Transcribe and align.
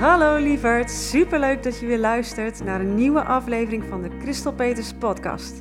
Hallo 0.00 0.36
lieverd, 0.36 0.90
superleuk 0.90 1.62
dat 1.62 1.78
je 1.78 1.86
weer 1.86 1.98
luistert 1.98 2.64
naar 2.64 2.80
een 2.80 2.94
nieuwe 2.94 3.24
aflevering 3.24 3.84
van 3.88 4.02
de 4.02 4.10
Christel 4.20 4.52
Peters 4.52 4.92
podcast. 4.92 5.58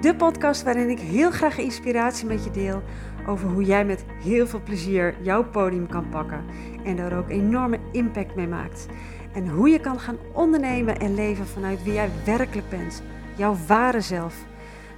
De 0.00 0.14
podcast 0.16 0.62
waarin 0.62 0.90
ik 0.90 0.98
heel 0.98 1.30
graag 1.30 1.58
inspiratie 1.58 2.26
met 2.26 2.44
je 2.44 2.50
deel 2.50 2.82
over 3.26 3.48
hoe 3.48 3.62
jij 3.62 3.84
met 3.84 4.04
heel 4.22 4.46
veel 4.46 4.62
plezier 4.62 5.14
jouw 5.22 5.44
podium 5.44 5.88
kan 5.88 6.08
pakken 6.08 6.44
en 6.84 6.96
daar 6.96 7.18
ook 7.18 7.28
enorme 7.30 7.78
impact 7.92 8.34
mee 8.34 8.46
maakt. 8.46 8.86
En 9.32 9.48
hoe 9.48 9.68
je 9.68 9.80
kan 9.80 10.00
gaan 10.00 10.18
ondernemen 10.32 10.98
en 10.98 11.14
leven 11.14 11.46
vanuit 11.46 11.82
wie 11.82 11.92
jij 11.92 12.10
werkelijk 12.24 12.68
bent, 12.68 13.02
jouw 13.36 13.56
ware 13.66 14.00
zelf, 14.00 14.34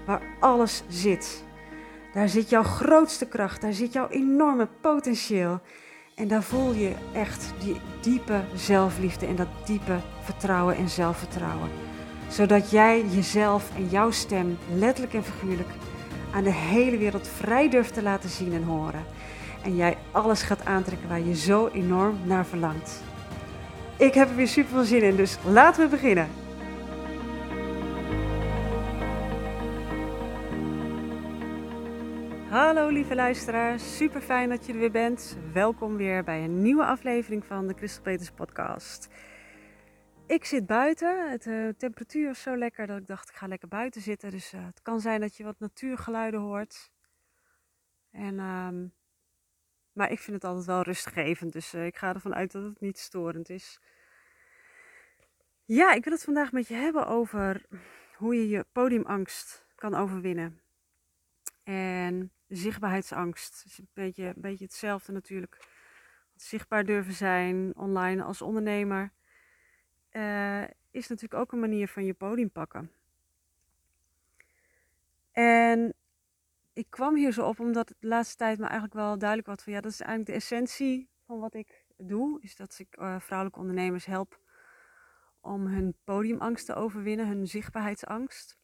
waar 0.06 0.22
alles 0.40 0.82
zit. 0.88 1.44
Daar 2.12 2.28
zit 2.28 2.48
jouw 2.48 2.62
grootste 2.62 3.28
kracht, 3.28 3.60
daar 3.60 3.72
zit 3.72 3.92
jouw 3.92 4.08
enorme 4.08 4.68
potentieel. 4.80 5.60
En 6.20 6.28
daar 6.28 6.42
voel 6.42 6.72
je 6.72 6.92
echt 7.12 7.52
die 7.58 7.80
diepe 8.00 8.40
zelfliefde 8.54 9.26
en 9.26 9.36
dat 9.36 9.46
diepe 9.64 9.96
vertrouwen 10.22 10.76
en 10.76 10.88
zelfvertrouwen. 10.88 11.68
Zodat 12.28 12.70
jij 12.70 13.04
jezelf 13.10 13.70
en 13.76 13.88
jouw 13.88 14.10
stem, 14.10 14.58
letterlijk 14.74 15.14
en 15.14 15.24
figuurlijk, 15.24 15.68
aan 16.30 16.44
de 16.44 16.52
hele 16.52 16.96
wereld 16.96 17.28
vrij 17.28 17.70
durft 17.70 17.94
te 17.94 18.02
laten 18.02 18.30
zien 18.30 18.52
en 18.52 18.62
horen. 18.62 19.04
En 19.62 19.76
jij 19.76 19.96
alles 20.10 20.42
gaat 20.42 20.64
aantrekken 20.64 21.08
waar 21.08 21.20
je 21.20 21.36
zo 21.36 21.68
enorm 21.72 22.18
naar 22.24 22.46
verlangt. 22.46 23.02
Ik 23.96 24.14
heb 24.14 24.28
er 24.28 24.36
weer 24.36 24.48
super 24.48 24.72
veel 24.72 24.84
zin 24.84 25.02
in, 25.02 25.16
dus 25.16 25.38
laten 25.44 25.82
we 25.82 25.88
beginnen. 25.88 26.28
Hallo 32.50 32.88
lieve 32.88 33.14
luisteraars, 33.14 33.96
super 33.96 34.20
fijn 34.20 34.48
dat 34.48 34.66
je 34.66 34.72
er 34.72 34.78
weer 34.78 34.90
bent. 34.90 35.38
Welkom 35.52 35.96
weer 35.96 36.24
bij 36.24 36.44
een 36.44 36.62
nieuwe 36.62 36.84
aflevering 36.84 37.44
van 37.44 37.66
de 37.66 37.74
Christel 37.74 38.02
Peters 38.02 38.30
podcast. 38.30 39.08
Ik 40.26 40.44
zit 40.44 40.66
buiten, 40.66 41.30
het, 41.30 41.46
uh, 41.46 41.68
temperatuur 41.68 42.30
is 42.30 42.42
zo 42.42 42.56
lekker 42.56 42.86
dat 42.86 42.98
ik 42.98 43.06
dacht 43.06 43.28
ik 43.28 43.34
ga 43.34 43.46
lekker 43.46 43.68
buiten 43.68 44.00
zitten. 44.00 44.30
Dus 44.30 44.52
uh, 44.52 44.66
het 44.66 44.82
kan 44.82 45.00
zijn 45.00 45.20
dat 45.20 45.36
je 45.36 45.44
wat 45.44 45.58
natuurgeluiden 45.58 46.40
hoort. 46.40 46.90
En, 48.10 48.34
uh, 48.34 48.68
maar 49.92 50.10
ik 50.10 50.18
vind 50.18 50.36
het 50.36 50.44
altijd 50.44 50.66
wel 50.66 50.82
rustgevend, 50.82 51.52
dus 51.52 51.74
uh, 51.74 51.86
ik 51.86 51.96
ga 51.96 52.14
ervan 52.14 52.34
uit 52.34 52.52
dat 52.52 52.62
het 52.62 52.80
niet 52.80 52.98
storend 52.98 53.48
is. 53.48 53.80
Ja, 55.64 55.92
ik 55.92 56.04
wil 56.04 56.12
het 56.12 56.24
vandaag 56.24 56.52
met 56.52 56.68
je 56.68 56.74
hebben 56.74 57.06
over 57.06 57.66
hoe 58.16 58.34
je 58.34 58.48
je 58.48 58.66
podiumangst 58.72 59.66
kan 59.74 59.94
overwinnen. 59.94 60.60
En 61.62 62.32
zichtbaarheidsangst 62.50 63.62
is 63.64 63.78
een 63.78 63.88
beetje, 63.92 64.24
een 64.24 64.34
beetje 64.40 64.64
hetzelfde 64.64 65.12
natuurlijk. 65.12 65.66
Zichtbaar 66.36 66.84
durven 66.84 67.12
zijn 67.12 67.76
online 67.76 68.22
als 68.22 68.42
ondernemer 68.42 69.12
uh, 70.12 70.62
is 70.90 71.08
natuurlijk 71.08 71.40
ook 71.40 71.52
een 71.52 71.60
manier 71.60 71.88
van 71.88 72.04
je 72.04 72.14
podium 72.14 72.50
pakken. 72.50 72.90
En 75.32 75.94
ik 76.72 76.86
kwam 76.90 77.16
hier 77.16 77.32
zo 77.32 77.46
op 77.46 77.60
omdat 77.60 77.88
de 77.88 78.06
laatste 78.06 78.36
tijd 78.36 78.58
me 78.58 78.64
eigenlijk 78.64 78.94
wel 78.94 79.18
duidelijk 79.18 79.48
was 79.48 79.62
van 79.62 79.72
ja, 79.72 79.80
dat 79.80 79.92
is 79.92 80.00
eigenlijk 80.00 80.30
de 80.30 80.36
essentie 80.36 81.08
van 81.26 81.38
wat 81.38 81.54
ik 81.54 81.84
doe. 81.96 82.42
Is 82.42 82.56
dat 82.56 82.78
ik 82.78 82.96
uh, 82.98 83.20
vrouwelijke 83.20 83.60
ondernemers 83.60 84.04
help 84.04 84.40
om 85.40 85.66
hun 85.66 85.94
podiumangst 86.04 86.66
te 86.66 86.74
overwinnen, 86.74 87.26
hun 87.26 87.46
zichtbaarheidsangst. 87.46 88.59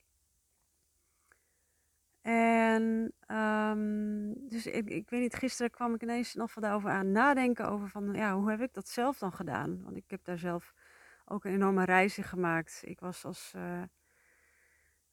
En 2.27 3.13
um, 3.29 4.49
dus 4.49 4.67
ik, 4.67 4.91
ik 4.91 5.11
weet 5.11 5.21
niet, 5.21 5.35
gisteren 5.35 5.71
kwam 5.71 5.95
ik 5.95 6.03
ineens 6.03 6.35
nog 6.35 6.51
van 6.51 6.63
daarover 6.63 6.91
aan 6.91 7.13
nadenken 7.13 7.69
over 7.69 7.89
van 7.89 8.15
ja, 8.15 8.35
hoe 8.35 8.51
heb 8.51 8.61
ik 8.61 8.73
dat 8.73 8.89
zelf 8.89 9.19
dan 9.19 9.33
gedaan? 9.33 9.83
Want 9.83 9.97
ik 9.97 10.05
heb 10.07 10.25
daar 10.25 10.39
zelf 10.39 10.75
ook 11.25 11.45
een 11.45 11.53
enorme 11.53 11.85
reis 11.85 12.19
in 12.19 12.25
gemaakt. 12.25 12.83
Ik 12.85 13.01
was 13.01 13.25
als, 13.25 13.53
uh, 13.57 13.83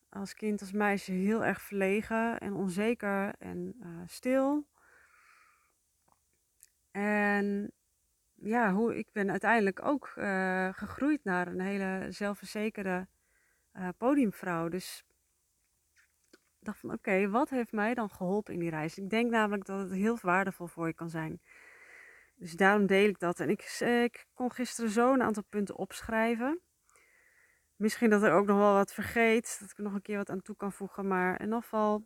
als 0.10 0.34
kind, 0.34 0.62
als 0.62 0.72
meisje 0.72 1.12
heel 1.12 1.46
erg 1.46 1.62
verlegen 1.62 2.40
en 2.40 2.54
onzeker 2.54 3.36
en 3.40 3.76
uh, 3.80 4.02
stil. 4.06 4.68
En 6.92 7.72
ja, 8.34 8.74
hoe, 8.74 8.98
ik 8.98 9.08
ben 9.12 9.32
uiteindelijk 9.32 9.86
ook 9.86 10.14
uh, 10.18 10.70
gegroeid 10.72 11.24
naar 11.24 11.48
een 11.48 11.62
hele 11.62 12.12
zelfverzekerde 12.12 13.08
podiumvrouw. 13.98 14.68
Dus 14.70 15.06
dacht 16.66 16.79
van 16.79 16.91
oké, 16.91 17.29
wat 17.29 17.50
heeft 17.50 17.72
mij 17.72 17.94
dan 17.94 18.09
geholpen 18.09 18.53
in 18.53 18.59
die 18.59 18.69
reis? 18.69 18.97
Ik 18.97 19.09
denk 19.09 19.31
namelijk 19.31 19.66
dat 19.66 19.79
het 19.79 19.91
heel 19.91 20.18
waardevol 20.22 20.68
voor 20.68 20.88
je 20.88 20.94
kan 20.94 21.09
zijn. 21.09 21.41
Dus 22.35 22.51
daarom 22.51 22.85
deel 22.85 23.09
ik 23.09 23.19
dat. 23.19 23.40
En 23.40 23.50
ik, 23.50 23.79
ik 23.79 24.25
kon 24.34 24.51
gisteren 24.51 24.90
zo 24.90 25.13
een 25.13 25.22
aantal 25.22 25.44
punten 25.50 25.75
opschrijven. 25.75 26.59
Misschien 27.75 28.09
dat 28.09 28.24
er 28.24 28.34
ook 28.34 28.46
nog 28.46 28.57
wel 28.57 28.74
wat 28.74 28.94
vergeet, 28.94 29.57
dat 29.59 29.69
ik 29.69 29.78
er 29.78 29.84
nog 29.84 29.94
een 29.94 30.01
keer 30.01 30.18
wat 30.18 30.29
aan 30.29 30.41
toe 30.41 30.56
kan 30.56 30.72
voegen. 30.72 31.07
Maar 31.07 31.40
in 31.40 31.46
ieder 31.46 31.62
geval, 31.62 32.06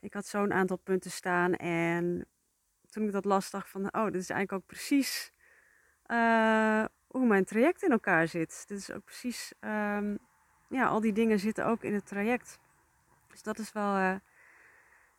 ik 0.00 0.14
had 0.14 0.26
zo'n 0.26 0.52
aantal 0.52 0.76
punten 0.76 1.10
staan. 1.10 1.54
En 1.54 2.26
toen 2.90 3.04
ik 3.04 3.12
dat 3.12 3.24
las, 3.24 3.50
dacht 3.50 3.70
van, 3.70 3.94
oh, 3.94 4.04
dit 4.04 4.22
is 4.22 4.30
eigenlijk 4.30 4.52
ook 4.52 4.66
precies 4.66 5.32
uh, 6.06 6.84
hoe 7.06 7.26
mijn 7.26 7.44
traject 7.44 7.82
in 7.82 7.90
elkaar 7.90 8.28
zit. 8.28 8.64
Dit 8.66 8.78
is 8.78 8.92
ook 8.92 9.04
precies, 9.04 9.52
um, 9.60 10.18
ja, 10.68 10.86
al 10.86 11.00
die 11.00 11.12
dingen 11.12 11.38
zitten 11.38 11.66
ook 11.66 11.82
in 11.82 11.94
het 11.94 12.06
traject. 12.06 12.58
Dus 13.38 13.54
dat 13.54 13.58
is 13.58 13.72
wel, 13.72 13.96
uh, 13.96 14.14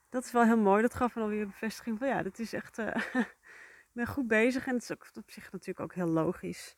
dat 0.09 0.25
is 0.25 0.31
wel 0.31 0.43
heel 0.43 0.57
mooi. 0.57 0.81
Dat 0.81 0.93
gaf 0.93 1.15
me 1.15 1.21
alweer 1.21 1.41
een 1.41 1.47
bevestiging 1.47 1.97
van, 1.97 2.07
ja, 2.07 2.23
dat 2.23 2.39
is 2.39 2.53
echt... 2.53 2.77
Uh, 2.77 2.95
ik 3.89 3.91
ben 3.91 4.07
goed 4.07 4.27
bezig 4.27 4.67
en 4.67 4.73
het 4.73 4.83
is 4.83 4.91
ook 4.91 5.11
op 5.15 5.31
zich 5.31 5.51
natuurlijk 5.51 5.79
ook 5.79 5.93
heel 5.93 6.07
logisch. 6.07 6.77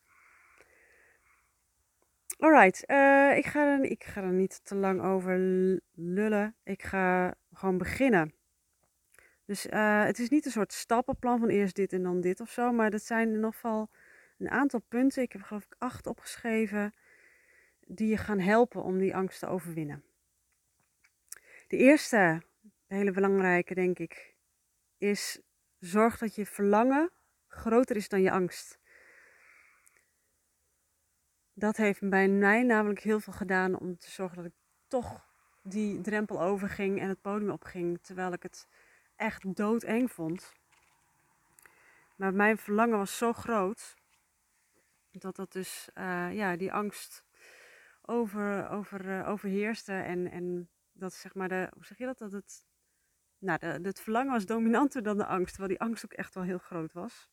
Alright, 2.37 2.89
uh, 2.89 3.37
ik, 3.37 3.45
ga 3.45 3.65
er, 3.65 3.83
ik 3.83 4.03
ga 4.03 4.21
niet 4.21 4.65
te 4.65 4.75
lang 4.75 5.01
over 5.01 5.37
lullen. 5.91 6.55
Ik 6.63 6.83
ga 6.83 7.35
gewoon 7.53 7.77
beginnen. 7.77 8.33
Dus 9.45 9.63
het 9.69 10.19
is 10.19 10.29
niet 10.29 10.45
een 10.45 10.51
soort 10.51 10.73
stappenplan 10.73 11.39
van 11.39 11.49
eerst 11.49 11.75
dit 11.75 11.93
en 11.93 12.03
dan 12.03 12.21
dit 12.21 12.39
of 12.39 12.49
zo. 12.49 12.71
Maar 12.71 12.89
dat 12.89 13.03
zijn 13.03 13.27
in 13.27 13.35
ieder 13.35 13.53
geval 13.53 13.89
een 14.37 14.49
aantal 14.49 14.79
punten. 14.79 15.23
Ik 15.23 15.31
heb 15.31 15.41
geloof 15.41 15.63
ik 15.63 15.75
acht 15.77 16.07
opgeschreven. 16.07 16.93
Die 17.79 18.07
je 18.07 18.17
gaan 18.17 18.39
helpen 18.39 18.83
om 18.83 18.97
die 18.97 19.15
angst 19.15 19.39
te 19.39 19.47
overwinnen. 19.47 20.03
De 21.71 21.77
eerste, 21.77 22.41
hele 22.87 23.11
belangrijke 23.11 23.73
denk 23.73 23.99
ik, 23.99 24.35
is 24.97 25.41
zorg 25.79 26.17
dat 26.17 26.35
je 26.35 26.45
verlangen 26.45 27.11
groter 27.47 27.95
is 27.95 28.09
dan 28.09 28.21
je 28.21 28.31
angst. 28.31 28.79
Dat 31.53 31.77
heeft 31.77 32.09
bij 32.09 32.27
mij 32.27 32.63
namelijk 32.63 32.99
heel 32.99 33.19
veel 33.19 33.33
gedaan 33.33 33.79
om 33.79 33.97
te 33.97 34.11
zorgen 34.11 34.37
dat 34.37 34.45
ik 34.45 34.53
toch 34.87 35.27
die 35.63 36.01
drempel 36.01 36.41
overging 36.41 36.99
en 36.99 37.09
het 37.09 37.21
podium 37.21 37.51
opging, 37.51 37.99
terwijl 38.01 38.33
ik 38.33 38.43
het 38.43 38.67
echt 39.15 39.55
doodeng 39.55 40.11
vond. 40.11 40.53
Maar 42.15 42.33
mijn 42.33 42.57
verlangen 42.57 42.97
was 42.97 43.17
zo 43.17 43.33
groot 43.33 43.95
dat 45.11 45.35
dat 45.35 45.51
dus 45.51 45.89
uh, 45.95 46.33
ja, 46.33 46.55
die 46.55 46.73
angst 46.73 47.25
over, 48.01 48.69
over, 48.69 49.05
uh, 49.05 49.29
overheerste 49.29 49.93
en, 49.93 50.31
en 50.31 50.69
dat 51.01 51.13
zeg 51.13 51.33
maar 51.33 51.49
de, 51.49 51.67
hoe 51.73 51.85
zeg 51.85 51.97
je 51.97 52.05
dat, 52.05 52.17
dat 52.17 52.31
het 52.31 52.65
nou, 53.37 53.59
de, 53.59 53.79
het 53.81 54.01
verlangen 54.01 54.31
was 54.31 54.45
dominanter 54.45 55.03
dan 55.03 55.17
de 55.17 55.25
angst, 55.25 55.53
terwijl 55.53 55.77
die 55.77 55.87
angst 55.87 56.05
ook 56.05 56.13
echt 56.13 56.33
wel 56.33 56.43
heel 56.43 56.57
groot 56.57 56.93
was. 56.93 57.29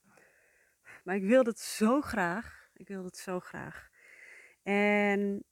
Maar 1.05 1.17
ik 1.17 1.23
wilde 1.23 1.51
het 1.51 1.61
zo 1.61 2.01
graag. 2.01 2.71
Ik 2.75 2.89
wilde 2.89 3.07
het 3.07 3.17
zo 3.17 3.41
graag. 3.41 3.89
En 4.63 5.45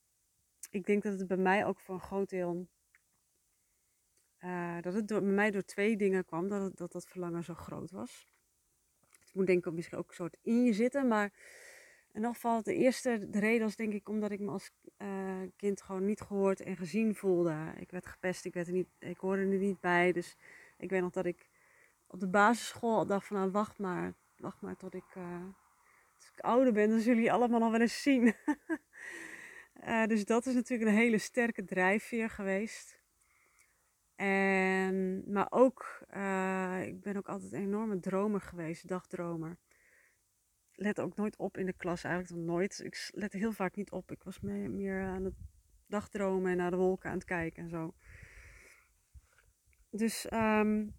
ik 0.70 0.86
denk 0.86 1.02
dat 1.02 1.18
het 1.18 1.28
bij 1.28 1.36
mij 1.36 1.66
ook 1.66 1.80
voor 1.80 1.94
een 1.94 2.00
groot 2.00 2.28
deel. 2.28 2.68
Uh, 4.40 4.80
dat 4.80 4.94
het 4.94 5.06
bij 5.06 5.20
mij 5.20 5.50
door 5.50 5.62
twee 5.62 5.96
dingen 5.96 6.24
kwam, 6.24 6.48
dat, 6.48 6.76
dat 6.76 6.92
dat 6.92 7.08
verlangen 7.08 7.44
zo 7.44 7.54
groot 7.54 7.90
was. 7.90 8.28
Het 9.20 9.34
moet 9.34 9.46
denk 9.46 9.66
ik 9.66 9.72
misschien 9.72 9.98
ook 9.98 10.08
een 10.08 10.14
soort 10.14 10.38
in 10.42 10.64
je 10.64 10.72
zitten, 10.72 11.08
maar 11.08 11.32
in 12.16 12.22
ieder 12.22 12.34
geval 12.34 12.62
de 12.62 12.74
eerste 12.74 13.30
de 13.30 13.38
reden 13.38 13.62
was 13.62 13.76
denk 13.76 13.92
ik 13.92 14.08
omdat 14.08 14.30
ik 14.30 14.40
me 14.40 14.50
als 14.50 14.70
uh, 14.98 15.08
kind 15.56 15.82
gewoon 15.82 16.04
niet 16.04 16.20
gehoord 16.20 16.60
en 16.60 16.76
gezien 16.76 17.14
voelde. 17.14 17.72
Ik 17.78 17.90
werd 17.90 18.06
gepest, 18.06 18.44
ik, 18.44 18.54
werd 18.54 18.66
er 18.66 18.72
niet, 18.72 18.88
ik 18.98 19.18
hoorde 19.18 19.42
er 19.42 19.48
niet 19.48 19.80
bij. 19.80 20.12
Dus 20.12 20.36
ik 20.78 20.90
weet 20.90 21.00
nog 21.00 21.10
dat 21.10 21.26
ik 21.26 21.48
op 22.06 22.20
de 22.20 22.28
basisschool 22.28 23.06
dacht 23.06 23.26
van 23.26 23.36
nou 23.36 23.50
wacht 23.50 23.78
maar, 23.78 24.14
wacht 24.36 24.60
maar 24.60 24.76
tot 24.76 24.94
ik, 24.94 25.04
ik 26.34 26.40
ouder 26.40 26.72
ben, 26.72 26.88
dan 26.88 26.98
zullen 26.98 27.16
jullie 27.16 27.32
allemaal 27.32 27.60
nog 27.60 27.70
wel 27.70 27.80
eens 27.80 28.02
zien. 28.02 28.34
uh, 29.84 30.06
dus 30.12 30.24
dat 30.24 30.46
is 30.46 30.54
natuurlijk 30.54 30.90
een 30.90 30.96
hele 30.96 31.18
sterke 31.18 31.64
drijfveer 31.64 32.30
geweest. 32.30 33.00
En, 34.14 35.22
maar 35.32 35.46
ook, 35.50 35.98
ik 36.82 37.00
ben 37.00 37.16
ook 37.16 37.28
altijd 37.28 37.52
een 37.52 37.62
enorme 37.62 38.00
dromer 38.00 38.40
geweest, 38.40 38.88
dagdromer 38.88 39.58
let 40.76 41.00
ook 41.00 41.16
nooit 41.16 41.36
op 41.36 41.56
in 41.56 41.66
de 41.66 41.72
klas, 41.72 42.04
eigenlijk 42.04 42.34
nog 42.34 42.54
nooit. 42.54 42.80
Ik 42.84 43.10
let 43.12 43.32
heel 43.32 43.52
vaak 43.52 43.76
niet 43.76 43.90
op. 43.90 44.10
Ik 44.10 44.22
was 44.22 44.40
meer, 44.40 45.02
aan 45.02 45.24
het 45.24 45.34
dagdromen 45.86 46.50
en 46.50 46.56
naar 46.56 46.70
de 46.70 46.76
wolken 46.76 47.10
aan 47.10 47.16
het 47.16 47.24
kijken 47.24 47.62
en 47.62 47.68
zo. 47.68 47.94
Dus, 49.90 50.32
um, 50.32 50.94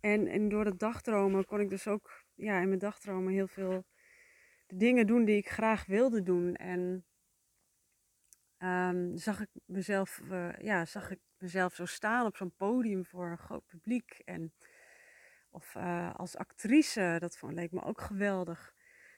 en, 0.00 0.26
en 0.26 0.48
door 0.48 0.64
het 0.64 0.78
dagdromen 0.78 1.44
kon 1.44 1.60
ik 1.60 1.68
dus 1.68 1.86
ook, 1.86 2.24
ja, 2.34 2.60
in 2.60 2.68
mijn 2.68 2.78
dagdromen 2.78 3.32
heel 3.32 3.48
veel 3.48 3.84
dingen 4.66 5.06
doen 5.06 5.24
die 5.24 5.36
ik 5.36 5.48
graag 5.48 5.86
wilde 5.86 6.22
doen. 6.22 6.54
En 6.54 7.04
ehm, 8.58 9.16
zag 9.16 9.40
ik 9.40 9.48
mezelf, 9.64 10.20
uh, 10.30 10.58
ja, 10.58 10.84
zag 10.84 11.10
ik 11.10 11.20
mezelf 11.38 11.74
zo 11.74 11.84
staan 11.84 12.26
op 12.26 12.36
zo'n 12.36 12.54
podium 12.56 13.04
voor 13.04 13.30
een 13.30 13.38
groot 13.38 13.66
publiek. 13.66 14.22
En, 14.24 14.52
of 15.52 15.74
uh, 15.74 16.14
als 16.14 16.36
actrice, 16.36 17.16
dat 17.18 17.36
vond, 17.36 17.52
leek 17.52 17.72
me 17.72 17.82
ook 17.82 18.00
geweldig. 18.00 18.74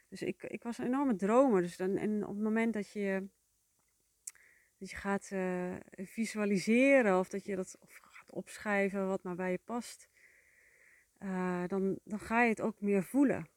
Dus 0.09 0.23
ik, 0.23 0.43
ik 0.43 0.63
was 0.63 0.79
een 0.79 0.87
enorme 0.87 1.17
dromer. 1.17 1.63
Dus 1.63 1.77
dan, 1.77 1.97
en 1.97 2.23
op 2.23 2.35
het 2.35 2.43
moment 2.43 2.73
dat 2.73 2.91
je, 2.91 3.29
dat 4.79 4.91
je 4.91 4.97
gaat 4.97 5.31
uh, 5.33 5.75
visualiseren 5.91 7.19
of 7.19 7.29
dat 7.29 7.45
je 7.45 7.57
dat 7.57 7.77
of 7.81 7.99
gaat 8.01 8.33
opschrijven 8.33 9.09
wat 9.09 9.23
maar 9.23 9.35
bij 9.35 9.51
je 9.51 9.61
past, 9.65 10.09
uh, 11.19 11.65
dan, 11.67 11.99
dan 12.05 12.21
ga 12.21 12.43
je 12.43 12.49
het 12.49 12.61
ook 12.61 12.81
meer 12.81 13.05
voelen. 13.05 13.49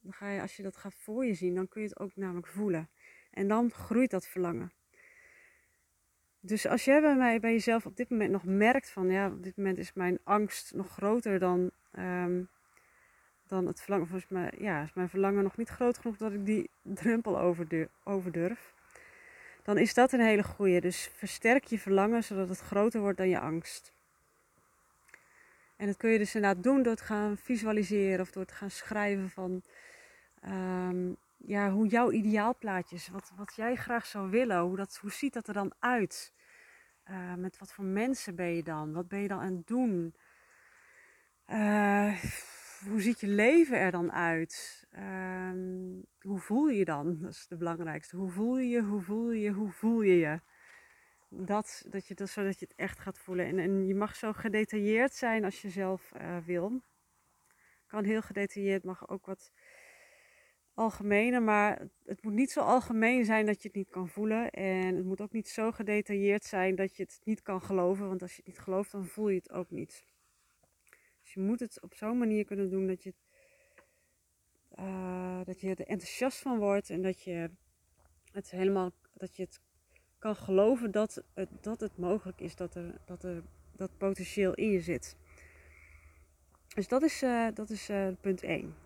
Dan 0.00 0.12
ga 0.12 0.28
je, 0.28 0.40
als 0.40 0.56
je 0.56 0.62
dat 0.62 0.76
gaat 0.76 0.94
voor 0.94 1.24
je 1.24 1.34
zien, 1.34 1.54
dan 1.54 1.68
kun 1.68 1.82
je 1.82 1.88
het 1.88 1.98
ook 1.98 2.16
namelijk 2.16 2.46
voelen. 2.46 2.90
En 3.30 3.48
dan 3.48 3.70
groeit 3.70 4.10
dat 4.10 4.26
verlangen. 4.26 4.72
Dus 6.46 6.66
als 6.66 6.84
jij 6.84 7.00
bij 7.00 7.16
mij, 7.16 7.40
bij 7.40 7.52
jezelf 7.52 7.86
op 7.86 7.96
dit 7.96 8.10
moment 8.10 8.30
nog 8.30 8.44
merkt 8.44 8.90
van, 8.90 9.10
ja, 9.10 9.26
op 9.26 9.42
dit 9.42 9.56
moment 9.56 9.78
is 9.78 9.92
mijn 9.92 10.18
angst 10.24 10.74
nog 10.74 10.90
groter 10.90 11.38
dan, 11.38 11.70
um, 11.98 12.48
dan 13.46 13.66
het 13.66 13.80
verlangen. 13.80 14.06
Volgens 14.06 14.30
mij, 14.30 14.52
ja, 14.58 14.82
is 14.82 14.92
mijn 14.94 15.08
verlangen 15.08 15.42
nog 15.42 15.56
niet 15.56 15.68
groot 15.68 15.98
genoeg 15.98 16.16
dat 16.16 16.32
ik 16.32 16.46
die 16.46 16.70
drempel 17.00 17.40
over 18.04 18.32
durf. 18.32 18.74
Dan 19.62 19.78
is 19.78 19.94
dat 19.94 20.12
een 20.12 20.20
hele 20.20 20.42
goede. 20.42 20.80
Dus 20.80 21.10
versterk 21.14 21.64
je 21.64 21.78
verlangen 21.78 22.24
zodat 22.24 22.48
het 22.48 22.60
groter 22.60 23.00
wordt 23.00 23.18
dan 23.18 23.28
je 23.28 23.40
angst. 23.40 23.92
En 25.76 25.86
dat 25.86 25.96
kun 25.96 26.10
je 26.10 26.18
dus 26.18 26.34
inderdaad 26.34 26.62
doen 26.62 26.82
door 26.82 26.96
te 26.96 27.04
gaan 27.04 27.36
visualiseren 27.36 28.20
of 28.20 28.30
door 28.30 28.44
te 28.44 28.54
gaan 28.54 28.70
schrijven 28.70 29.30
van 29.30 29.62
um, 30.48 31.16
ja, 31.46 31.70
hoe 31.70 31.86
jouw 31.86 32.10
ideaalplaatje 32.10 32.96
is, 32.96 33.08
wat, 33.08 33.32
wat 33.36 33.54
jij 33.56 33.74
graag 33.74 34.06
zou 34.06 34.30
willen, 34.30 34.60
hoe, 34.60 34.76
dat, 34.76 34.98
hoe 35.00 35.10
ziet 35.10 35.32
dat 35.32 35.48
er 35.48 35.54
dan 35.54 35.74
uit? 35.78 36.32
Uh, 37.10 37.34
met 37.34 37.58
wat 37.58 37.72
voor 37.72 37.84
mensen 37.84 38.34
ben 38.34 38.54
je 38.54 38.62
dan? 38.62 38.92
Wat 38.92 39.08
ben 39.08 39.18
je 39.18 39.28
dan 39.28 39.40
aan 39.40 39.56
het 39.56 39.66
doen? 39.66 40.14
Uh, 41.46 42.22
hoe 42.88 43.00
ziet 43.00 43.20
je 43.20 43.26
leven 43.26 43.78
er 43.78 43.90
dan 43.90 44.12
uit? 44.12 44.84
Uh, 44.98 45.50
hoe 46.20 46.38
voel 46.38 46.68
je 46.68 46.78
je 46.78 46.84
dan? 46.84 47.18
Dat 47.20 47.30
is 47.30 47.46
het 47.48 47.58
belangrijkste. 47.58 48.16
Hoe 48.16 48.30
voel 48.30 48.58
je 48.58 48.68
je? 48.68 48.82
Hoe 48.82 49.02
voel 49.02 49.30
je 49.30 49.40
je? 49.40 49.50
Hoe 49.50 49.70
voel 49.70 50.02
je 50.02 50.16
je? 50.16 50.40
Dat, 51.28 51.84
dat 51.88 52.06
je 52.06 52.14
dat, 52.14 52.28
zodat 52.28 52.58
je 52.58 52.66
het 52.68 52.76
echt 52.76 52.98
gaat 52.98 53.18
voelen. 53.18 53.46
En, 53.46 53.58
en 53.58 53.86
je 53.86 53.94
mag 53.94 54.16
zo 54.16 54.32
gedetailleerd 54.32 55.14
zijn 55.14 55.44
als 55.44 55.62
je 55.62 55.70
zelf 55.70 56.12
uh, 56.16 56.36
wil. 56.44 56.82
Kan 57.86 58.04
heel 58.04 58.22
gedetailleerd, 58.22 58.84
mag 58.84 59.08
ook 59.08 59.26
wat 59.26 59.52
algemener, 60.74 61.42
maar 61.42 61.88
het 62.04 62.22
moet 62.22 62.32
niet 62.32 62.50
zo 62.50 62.60
algemeen 62.60 63.24
zijn 63.24 63.46
dat 63.46 63.62
je 63.62 63.68
het 63.68 63.76
niet 63.76 63.90
kan 63.90 64.08
voelen. 64.08 64.50
En 64.50 64.96
het 64.96 65.04
moet 65.04 65.20
ook 65.20 65.32
niet 65.32 65.48
zo 65.48 65.72
gedetailleerd 65.72 66.44
zijn 66.44 66.74
dat 66.74 66.96
je 66.96 67.02
het 67.02 67.20
niet 67.24 67.42
kan 67.42 67.62
geloven, 67.62 68.08
want 68.08 68.22
als 68.22 68.30
je 68.30 68.36
het 68.36 68.46
niet 68.46 68.58
gelooft, 68.58 68.92
dan 68.92 69.06
voel 69.06 69.28
je 69.28 69.36
het 69.36 69.52
ook 69.52 69.70
niet. 69.70 70.04
Dus 71.22 71.34
je 71.34 71.40
moet 71.40 71.60
het 71.60 71.82
op 71.82 71.94
zo'n 71.94 72.18
manier 72.18 72.44
kunnen 72.44 72.70
doen 72.70 72.86
dat 72.86 73.02
je, 73.02 73.14
uh, 74.78 75.40
dat 75.44 75.60
je 75.60 75.68
er 75.68 75.86
enthousiast 75.86 76.38
van 76.38 76.58
wordt 76.58 76.90
en 76.90 77.02
dat 77.02 77.22
je 77.22 77.50
het 78.32 78.50
helemaal, 78.50 78.92
dat 79.12 79.36
je 79.36 79.42
het 79.42 79.60
kan 80.18 80.36
geloven 80.36 80.90
dat 80.90 81.24
het, 81.34 81.48
dat 81.60 81.80
het 81.80 81.96
mogelijk 81.96 82.40
is 82.40 82.56
dat 82.56 82.74
er, 82.74 83.00
dat 83.04 83.24
er 83.24 83.42
dat 83.76 83.98
potentieel 83.98 84.54
in 84.54 84.70
je 84.70 84.80
zit. 84.80 85.16
Dus 86.74 86.88
dat 86.88 87.02
is, 87.02 87.22
uh, 87.22 87.48
dat 87.54 87.70
is 87.70 87.90
uh, 87.90 88.08
punt 88.20 88.42
1. 88.42 88.83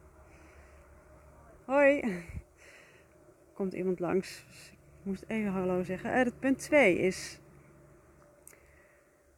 Hoi. 1.68 2.22
Komt 3.52 3.72
iemand 3.72 4.00
langs. 4.00 4.44
Dus 4.48 4.70
ik 4.70 4.78
moest 5.02 5.24
even 5.26 5.52
hallo 5.52 5.82
zeggen. 5.82 6.26
Uh, 6.26 6.32
punt 6.38 6.58
2 6.58 6.98
is. 6.98 7.40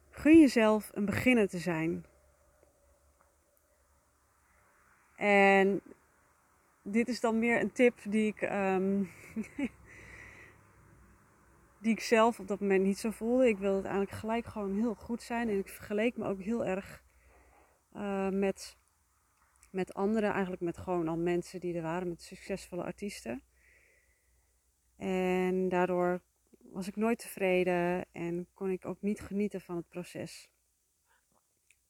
Gun 0.09 0.39
jezelf 0.39 0.91
een 0.93 1.05
beginner 1.05 1.49
te 1.49 1.57
zijn. 1.57 2.05
En 5.15 5.81
dit 6.81 7.07
is 7.07 7.19
dan 7.19 7.39
meer 7.39 7.61
een 7.61 7.71
tip 7.71 7.99
die 8.03 8.27
ik, 8.27 8.41
um, 8.41 9.09
die 11.81 11.91
ik 11.91 11.99
zelf 11.99 12.39
op 12.39 12.47
dat 12.47 12.59
moment 12.59 12.83
niet 12.83 12.99
zo 12.99 13.11
voelde. 13.11 13.47
Ik 13.47 13.57
wilde 13.57 13.73
uiteindelijk 13.73 14.11
gelijk 14.11 14.45
gewoon 14.45 14.75
heel 14.75 14.95
goed 14.95 15.21
zijn. 15.21 15.49
En 15.49 15.57
ik 15.57 15.69
vergeleek 15.69 16.17
me 16.17 16.25
ook 16.25 16.41
heel 16.41 16.65
erg 16.65 17.03
uh, 17.95 18.29
met 18.29 18.79
met 19.71 19.93
anderen, 19.93 20.31
eigenlijk 20.31 20.61
met 20.61 20.77
gewoon 20.77 21.07
al 21.07 21.17
mensen 21.17 21.59
die 21.59 21.75
er 21.75 21.81
waren, 21.81 22.07
met 22.07 22.21
succesvolle 22.21 22.83
artiesten. 22.83 23.41
En 24.97 25.69
daardoor 25.69 26.21
was 26.71 26.87
ik 26.87 26.95
nooit 26.95 27.19
tevreden 27.19 28.05
en 28.11 28.47
kon 28.53 28.69
ik 28.69 28.85
ook 28.85 29.01
niet 29.01 29.19
genieten 29.19 29.61
van 29.61 29.75
het 29.75 29.87
proces. 29.89 30.49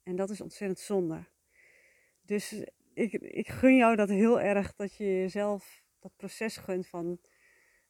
En 0.03 0.15
dat 0.15 0.29
is 0.29 0.41
ontzettend 0.41 0.79
zonde. 0.79 1.23
Dus 2.25 2.63
ik, 2.93 3.13
ik 3.13 3.47
gun 3.47 3.75
jou 3.75 3.95
dat 3.95 4.09
heel 4.09 4.41
erg, 4.41 4.75
dat 4.75 4.95
je 4.95 5.03
jezelf 5.03 5.83
dat 5.99 6.11
proces 6.15 6.57
gunt 6.57 6.87
van 6.87 7.19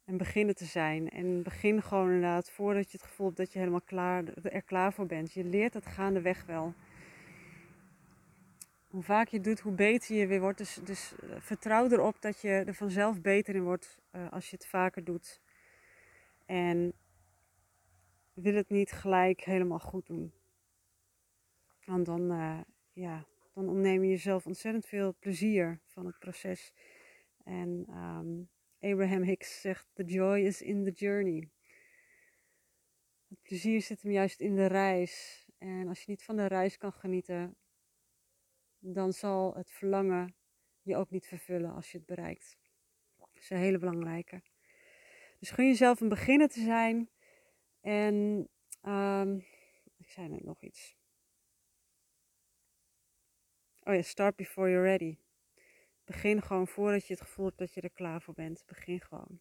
een 0.06 0.18
beginnen 0.18 0.56
te 0.56 0.66
zijn. 0.66 1.10
En 1.10 1.44
begin 1.44 1.82
gewoon 1.82 2.06
inderdaad 2.06 2.52
voordat 2.52 2.92
je 2.92 2.98
het 2.98 3.08
gevoel 3.08 3.26
hebt 3.26 3.38
dat 3.38 3.54
je 3.54 3.60
helemaal 3.60 3.82
klaar, 3.82 4.24
er 4.44 4.62
klaar 4.62 4.94
voor 4.94 5.06
bent. 5.06 5.34
Je 5.34 5.44
leert 5.44 5.74
het 5.74 5.86
gaandeweg 5.86 6.46
wel 6.46 6.74
hoe 8.92 9.04
vaak 9.04 9.28
je 9.28 9.40
doet, 9.40 9.60
hoe 9.60 9.74
beter 9.74 10.16
je 10.16 10.28
weer 10.28 10.40
wordt. 10.40 10.58
Dus, 10.58 10.80
dus 10.84 11.14
eh, 11.20 11.36
vertrouw 11.40 11.90
erop 11.90 12.22
dat 12.22 12.42
je 12.42 12.50
er 12.50 12.74
vanzelf 12.74 13.22
beter 13.22 13.56
in 13.56 13.64
wordt 13.64 14.00
uh, 14.12 14.32
als 14.32 14.50
je 14.50 14.56
het 14.56 14.66
vaker 14.66 15.04
doet. 15.04 15.42
En 16.46 16.94
wil 18.34 18.54
het 18.54 18.70
niet 18.70 18.92
gelijk 18.92 19.42
helemaal 19.42 19.80
goed 19.80 20.06
doen. 20.06 20.34
Want 21.86 22.06
dan, 22.06 22.32
uh, 22.32 22.60
ja, 22.94 23.26
dan 23.54 23.70
ontneem 23.70 24.04
je 24.04 24.10
jezelf 24.10 24.46
ontzettend 24.46 24.86
veel 24.86 25.16
plezier 25.20 25.80
van 25.86 26.06
het 26.06 26.20
proces. 26.20 26.74
En 27.44 27.86
um, 27.90 28.50
Abraham 28.80 29.24
Hicks 29.24 29.62
zegt: 29.62 29.88
The 29.94 30.04
joy 30.04 30.40
is 30.40 30.62
in 30.62 30.84
the 30.84 30.92
journey. 30.92 31.50
Het 33.28 33.42
plezier 33.42 33.82
zit 33.82 34.02
hem 34.02 34.12
juist 34.12 34.40
in 34.40 34.56
de 34.56 34.66
reis. 34.66 35.46
En 35.58 35.88
als 35.88 36.00
je 36.00 36.10
niet 36.10 36.24
van 36.24 36.36
de 36.36 36.46
reis 36.46 36.78
kan 36.78 36.94
genieten, 36.94 37.56
dan 38.82 39.14
zal 39.14 39.54
het 39.56 39.72
verlangen 39.72 40.36
je 40.82 40.96
ook 40.96 41.10
niet 41.10 41.28
vervullen 41.28 41.74
als 41.74 41.92
je 41.92 41.98
het 41.98 42.08
bereikt. 42.08 42.58
Dat 43.18 43.30
is 43.34 43.50
een 43.50 43.58
hele 43.58 43.78
belangrijke. 43.78 44.42
Dus 45.40 45.50
gun 45.50 45.68
jezelf 45.68 46.02
een 46.02 46.10
beginner 46.10 46.48
te 46.48 46.62
zijn. 46.62 47.10
En 47.82 48.48
um, 48.86 49.46
ik 49.98 50.10
zei 50.10 50.28
net 50.28 50.44
nog 50.44 50.62
iets. 50.62 50.96
Oh 53.84 53.94
ja, 53.94 54.02
start 54.02 54.36
before 54.36 54.70
you're 54.70 54.88
ready. 54.88 55.18
Begin 56.06 56.42
gewoon 56.42 56.68
voordat 56.68 57.08
je 57.08 57.14
het 57.14 57.24
gevoel 57.24 57.46
hebt 57.46 57.58
dat 57.58 57.74
je 57.74 57.82
er 57.82 57.92
klaar 57.92 58.22
voor 58.22 58.34
bent. 58.34 58.64
Begin 58.66 59.02
gewoon. 59.02 59.40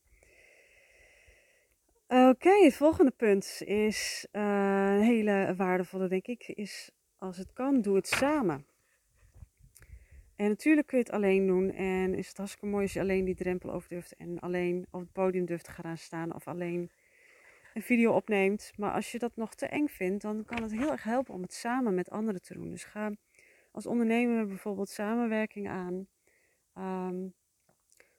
Oké, 2.07 2.65
het 2.65 2.75
volgende 2.75 3.11
punt 3.11 3.63
is 3.65 4.27
uh, 4.33 4.43
een 4.43 5.03
hele 5.03 5.55
waardevolle, 5.57 6.09
denk 6.09 6.27
ik. 6.27 6.49
Is 6.49 6.91
als 7.17 7.37
het 7.37 7.53
kan, 7.53 7.81
doe 7.81 7.97
het 7.97 8.09
samen. 8.09 8.67
En 10.41 10.49
natuurlijk 10.49 10.87
kun 10.87 10.99
je 10.99 11.05
het 11.05 11.13
alleen 11.13 11.47
doen. 11.47 11.71
En 11.71 12.15
is 12.15 12.29
het 12.29 12.37
hartstikke 12.37 12.67
mooi 12.67 12.83
als 12.83 12.93
je 12.93 13.01
alleen 13.01 13.25
die 13.25 13.35
drempel 13.35 13.73
over 13.73 13.89
durft. 13.89 14.15
En 14.17 14.39
alleen 14.39 14.87
op 14.91 15.01
het 15.01 15.13
podium 15.13 15.45
durft 15.45 15.65
te 15.65 15.71
gaan 15.71 15.99
staan. 15.99 16.35
Of 16.35 16.49
alleen 16.49 16.91
een 17.75 17.83
video 17.83 18.13
opneemt. 18.13 18.73
Maar 18.77 18.93
als 18.93 19.13
je 19.13 19.19
dat 19.19 19.37
nog 19.37 19.55
te 19.55 19.67
eng 19.67 19.87
vindt, 19.87 20.23
dan 20.23 20.45
kan 20.45 20.63
het 20.63 20.73
heel 20.73 20.91
erg 20.91 21.03
helpen 21.03 21.35
om 21.35 21.43
het 21.43 21.53
samen 21.53 21.95
met 21.95 22.11
anderen 22.11 22.43
te 22.43 22.55
doen. 22.55 22.71
Dus 22.71 22.85
ga 22.85 23.13
als 23.71 23.87
ondernemer 23.87 24.47
bijvoorbeeld 24.47 24.89
samenwerking 24.89 25.69
aan. 25.69 26.07
Um, 26.79 27.35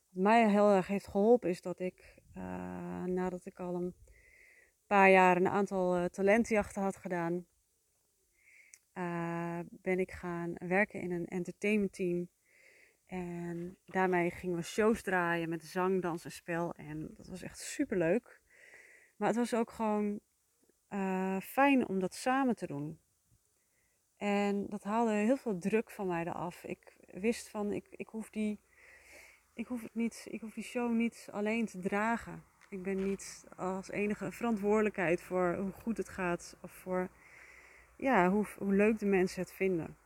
wat 0.09 0.23
mij 0.23 0.49
heel 0.49 0.71
erg 0.71 0.87
heeft 0.87 1.07
geholpen 1.07 1.49
is 1.49 1.61
dat 1.61 1.79
ik, 1.79 2.15
uh, 2.37 3.03
nadat 3.03 3.45
ik 3.45 3.59
al 3.59 3.75
een 3.75 3.93
paar 4.87 5.09
jaar 5.09 5.37
een 5.37 5.47
aantal 5.47 5.97
uh, 5.97 6.05
talentenjachten 6.05 6.81
had 6.81 6.95
gedaan, 6.95 7.45
uh, 8.93 9.59
ben 9.69 9.99
ik 9.99 10.11
gaan 10.11 10.53
werken 10.57 11.01
in 11.01 11.11
een 11.11 11.27
entertainment 11.27 11.93
team. 11.93 12.29
En 13.05 13.77
daarmee 13.85 14.31
gingen 14.31 14.55
we 14.55 14.63
shows 14.63 15.01
draaien 15.01 15.49
met 15.49 15.63
zang, 15.63 16.01
dans 16.01 16.25
en 16.25 16.31
spel. 16.31 16.73
En 16.73 17.13
dat 17.17 17.27
was 17.27 17.41
echt 17.41 17.59
super 17.59 17.97
leuk. 17.97 18.41
Maar 19.15 19.27
het 19.27 19.37
was 19.37 19.53
ook 19.53 19.71
gewoon 19.71 20.19
uh, 20.89 21.39
fijn 21.39 21.87
om 21.87 21.99
dat 21.99 22.15
samen 22.15 22.55
te 22.55 22.67
doen. 22.67 22.99
En 24.17 24.67
dat 24.67 24.83
haalde 24.83 25.11
heel 25.11 25.37
veel 25.37 25.57
druk 25.57 25.89
van 25.89 26.07
mij 26.07 26.25
eraf. 26.25 26.63
Ik 26.63 26.95
wist 27.11 27.49
van, 27.49 27.71
ik, 27.71 27.87
ik, 27.89 28.07
hoef 28.07 28.29
die, 28.29 28.59
ik, 29.53 29.67
hoef 29.67 29.81
het 29.81 29.95
niet, 29.95 30.27
ik 30.29 30.41
hoef 30.41 30.53
die 30.53 30.63
show 30.63 30.91
niet 30.91 31.27
alleen 31.31 31.65
te 31.65 31.79
dragen. 31.79 32.43
Ik 32.69 32.83
ben 32.83 33.07
niet 33.07 33.45
als 33.55 33.89
enige 33.89 34.31
verantwoordelijkheid 34.31 35.21
voor 35.21 35.55
hoe 35.55 35.71
goed 35.71 35.97
het 35.97 36.09
gaat. 36.09 36.57
Of 36.61 36.71
voor 36.71 37.09
ja, 38.01 38.29
hoe, 38.29 38.45
hoe 38.57 38.73
leuk 38.73 38.99
de 38.99 39.05
mensen 39.05 39.41
het 39.41 39.51
vinden. 39.51 39.97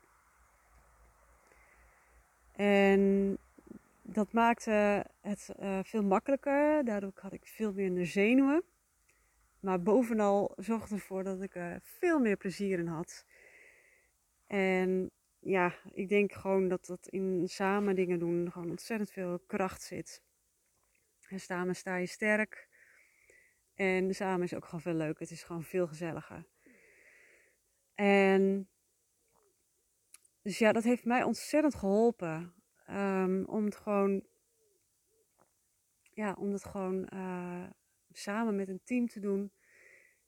En 2.52 3.38
dat 4.02 4.32
maakte 4.32 5.06
het 5.22 5.50
uh, 5.60 5.80
veel 5.84 6.04
makkelijker. 6.04 6.86
Daardoor 6.86 7.12
had 7.16 7.34
ik 7.34 7.48
veel 7.48 7.74
minder 7.74 8.06
zenuwen. 8.06 8.64
Maar 9.60 9.82
bovenal 9.82 10.54
zorgde 10.56 10.96
ervoor 10.96 11.24
dat 11.24 11.42
ik 11.42 11.56
er 11.56 11.80
veel 11.84 12.20
meer 12.20 12.38
plezier 12.38 12.80
in 12.80 12.88
had. 12.88 13.26
En 14.48 15.12
ja, 15.40 15.74
ik 15.94 16.10
denk 16.10 16.34
gewoon 16.34 16.68
dat 16.68 16.86
dat 16.86 17.08
in 17.08 17.48
samen 17.48 17.96
dingen 17.96 18.20
doen 18.20 18.52
gewoon 18.52 18.70
ontzettend 18.70 19.12
veel 19.12 19.40
kracht 19.48 19.82
zit. 19.82 20.22
En 21.30 21.40
samen 21.40 21.76
sta 21.76 21.96
je 21.96 22.06
sterk. 22.06 22.70
En 23.76 24.16
samen 24.16 24.44
is 24.44 24.54
ook 24.54 24.66
gewoon 24.66 24.82
veel 24.82 24.94
leuker. 24.94 25.22
Het 25.22 25.32
is 25.32 25.44
gewoon 25.44 25.64
veel 25.64 25.88
gezelliger. 25.88 26.46
En 27.96 28.70
dus 30.42 30.58
ja, 30.58 30.72
dat 30.72 30.84
heeft 30.84 31.06
mij 31.06 31.24
ontzettend 31.24 31.76
geholpen. 31.76 32.54
Um, 32.90 33.46
om 33.46 33.66
het 33.66 33.76
gewoon, 33.76 34.24
ja, 36.14 36.34
om 36.34 36.52
het 36.52 36.66
gewoon 36.66 37.10
uh, 37.14 37.70
samen 38.12 38.56
met 38.56 38.70
een 38.70 38.82
team 38.84 39.08
te 39.08 39.20
doen. 39.20 39.52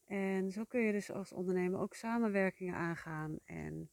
En 0.06 0.52
zo 0.52 0.64
kun 0.64 0.82
je 0.82 0.92
dus 0.92 1.12
als 1.12 1.34
ondernemer 1.34 1.80
ook 1.80 1.94
samenwerkingen 1.94 2.76
aangaan. 2.76 3.40
En 3.46 3.92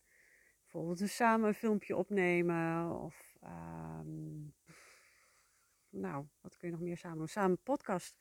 bijvoorbeeld 0.63 0.99
dus 0.99 1.17
samen 1.17 1.49
een 1.49 1.55
filmpje 1.55 1.97
opnemen. 1.97 2.91
Of 3.01 3.37
um, 3.43 4.55
nou, 5.89 6.27
wat 6.41 6.57
kun 6.57 6.69
je 6.69 6.75
nog 6.75 6.85
meer 6.85 6.97
samen 6.97 7.19
doen? 7.19 7.29
Samen 7.29 7.51
een 7.51 7.63
podcast. 7.63 8.17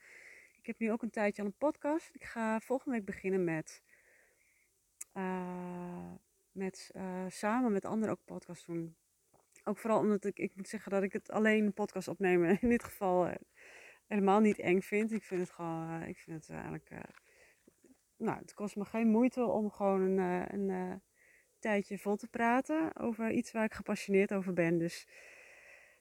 Ik 0.58 0.66
heb 0.66 0.80
nu 0.80 0.92
ook 0.92 1.02
een 1.02 1.10
tijdje 1.10 1.42
al 1.42 1.48
een 1.48 1.58
podcast. 1.58 2.16
Ik 2.16 2.24
ga 2.24 2.60
volgende 2.60 2.98
week 2.98 3.06
beginnen 3.06 3.44
met, 3.44 3.84
uh, 5.14 6.12
met 6.52 6.92
uh, 6.96 7.26
samen 7.28 7.72
met 7.72 7.86
anderen 7.86 8.14
ook 8.14 8.26
podcast 8.26 8.66
doen. 8.66 8.96
Ook 9.64 9.78
vooral 9.78 10.00
omdat 10.00 10.26
ik, 10.26 10.38
ik 10.38 10.56
moet 10.56 10.68
zeggen 10.68 10.92
dat 10.92 11.04
ik 11.04 11.14
het 11.14 11.32
alleen 11.32 11.66
een 11.66 11.74
podcast 11.74 12.08
opnemen 12.08 12.58
in 12.62 12.70
dit 12.70 12.84
geval 12.84 13.28
uh, 13.28 13.34
helemaal 14.08 14.40
niet 14.40 14.60
eng 14.60 14.82
vind. 14.82 15.12
Ik 15.12 15.24
vind 15.24 15.42
het 15.42 15.50
gewoon, 15.50 16.02
ik 16.04 16.18
vind 16.18 16.48
het 16.48 16.50
eigenlijk, 16.50 16.90
nou, 18.18 18.40
het 18.40 18.54
kost 18.54 18.76
me 18.76 18.86
geen 18.86 19.08
moeite 19.08 19.46
om 19.46 19.72
gewoon 19.72 20.02
een, 20.02 20.54
een 20.54 21.02
tijdje 21.60 21.98
vol 21.98 22.16
te 22.16 22.28
praten 22.28 22.96
over 22.96 23.32
iets 23.32 23.52
waar 23.52 23.64
ik 23.64 23.74
gepassioneerd 23.74 24.34
over 24.34 24.54
ben. 24.54 24.78
Dus 24.78 25.08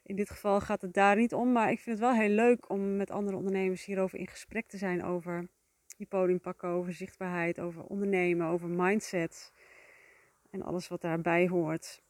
in 0.03 0.17
dit 0.17 0.31
geval 0.31 0.61
gaat 0.61 0.83
het 0.83 0.93
daar 0.93 1.17
niet 1.17 1.35
om. 1.35 1.53
Maar 1.53 1.71
ik 1.71 1.81
vind 1.81 1.99
het 1.99 2.09
wel 2.09 2.21
heel 2.21 2.35
leuk 2.35 2.69
om 2.69 2.97
met 2.97 3.11
andere 3.11 3.37
ondernemers 3.37 3.85
hierover 3.85 4.19
in 4.19 4.27
gesprek 4.27 4.69
te 4.69 4.77
zijn. 4.77 5.05
Over 5.05 5.49
die 6.03 6.19
podium 6.19 6.41
pakken, 6.41 6.69
over 6.69 6.93
zichtbaarheid, 6.93 7.61
over 7.61 7.85
ondernemen, 7.85 8.47
over 8.47 8.69
mindset. 8.69 9.53
En 10.51 10.63
alles 10.63 10.89
wat 10.89 11.01
daarbij 11.01 11.49
hoort. 11.49 12.03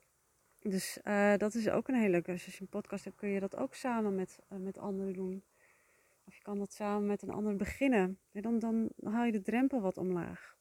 Dus 0.58 0.98
uh, 1.04 1.36
dat 1.36 1.54
is 1.54 1.68
ook 1.68 1.88
een 1.88 1.94
hele 1.94 2.10
leuke. 2.10 2.32
Dus 2.32 2.44
als 2.44 2.54
je 2.54 2.60
een 2.60 2.68
podcast 2.68 3.04
hebt, 3.04 3.16
kun 3.16 3.28
je 3.28 3.40
dat 3.40 3.56
ook 3.56 3.74
samen 3.74 4.14
met, 4.14 4.38
uh, 4.52 4.58
met 4.58 4.78
anderen 4.78 5.12
doen. 5.12 5.44
Of 6.24 6.34
je 6.34 6.42
kan 6.42 6.58
dat 6.58 6.72
samen 6.72 7.06
met 7.06 7.22
een 7.22 7.30
ander 7.30 7.56
beginnen. 7.56 8.18
En 8.32 8.42
dan, 8.42 8.58
dan 8.58 8.90
haal 9.04 9.24
je 9.24 9.32
de 9.32 9.42
drempel 9.42 9.80
wat 9.80 9.98
omlaag. 9.98 10.56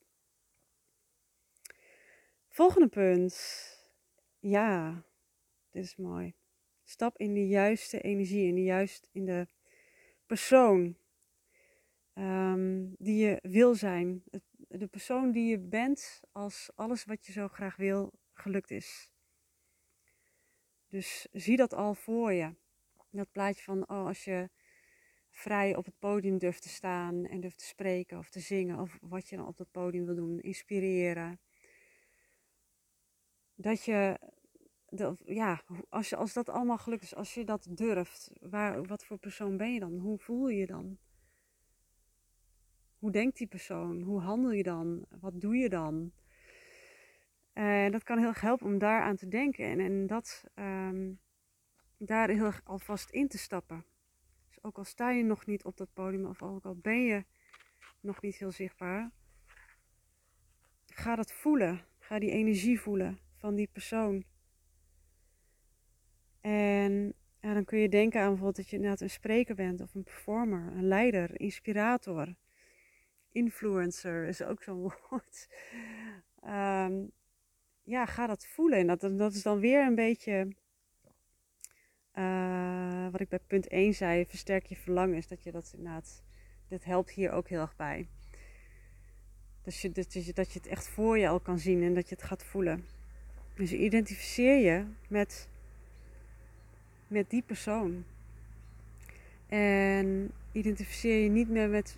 Volgende 2.47 2.88
punt. 2.88 3.35
Ja, 4.39 5.03
dit 5.69 5.83
is 5.83 5.95
mooi. 5.95 6.33
Stap 6.83 7.17
in 7.17 7.33
de 7.33 7.47
juiste 7.47 8.01
energie, 8.01 8.47
in 8.47 8.55
de 8.55 8.63
juist 8.63 9.07
in 9.11 9.25
de 9.25 9.47
persoon 10.25 10.95
um, 12.13 12.96
die 12.98 13.18
je 13.25 13.39
wil 13.41 13.75
zijn. 13.75 14.24
De 14.68 14.88
persoon 14.88 15.32
die 15.32 15.50
je 15.50 15.60
bent 15.60 16.20
als 16.32 16.72
alles 16.75 17.06
wat 17.06 17.25
je 17.25 17.32
zo 17.32 17.48
graag 17.48 17.75
wil 17.75 18.13
gelukt 18.34 18.72
is. 18.72 19.12
Dus 20.88 21.27
zie 21.32 21.58
dat 21.58 21.74
al 21.74 21.94
voor 21.94 22.34
je. 22.34 22.56
Dat 23.10 23.32
plaatje 23.32 23.63
van, 23.63 23.89
oh, 23.89 24.06
als 24.06 24.24
je 24.24 24.50
vrij 25.30 25.75
op 25.75 25.86
het 25.86 26.00
podium 26.00 26.38
durft 26.38 26.62
te 26.62 26.70
staan 26.70 27.25
en 27.25 27.39
durft 27.39 27.58
te 27.58 27.65
spreken 27.65 28.18
of 28.18 28.30
te 28.30 28.39
zingen 28.39 28.80
of 28.80 28.98
wat 29.01 29.30
je 29.30 29.36
dan 29.36 29.48
op 29.48 29.58
dat 29.58 29.72
podium 29.72 30.06
wil 30.06 30.15
doen, 30.15 30.39
inspireren. 30.39 31.39
Dat 33.56 33.84
je 33.84 34.20
ja, 35.25 35.63
als, 35.89 36.10
je, 36.10 36.15
als 36.15 36.34
dat 36.34 36.50
allemaal 36.50 36.77
gelukt 36.77 37.03
is, 37.03 37.15
als 37.15 37.34
je 37.34 37.44
dat 37.44 37.68
durft, 37.70 38.32
waar, 38.39 38.84
wat 38.84 39.06
voor 39.06 39.18
persoon 39.18 39.58
ben 39.58 39.74
je 39.74 39.80
dan? 39.80 39.98
Hoe 39.98 40.20
voel 40.20 40.50
je 40.50 40.58
je 40.58 40.65
dan? 40.65 40.98
Hoe 43.01 43.12
denkt 43.12 43.38
die 43.38 43.48
persoon? 43.48 44.01
Hoe 44.01 44.22
handel 44.22 44.51
je 44.51 44.63
dan? 44.63 45.05
Wat 45.20 45.41
doe 45.41 45.55
je 45.55 45.70
dan? 45.70 46.12
En 47.53 47.91
dat 47.91 48.03
kan 48.03 48.17
heel 48.17 48.27
erg 48.27 48.41
helpen 48.41 48.65
om 48.65 48.77
daaraan 48.77 49.15
te 49.15 49.27
denken 49.27 49.65
en, 49.65 49.79
en 49.79 50.08
dat, 50.08 50.43
um, 50.55 51.20
daar 51.98 52.29
heel 52.29 52.46
erg 52.46 52.62
alvast 52.63 53.10
in 53.10 53.27
te 53.27 53.38
stappen. 53.38 53.86
Dus 54.48 54.63
ook 54.63 54.77
al 54.77 54.84
sta 54.84 55.12
je 55.12 55.24
nog 55.24 55.46
niet 55.46 55.63
op 55.63 55.77
dat 55.77 55.93
podium 55.93 56.25
of 56.25 56.41
ook 56.41 56.65
al 56.65 56.75
ben 56.75 57.03
je 57.03 57.25
nog 58.00 58.22
niet 58.22 58.36
heel 58.36 58.51
zichtbaar, 58.51 59.12
ga 60.86 61.15
dat 61.15 61.31
voelen. 61.31 61.81
Ga 62.00 62.20
die 62.20 62.31
energie 62.31 62.79
voelen 62.79 63.20
van 63.36 63.55
die 63.55 63.70
persoon. 63.72 64.24
En 66.41 67.13
dan 67.39 67.65
kun 67.65 67.79
je 67.79 67.89
denken 67.89 68.20
aan 68.20 68.27
bijvoorbeeld 68.27 68.55
dat 68.55 68.70
je 68.70 68.75
inderdaad 68.75 69.01
een 69.01 69.10
spreker 69.10 69.55
bent 69.55 69.81
of 69.81 69.96
een 69.96 70.03
performer, 70.03 70.72
een 70.75 70.88
leider, 70.88 71.39
inspirator. 71.39 72.36
Influencer 73.31 74.27
is 74.27 74.43
ook 74.43 74.63
zo'n 74.63 74.81
woord. 75.09 75.47
Um, 76.43 77.11
ja, 77.83 78.05
ga 78.05 78.27
dat 78.27 78.45
voelen. 78.45 78.79
En 78.79 78.88
dat, 78.88 79.17
dat 79.17 79.33
is 79.33 79.41
dan 79.41 79.59
weer 79.59 79.85
een 79.85 79.95
beetje 79.95 80.55
uh, 82.15 83.07
wat 83.11 83.21
ik 83.21 83.29
bij 83.29 83.39
punt 83.47 83.67
1 83.67 83.93
zei, 83.93 84.25
versterk 84.25 84.65
je 84.65 84.75
verlangen. 84.75 85.17
Is 85.17 85.27
dat 85.27 85.43
je 85.43 85.51
dat 85.51 85.73
inderdaad, 85.77 86.23
dit 86.67 86.85
helpt 86.85 87.11
hier 87.11 87.31
ook 87.31 87.47
heel 87.47 87.61
erg 87.61 87.75
bij. 87.75 88.07
Dat 89.63 89.79
je, 89.79 89.91
dat, 89.91 90.13
je, 90.13 90.33
dat 90.33 90.53
je 90.53 90.59
het 90.59 90.67
echt 90.67 90.88
voor 90.88 91.17
je 91.17 91.27
al 91.27 91.39
kan 91.39 91.59
zien 91.59 91.83
en 91.83 91.93
dat 91.93 92.09
je 92.09 92.15
het 92.15 92.23
gaat 92.23 92.43
voelen. 92.43 92.85
Dus 93.55 93.73
identificeer 93.73 94.57
je 94.57 94.85
met 95.07 95.50
met 97.11 97.29
die 97.29 97.41
persoon. 97.41 98.03
En 99.47 100.31
identificeer 100.51 101.23
je 101.23 101.29
niet 101.29 101.50
meer 101.50 101.69
met 101.69 101.97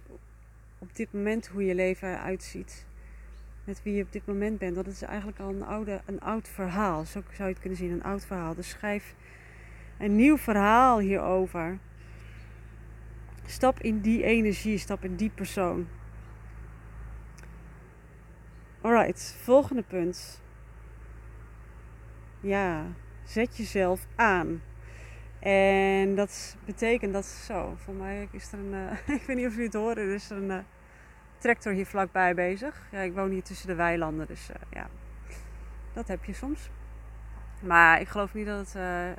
op 0.84 0.96
dit 0.96 1.14
moment 1.14 1.48
hoe 1.48 1.66
je 1.66 1.76
leven 1.76 2.14
eruit 2.14 2.44
ziet. 2.44 2.86
Met 3.64 3.84
wie 3.84 3.96
je 3.96 4.04
op 4.04 4.12
dit 4.12 4.26
moment 4.26 4.58
bent. 4.58 4.76
Dat 4.76 4.88
is 4.88 5.02
eigenlijk 5.02 5.40
al 5.40 5.50
een, 5.50 5.64
oude, 5.64 6.02
een 6.06 6.22
oud 6.22 6.48
verhaal. 6.48 7.06
Zo 7.06 7.22
zou 7.32 7.48
je 7.48 7.54
het 7.54 7.60
kunnen 7.60 7.78
zien, 7.80 7.92
een 7.92 8.04
oud 8.04 8.26
verhaal. 8.26 8.56
Dus 8.56 8.70
schrijf 8.70 9.16
een 9.98 10.16
nieuw 10.16 10.38
verhaal 10.38 11.00
hierover. 11.00 11.78
Stap 13.46 13.80
in 13.80 14.00
die 14.00 14.24
energie, 14.24 14.78
stap 14.78 15.04
in 15.04 15.16
die 15.16 15.30
persoon. 15.30 15.88
Alright, 18.82 19.38
volgende 19.42 19.84
punt. 19.84 20.42
Ja, 22.40 22.86
zet 23.24 23.58
jezelf 23.58 24.08
aan. 24.16 24.62
En 25.44 26.16
dat 26.16 26.56
betekent 26.66 27.14
dat 27.14 27.26
zo. 27.26 27.74
Voor 27.78 27.94
mij 27.94 28.28
is 28.32 28.52
er 28.52 28.60
een. 28.60 28.74
Uh, 28.74 29.16
ik 29.18 29.22
weet 29.22 29.38
niet 29.38 29.46
of 29.46 29.52
jullie 29.52 29.66
het 29.66 29.74
horen, 29.74 29.98
er 29.98 30.14
is 30.14 30.30
een 30.30 30.50
uh, 30.50 30.58
tractor 31.38 31.74
hier 31.74 31.86
vlakbij 31.86 32.36
bezig. 32.36 32.82
Ja, 32.92 33.00
ik 33.00 33.14
woon 33.14 33.30
hier 33.30 33.44
tussen 33.44 33.68
de 33.68 33.76
weilanden, 33.76 34.28
dus 34.28 34.50
uh, 34.50 34.56
ja. 34.72 34.88
Dat 35.94 36.08
heb 36.08 36.24
je 36.24 36.34
soms. 36.34 36.70
Maar 37.62 38.02
ik 38.02 38.08
geloof 38.08 38.34
niet 38.34 38.46
dat 38.46 38.74
het. 38.74 39.18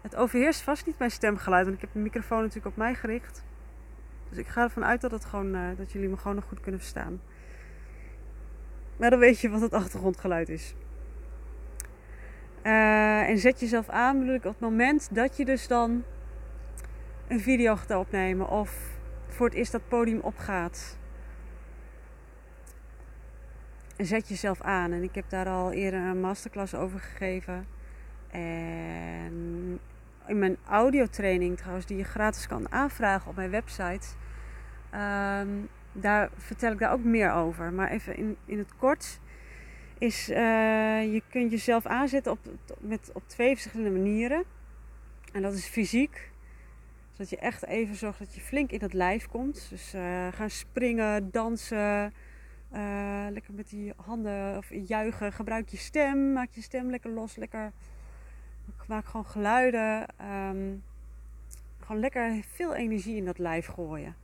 het 0.00 0.16
overheerst 0.16 0.60
vast 0.60 0.86
niet 0.86 0.98
mijn 0.98 1.10
stemgeluid, 1.10 1.64
want 1.64 1.76
ik 1.76 1.82
heb 1.82 1.92
de 1.92 1.98
microfoon 1.98 2.40
natuurlijk 2.40 2.66
op 2.66 2.76
mij 2.76 2.94
gericht. 2.94 3.44
Dus 4.28 4.38
ik 4.38 4.46
ga 4.46 4.62
ervan 4.62 4.84
uit 4.84 5.00
dat, 5.00 5.10
het 5.10 5.24
gewoon, 5.24 5.76
dat 5.76 5.92
jullie 5.92 6.08
me 6.08 6.16
gewoon 6.16 6.34
nog 6.34 6.44
goed 6.44 6.60
kunnen 6.60 6.80
verstaan. 6.80 7.20
Maar 8.96 9.10
dan 9.10 9.18
weet 9.18 9.40
je 9.40 9.50
wat 9.50 9.60
het 9.60 9.72
achtergrondgeluid 9.72 10.48
is. 10.48 10.74
Uh, 12.64 13.28
en 13.28 13.38
zet 13.38 13.60
jezelf 13.60 13.88
aan, 13.88 14.18
bedoel 14.18 14.36
op 14.36 14.42
het 14.42 14.60
moment 14.60 15.14
dat 15.14 15.36
je 15.36 15.44
dus 15.44 15.68
dan 15.68 16.04
een 17.28 17.40
video 17.40 17.76
gaat 17.76 17.90
opnemen 17.90 18.48
of 18.48 18.92
voor 19.28 19.46
het 19.46 19.54
eerst 19.54 19.72
dat 19.72 19.88
podium 19.88 20.20
opgaat. 20.20 20.98
En 23.96 24.06
zet 24.06 24.28
jezelf 24.28 24.60
aan. 24.60 24.92
En 24.92 25.02
ik 25.02 25.14
heb 25.14 25.24
daar 25.28 25.46
al 25.46 25.72
eerder 25.72 26.00
een 26.00 26.20
masterclass 26.20 26.74
over 26.74 27.00
gegeven. 27.00 27.66
En 28.30 29.80
in 30.26 30.38
mijn 30.38 30.56
audiotraining 30.68 31.56
trouwens, 31.56 31.86
die 31.86 31.96
je 31.96 32.04
gratis 32.04 32.46
kan 32.46 32.72
aanvragen 32.72 33.30
op 33.30 33.36
mijn 33.36 33.50
website. 33.50 34.06
Um, 34.94 35.68
daar 35.92 36.30
vertel 36.36 36.72
ik 36.72 36.78
daar 36.78 36.92
ook 36.92 37.04
meer 37.04 37.32
over. 37.32 37.72
Maar 37.72 37.90
even 37.90 38.16
in, 38.16 38.36
in 38.44 38.58
het 38.58 38.76
kort 38.76 39.20
is 40.04 40.30
uh, 40.30 40.36
je 41.12 41.22
kunt 41.28 41.50
jezelf 41.50 41.86
aanzetten 41.86 42.32
op, 42.32 42.38
met, 42.80 43.10
op 43.14 43.22
twee 43.26 43.54
verschillende 43.54 43.98
manieren. 43.98 44.44
En 45.32 45.42
dat 45.42 45.52
is 45.52 45.66
fysiek. 45.66 46.30
Zodat 47.10 47.30
je 47.30 47.36
echt 47.36 47.66
even 47.66 47.94
zorgt 47.94 48.18
dat 48.18 48.34
je 48.34 48.40
flink 48.40 48.70
in 48.70 48.80
het 48.80 48.92
lijf 48.92 49.26
komt. 49.26 49.66
Dus 49.70 49.94
uh, 49.94 50.28
gaan 50.32 50.50
springen, 50.50 51.30
dansen. 51.30 52.12
Uh, 52.74 53.26
lekker 53.30 53.54
met 53.54 53.68
die 53.68 53.92
handen 53.96 54.56
of 54.56 54.66
juichen. 54.70 55.32
Gebruik 55.32 55.68
je 55.68 55.76
stem. 55.76 56.32
Maak 56.32 56.48
je 56.50 56.62
stem 56.62 56.90
lekker 56.90 57.10
los. 57.10 57.36
Lekker 57.36 57.72
maak 58.86 59.04
gewoon 59.04 59.26
geluiden. 59.26 60.06
ehm, 60.16 60.76
gewoon 61.80 62.00
lekker 62.00 62.44
veel 62.54 62.74
energie 62.74 63.16
in 63.16 63.24
dat 63.24 63.38
lijf 63.38 63.66
gooien. 63.66 64.23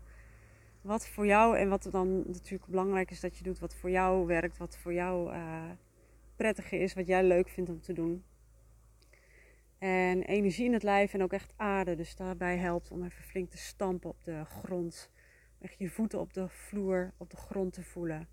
Wat 0.81 1.09
voor 1.09 1.27
jou 1.27 1.57
en 1.57 1.69
wat 1.69 1.89
dan 1.91 2.23
natuurlijk 2.27 2.71
belangrijk 2.71 3.11
is 3.11 3.21
dat 3.21 3.37
je 3.37 3.45
doet, 3.45 3.59
wat 3.59 3.75
voor 3.75 3.91
jou 3.91 4.27
werkt, 4.27 4.57
wat 4.57 4.77
voor 4.77 4.93
jou 4.93 5.35
uh, 5.35 5.71
prettig 6.37 6.73
is, 6.73 6.95
wat 6.95 7.07
jij 7.07 7.25
leuk 7.25 7.49
vindt 7.49 7.71
om 7.71 7.81
te 7.81 7.93
doen. 7.93 8.25
En 9.79 10.23
energie 10.23 10.65
in 10.65 10.73
het 10.73 10.83
lijf 10.83 11.15
en 11.15 11.23
ook 11.23 11.33
echt 11.33 11.53
aarde. 11.57 11.95
Dus 11.95 12.17
daarbij 12.17 12.57
helpt 12.57 12.91
om 12.91 13.05
even 13.05 13.25
flink 13.25 13.51
te 13.51 13.59
stampen 13.59 14.11
op 14.11 14.25
de 14.25 14.45
grond. 14.45 15.11
Echt 15.61 15.79
je 15.79 15.91
voeten 15.91 16.21
op 16.21 16.33
de 16.33 16.49
vloer, 16.49 17.13
op 17.17 17.31
de 17.31 17.37
grond 17.37 17.73
te 17.73 17.83
voelen. 17.83 18.29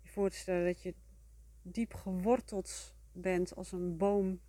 Je 0.00 0.08
voorstellen 0.08 0.64
dat 0.64 0.82
je 0.82 0.94
diep 1.62 1.94
geworteld 1.94 2.94
bent 3.12 3.56
als 3.56 3.72
een 3.72 3.96
boom. 3.96 4.40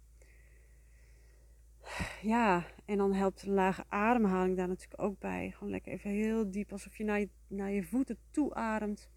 Ja, 2.21 2.65
en 2.85 2.97
dan 2.97 3.13
helpt 3.13 3.43
een 3.43 3.53
lage 3.53 3.83
ademhaling 3.87 4.57
daar 4.57 4.67
natuurlijk 4.67 5.01
ook 5.01 5.19
bij. 5.19 5.51
Gewoon 5.51 5.69
lekker 5.69 5.91
even 5.91 6.09
heel 6.09 6.51
diep, 6.51 6.71
alsof 6.71 6.97
je 6.97 7.03
naar 7.03 7.19
je, 7.19 7.29
naar 7.47 7.71
je 7.71 7.83
voeten 7.83 8.17
toe 8.31 8.53
ademt. 8.53 9.09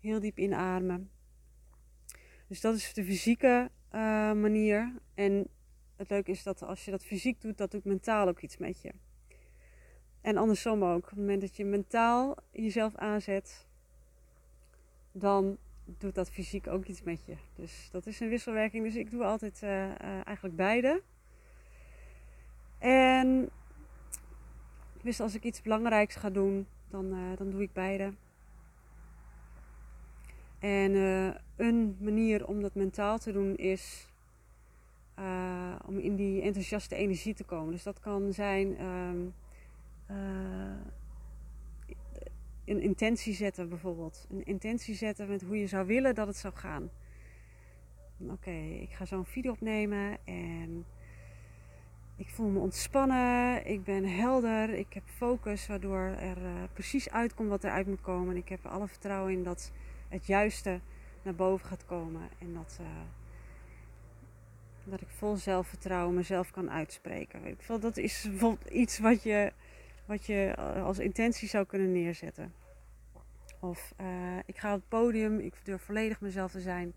Heel 0.00 0.20
diep 0.20 0.38
inademen. 0.38 1.10
Dus 2.46 2.60
dat 2.60 2.74
is 2.74 2.94
de 2.94 3.04
fysieke 3.04 3.70
uh, 3.92 4.00
manier. 4.32 4.92
En 5.14 5.48
het 5.96 6.10
leuke 6.10 6.30
is 6.30 6.42
dat 6.42 6.62
als 6.62 6.84
je 6.84 6.90
dat 6.90 7.04
fysiek 7.04 7.40
doet, 7.40 7.58
dat 7.58 7.70
doet 7.70 7.84
mentaal 7.84 8.28
ook 8.28 8.40
iets 8.40 8.56
met 8.56 8.82
je. 8.82 8.92
En 10.20 10.36
andersom 10.36 10.84
ook. 10.84 11.02
Op 11.02 11.08
het 11.08 11.18
moment 11.18 11.40
dat 11.40 11.56
je 11.56 11.64
mentaal 11.64 12.36
jezelf 12.50 12.94
aanzet, 12.94 13.66
dan 15.12 15.58
doet 15.84 16.14
dat 16.14 16.30
fysiek 16.30 16.66
ook 16.66 16.84
iets 16.84 17.02
met 17.02 17.24
je. 17.24 17.36
Dus 17.54 17.88
dat 17.90 18.06
is 18.06 18.20
een 18.20 18.28
wisselwerking. 18.28 18.84
Dus 18.84 18.96
ik 18.96 19.10
doe 19.10 19.24
altijd 19.24 19.62
uh, 19.62 19.70
uh, 19.70 20.26
eigenlijk 20.26 20.56
beide. 20.56 21.02
En 22.78 23.50
dus 25.02 25.20
als 25.20 25.34
ik 25.34 25.44
iets 25.44 25.62
belangrijks 25.62 26.16
ga 26.16 26.30
doen, 26.30 26.66
dan, 26.88 27.04
uh, 27.04 27.36
dan 27.36 27.50
doe 27.50 27.62
ik 27.62 27.72
beide. 27.72 28.12
En 30.58 30.94
een 31.56 31.96
manier 32.00 32.46
om 32.46 32.62
dat 32.62 32.74
mentaal 32.74 33.18
te 33.18 33.32
doen 33.32 33.56
is 33.56 34.08
uh, 35.18 35.74
om 35.86 35.98
in 35.98 36.16
die 36.16 36.42
enthousiaste 36.42 36.94
energie 36.94 37.34
te 37.34 37.44
komen. 37.44 37.72
Dus 37.72 37.82
dat 37.82 38.00
kan 38.00 38.32
zijn 38.32 38.80
uh, 38.80 40.74
een 42.64 42.80
intentie 42.80 43.34
zetten 43.34 43.68
bijvoorbeeld. 43.68 44.26
Een 44.30 44.44
intentie 44.44 44.94
zetten 44.94 45.28
met 45.28 45.42
hoe 45.42 45.58
je 45.58 45.66
zou 45.66 45.86
willen 45.86 46.14
dat 46.14 46.26
het 46.26 46.36
zou 46.36 46.54
gaan. 46.54 46.90
Oké, 48.18 48.50
ik 48.80 48.90
ga 48.90 49.04
zo'n 49.04 49.24
video 49.24 49.52
opnemen 49.52 50.18
en 50.24 50.84
ik 52.18 52.28
voel 52.28 52.48
me 52.48 52.58
ontspannen. 52.58 53.66
Ik 53.66 53.84
ben 53.84 54.04
helder. 54.04 54.70
Ik 54.70 54.92
heb 54.92 55.02
focus 55.16 55.66
waardoor 55.66 56.00
er 56.00 56.42
uh, 56.42 56.62
precies 56.72 57.10
uitkomt 57.10 57.48
wat 57.48 57.64
eruit 57.64 57.86
moet 57.86 58.00
komen. 58.00 58.30
En 58.30 58.36
ik 58.36 58.48
heb 58.48 58.64
er 58.64 58.70
alle 58.70 58.88
vertrouwen 58.88 59.32
in 59.32 59.42
dat 59.42 59.72
het 60.08 60.26
juiste 60.26 60.80
naar 61.22 61.34
boven 61.34 61.66
gaat 61.66 61.84
komen. 61.84 62.28
En 62.38 62.54
dat, 62.54 62.78
uh, 62.80 62.86
dat 64.84 65.00
ik 65.00 65.08
vol 65.08 65.36
zelfvertrouwen 65.36 66.14
mezelf 66.14 66.50
kan 66.50 66.70
uitspreken. 66.70 67.46
Ik 67.46 67.62
vind 67.62 67.82
dat 67.82 67.96
is 67.96 68.28
iets 68.72 68.98
wat 68.98 69.22
je, 69.22 69.52
wat 70.06 70.26
je 70.26 70.56
als 70.84 70.98
intentie 70.98 71.48
zou 71.48 71.66
kunnen 71.66 71.92
neerzetten. 71.92 72.52
Of 73.60 73.94
ik 74.46 74.58
ga 74.58 74.74
op 74.74 74.80
het 74.80 74.88
podium, 74.88 75.38
ik 75.38 75.54
durf 75.62 75.82
volledig 75.82 76.20
mezelf 76.20 76.50
te 76.50 76.60
zijn. 76.60 76.92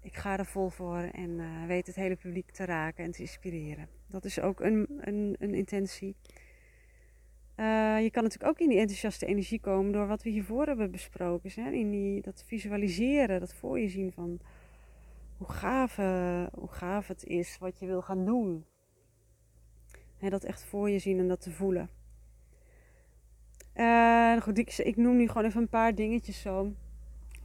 Ik 0.00 0.14
ga 0.14 0.38
er 0.38 0.46
vol 0.46 0.70
voor 0.70 0.98
en 0.98 1.66
weet 1.66 1.86
het 1.86 1.96
hele 1.96 2.16
publiek 2.16 2.50
te 2.50 2.64
raken 2.64 3.04
en 3.04 3.10
te 3.10 3.20
inspireren. 3.20 3.88
Dat 4.14 4.24
is 4.24 4.40
ook 4.40 4.60
een, 4.60 4.86
een, 5.00 5.36
een 5.38 5.54
intentie. 5.54 6.16
Uh, 7.56 8.02
je 8.02 8.10
kan 8.10 8.22
natuurlijk 8.22 8.50
ook 8.50 8.58
in 8.58 8.68
die 8.68 8.78
enthousiaste 8.78 9.26
energie 9.26 9.60
komen 9.60 9.92
door 9.92 10.06
wat 10.06 10.22
we 10.22 10.30
hiervoor 10.30 10.66
hebben 10.66 10.90
besproken. 10.90 11.50
Hè? 11.54 11.70
In 11.70 11.90
die, 11.90 12.22
dat 12.22 12.44
visualiseren, 12.46 13.40
dat 13.40 13.54
voor 13.54 13.80
je 13.80 13.88
zien 13.88 14.12
van 14.12 14.40
hoe 15.36 15.48
gaaf, 15.48 15.98
uh, 15.98 16.46
hoe 16.52 16.68
gaaf 16.68 17.08
het 17.08 17.24
is 17.24 17.58
wat 17.58 17.78
je 17.78 17.86
wil 17.86 18.02
gaan 18.02 18.24
doen. 18.24 18.64
He, 20.16 20.28
dat 20.28 20.44
echt 20.44 20.64
voor 20.64 20.90
je 20.90 20.98
zien 20.98 21.18
en 21.18 21.28
dat 21.28 21.40
te 21.40 21.50
voelen. 21.50 21.90
Uh, 23.76 24.40
goed, 24.40 24.78
ik, 24.78 24.96
noem 24.96 25.16
nu 25.16 25.28
gewoon 25.28 25.44
even 25.44 25.60
een 25.60 25.68
paar 25.68 25.94
dingetjes 25.94 26.40
zo. 26.40 26.72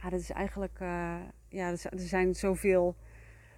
Ja, 0.02 0.10
dat 0.10 0.20
is 0.20 0.30
eigenlijk, 0.30 0.78
ja, 1.48 1.70
er 1.70 1.78
zijn 1.94 2.34
zoveel 2.34 2.96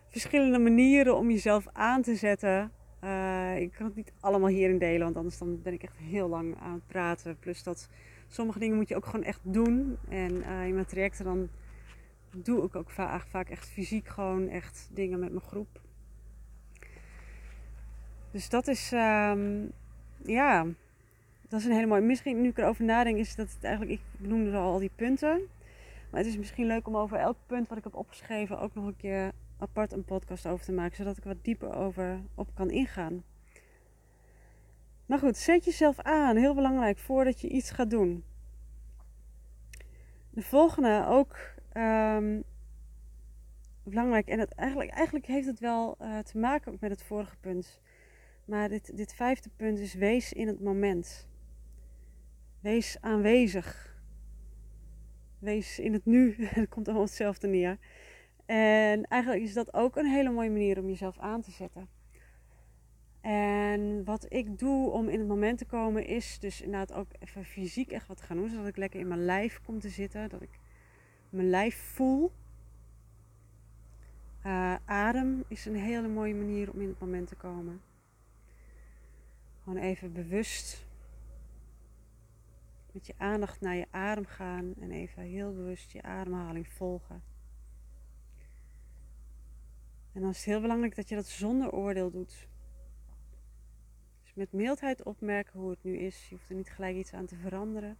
verschillende 0.08 0.58
manieren 0.58 1.16
om 1.16 1.30
jezelf 1.30 1.66
aan 1.72 2.02
te 2.02 2.14
zetten. 2.14 2.72
Uh, 3.04 3.60
ik 3.60 3.72
kan 3.72 3.86
het 3.86 3.96
niet 3.96 4.12
allemaal 4.20 4.48
hierin 4.48 4.78
delen, 4.78 5.04
want 5.04 5.16
anders 5.16 5.38
dan 5.38 5.62
ben 5.62 5.72
ik 5.72 5.82
echt 5.82 5.96
heel 5.96 6.28
lang 6.28 6.56
aan 6.60 6.74
het 6.74 6.86
praten. 6.86 7.38
Plus 7.38 7.62
dat 7.62 7.88
sommige 8.28 8.58
dingen 8.58 8.76
moet 8.76 8.88
je 8.88 8.96
ook 8.96 9.06
gewoon 9.06 9.24
echt 9.24 9.40
doen. 9.42 9.96
En 10.08 10.42
in 10.42 10.74
mijn 10.74 10.86
trajecten 10.86 11.24
dan 11.24 11.48
doe 12.36 12.64
ik 12.64 12.76
ook 12.76 12.90
vaak, 12.90 13.26
vaak 13.26 13.48
echt 13.48 13.68
fysiek 13.68 14.08
gewoon 14.08 14.48
echt 14.48 14.88
dingen 14.92 15.18
met 15.18 15.30
mijn 15.30 15.44
groep. 15.44 15.80
Dus 18.30 18.48
dat 18.48 18.68
is, 18.68 18.92
um, 18.92 19.70
ja, 20.24 20.66
dat 21.48 21.60
is 21.60 21.66
een 21.66 21.72
hele 21.72 21.86
mooie. 21.86 22.00
Misschien 22.00 22.40
nu 22.40 22.48
ik 22.48 22.58
erover 22.58 22.84
nadenk, 22.84 23.16
is 23.16 23.34
dat 23.34 23.52
het 23.52 23.64
eigenlijk, 23.64 23.92
ik 24.00 24.20
benoemde 24.20 24.56
al 24.56 24.72
al 24.72 24.78
die 24.78 24.90
punten. 24.96 25.40
Maar 26.10 26.20
het 26.20 26.30
is 26.30 26.38
misschien 26.38 26.66
leuk 26.66 26.86
om 26.86 26.96
over 26.96 27.18
elk 27.18 27.36
punt 27.46 27.68
wat 27.68 27.78
ik 27.78 27.84
heb 27.84 27.94
opgeschreven 27.94 28.60
ook 28.60 28.74
nog 28.74 28.86
een 28.86 28.96
keer 28.96 29.32
apart 29.62 29.92
een 29.92 30.04
podcast 30.04 30.46
over 30.46 30.64
te 30.64 30.72
maken, 30.72 30.96
zodat 30.96 31.16
ik 31.16 31.24
wat 31.24 31.44
dieper 31.44 31.74
over 31.74 32.20
op 32.34 32.54
kan 32.54 32.70
ingaan. 32.70 33.24
Maar 35.06 35.18
goed, 35.18 35.36
zet 35.36 35.64
jezelf 35.64 35.98
aan, 35.98 36.36
heel 36.36 36.54
belangrijk, 36.54 36.98
voordat 36.98 37.40
je 37.40 37.48
iets 37.48 37.70
gaat 37.70 37.90
doen. 37.90 38.24
De 40.30 40.42
volgende 40.42 41.04
ook 41.08 41.38
um, 41.76 42.44
belangrijk. 43.82 44.28
En 44.28 44.38
het, 44.38 44.54
eigenlijk, 44.54 44.90
eigenlijk 44.90 45.26
heeft 45.26 45.46
het 45.46 45.60
wel 45.60 45.96
uh, 46.00 46.18
te 46.18 46.38
maken 46.38 46.76
met 46.80 46.90
het 46.90 47.02
vorige 47.02 47.36
punt. 47.36 47.80
Maar 48.44 48.68
dit, 48.68 48.96
dit 48.96 49.14
vijfde 49.14 49.50
punt 49.56 49.78
is 49.78 49.94
wees 49.94 50.32
in 50.32 50.46
het 50.46 50.60
moment. 50.60 51.28
Wees 52.60 52.96
aanwezig. 53.00 53.96
Wees 55.38 55.78
in 55.78 55.92
het 55.92 56.04
nu. 56.04 56.34
Het 56.48 56.68
komt 56.68 56.86
allemaal 56.86 57.06
hetzelfde 57.06 57.48
neer. 57.48 57.78
En 58.52 59.06
eigenlijk 59.06 59.42
is 59.42 59.52
dat 59.52 59.74
ook 59.74 59.96
een 59.96 60.06
hele 60.06 60.30
mooie 60.30 60.50
manier 60.50 60.78
om 60.78 60.86
jezelf 60.86 61.18
aan 61.18 61.40
te 61.40 61.50
zetten. 61.50 61.88
En 63.20 64.04
wat 64.04 64.26
ik 64.28 64.58
doe 64.58 64.90
om 64.90 65.08
in 65.08 65.18
het 65.18 65.28
moment 65.28 65.58
te 65.58 65.64
komen, 65.64 66.06
is 66.06 66.38
dus 66.38 66.60
inderdaad 66.60 66.92
ook 66.92 67.08
even 67.18 67.44
fysiek 67.44 67.90
echt 67.90 68.06
wat 68.06 68.20
gaan 68.20 68.36
doen. 68.36 68.48
Zodat 68.48 68.66
ik 68.66 68.76
lekker 68.76 69.00
in 69.00 69.08
mijn 69.08 69.24
lijf 69.24 69.60
kom 69.64 69.80
te 69.80 69.88
zitten. 69.88 70.28
Dat 70.28 70.42
ik 70.42 70.58
mijn 71.30 71.50
lijf 71.50 71.76
voel. 71.76 72.32
Uh, 74.46 74.74
adem 74.84 75.44
is 75.48 75.66
een 75.66 75.76
hele 75.76 76.08
mooie 76.08 76.34
manier 76.34 76.72
om 76.72 76.80
in 76.80 76.88
het 76.88 77.00
moment 77.00 77.28
te 77.28 77.36
komen. 77.36 77.80
Gewoon 79.62 79.78
even 79.78 80.12
bewust 80.12 80.86
met 82.92 83.06
je 83.06 83.14
aandacht 83.16 83.60
naar 83.60 83.76
je 83.76 83.86
adem 83.90 84.26
gaan 84.26 84.74
en 84.80 84.90
even 84.90 85.22
heel 85.22 85.54
bewust 85.54 85.92
je 85.92 86.02
ademhaling 86.02 86.68
volgen. 86.68 87.31
En 90.12 90.20
dan 90.20 90.30
is 90.30 90.36
het 90.36 90.44
heel 90.44 90.60
belangrijk 90.60 90.94
dat 90.94 91.08
je 91.08 91.14
dat 91.14 91.26
zonder 91.26 91.72
oordeel 91.72 92.10
doet. 92.10 92.48
Dus 94.22 94.34
met 94.34 94.52
mildheid 94.52 95.02
opmerken 95.02 95.60
hoe 95.60 95.70
het 95.70 95.82
nu 95.82 95.98
is. 95.98 96.28
Je 96.28 96.34
hoeft 96.34 96.48
er 96.48 96.56
niet 96.56 96.70
gelijk 96.70 96.96
iets 96.96 97.12
aan 97.12 97.26
te 97.26 97.36
veranderen. 97.36 97.98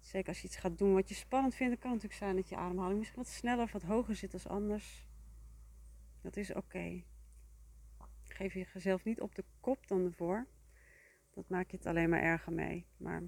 Zeker 0.00 0.28
als 0.28 0.40
je 0.40 0.46
iets 0.46 0.56
gaat 0.56 0.78
doen 0.78 0.94
wat 0.94 1.08
je 1.08 1.14
spannend 1.14 1.54
vindt, 1.54 1.78
kan 1.78 1.92
het 1.92 2.02
natuurlijk 2.02 2.22
zijn 2.22 2.36
dat 2.36 2.48
je 2.48 2.56
ademhaling 2.56 2.98
misschien 2.98 3.22
wat 3.22 3.30
sneller 3.30 3.64
of 3.64 3.72
wat 3.72 3.82
hoger 3.82 4.16
zit 4.16 4.32
als 4.32 4.46
anders. 4.46 5.06
Dat 6.20 6.36
is 6.36 6.50
oké. 6.50 6.58
Okay. 6.58 7.04
Geef 8.28 8.54
je 8.54 8.66
jezelf 8.72 9.04
niet 9.04 9.20
op 9.20 9.34
de 9.34 9.44
kop 9.60 9.86
dan 9.86 10.04
ervoor. 10.04 10.46
Dat 11.34 11.48
maak 11.48 11.70
je 11.70 11.76
het 11.76 11.86
alleen 11.86 12.08
maar 12.08 12.22
erger 12.22 12.52
mee. 12.52 12.86
Maar 12.96 13.22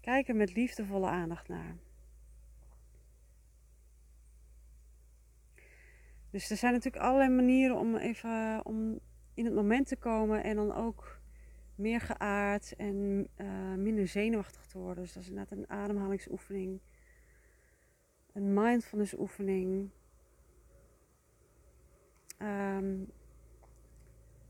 kijk 0.00 0.28
er 0.28 0.36
met 0.36 0.54
liefdevolle 0.54 1.06
aandacht 1.06 1.48
naar. 1.48 1.76
Dus 6.30 6.50
er 6.50 6.56
zijn 6.56 6.72
natuurlijk 6.72 7.04
allerlei 7.04 7.30
manieren 7.30 7.76
om 7.76 7.96
even 7.96 8.60
om 8.64 9.00
in 9.34 9.44
het 9.44 9.54
moment 9.54 9.86
te 9.86 9.96
komen 9.96 10.42
en 10.42 10.56
dan 10.56 10.74
ook 10.74 11.20
meer 11.74 12.00
geaard 12.00 12.76
en 12.76 13.28
uh, 13.36 13.74
minder 13.74 14.06
zenuwachtig 14.08 14.66
te 14.66 14.78
worden. 14.78 15.02
Dus 15.02 15.12
dat 15.12 15.22
is 15.22 15.28
inderdaad 15.28 15.58
een 15.58 15.70
ademhalingsoefening, 15.70 16.80
een 18.32 18.54
mindfulness 18.54 19.18
oefening. 19.18 19.90
Um, 22.42 23.10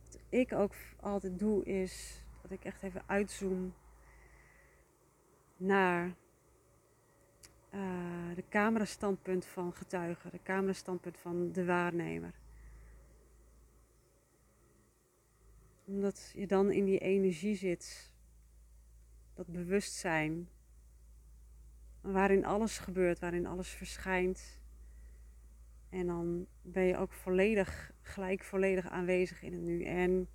wat 0.04 0.18
ik 0.28 0.52
ook 0.52 0.74
altijd 1.00 1.38
doe 1.38 1.64
is 1.64 2.24
dat 2.42 2.50
ik 2.50 2.64
echt 2.64 2.82
even 2.82 3.02
uitzoom 3.06 3.74
naar 5.56 6.14
uh, 7.78 8.34
de 8.34 8.44
camerastandpunt 8.48 9.46
van 9.46 9.72
getuigen, 9.72 10.30
de 10.30 10.42
camerastandpunt 10.42 11.18
van 11.18 11.52
de 11.52 11.64
waarnemer. 11.64 12.32
Omdat 15.84 16.32
je 16.34 16.46
dan 16.46 16.70
in 16.70 16.84
die 16.84 16.98
energie 16.98 17.54
zit, 17.54 18.12
dat 19.34 19.46
bewustzijn, 19.46 20.48
waarin 22.00 22.44
alles 22.44 22.78
gebeurt, 22.78 23.18
waarin 23.18 23.46
alles 23.46 23.68
verschijnt. 23.68 24.60
En 25.88 26.06
dan 26.06 26.46
ben 26.62 26.82
je 26.82 26.96
ook 26.96 27.12
volledig, 27.12 27.92
gelijk 28.02 28.42
volledig 28.42 28.88
aanwezig 28.88 29.42
in 29.42 29.52
het 29.52 29.62
nu. 29.62 29.84
En 29.84 30.28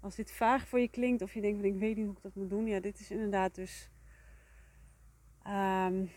als 0.00 0.14
dit 0.14 0.32
vaag 0.32 0.68
voor 0.68 0.80
je 0.80 0.88
klinkt, 0.88 1.22
of 1.22 1.34
je 1.34 1.40
denkt 1.40 1.60
van 1.60 1.68
ik 1.68 1.78
weet 1.78 1.96
niet 1.96 2.06
hoe 2.06 2.16
ik 2.16 2.22
dat 2.22 2.34
moet 2.34 2.50
doen, 2.50 2.66
ja, 2.66 2.80
dit 2.80 3.00
is 3.00 3.10
inderdaad 3.10 3.54
dus 3.54 3.90
um, 5.46 6.10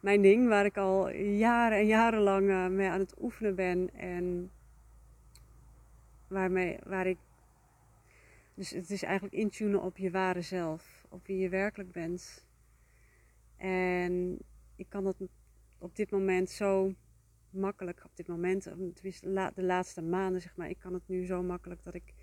mijn 0.00 0.22
ding 0.22 0.48
waar 0.48 0.64
ik 0.64 0.76
al 0.76 1.10
jaren 1.10 1.78
en 1.78 1.86
jarenlang 1.86 2.48
uh, 2.48 2.66
mee 2.66 2.88
aan 2.88 3.00
het 3.00 3.14
oefenen 3.20 3.54
ben 3.54 3.94
en 3.94 4.50
waarmee, 6.28 6.78
waar 6.84 7.06
ik 7.06 7.18
dus 8.54 8.70
het 8.70 8.90
is 8.90 9.02
eigenlijk 9.02 9.34
intunen 9.34 9.82
op 9.82 9.96
je 9.96 10.10
ware 10.10 10.40
zelf, 10.40 11.06
op 11.08 11.26
wie 11.26 11.38
je 11.38 11.48
werkelijk 11.48 11.92
bent. 11.92 12.46
En 13.56 14.38
ik 14.76 14.86
kan 14.88 15.04
dat 15.04 15.16
op 15.78 15.96
dit 15.96 16.10
moment 16.10 16.50
zo 16.50 16.94
makkelijk, 17.50 18.04
op 18.04 18.16
dit 18.16 18.26
moment, 18.26 18.62
tenminste 18.94 19.52
de 19.54 19.62
laatste 19.62 20.02
maanden 20.02 20.40
zeg 20.40 20.56
maar, 20.56 20.68
ik 20.68 20.78
kan 20.78 20.92
het 20.92 21.02
nu 21.06 21.24
zo 21.24 21.42
makkelijk 21.42 21.82
dat 21.84 21.94
ik 21.94 22.14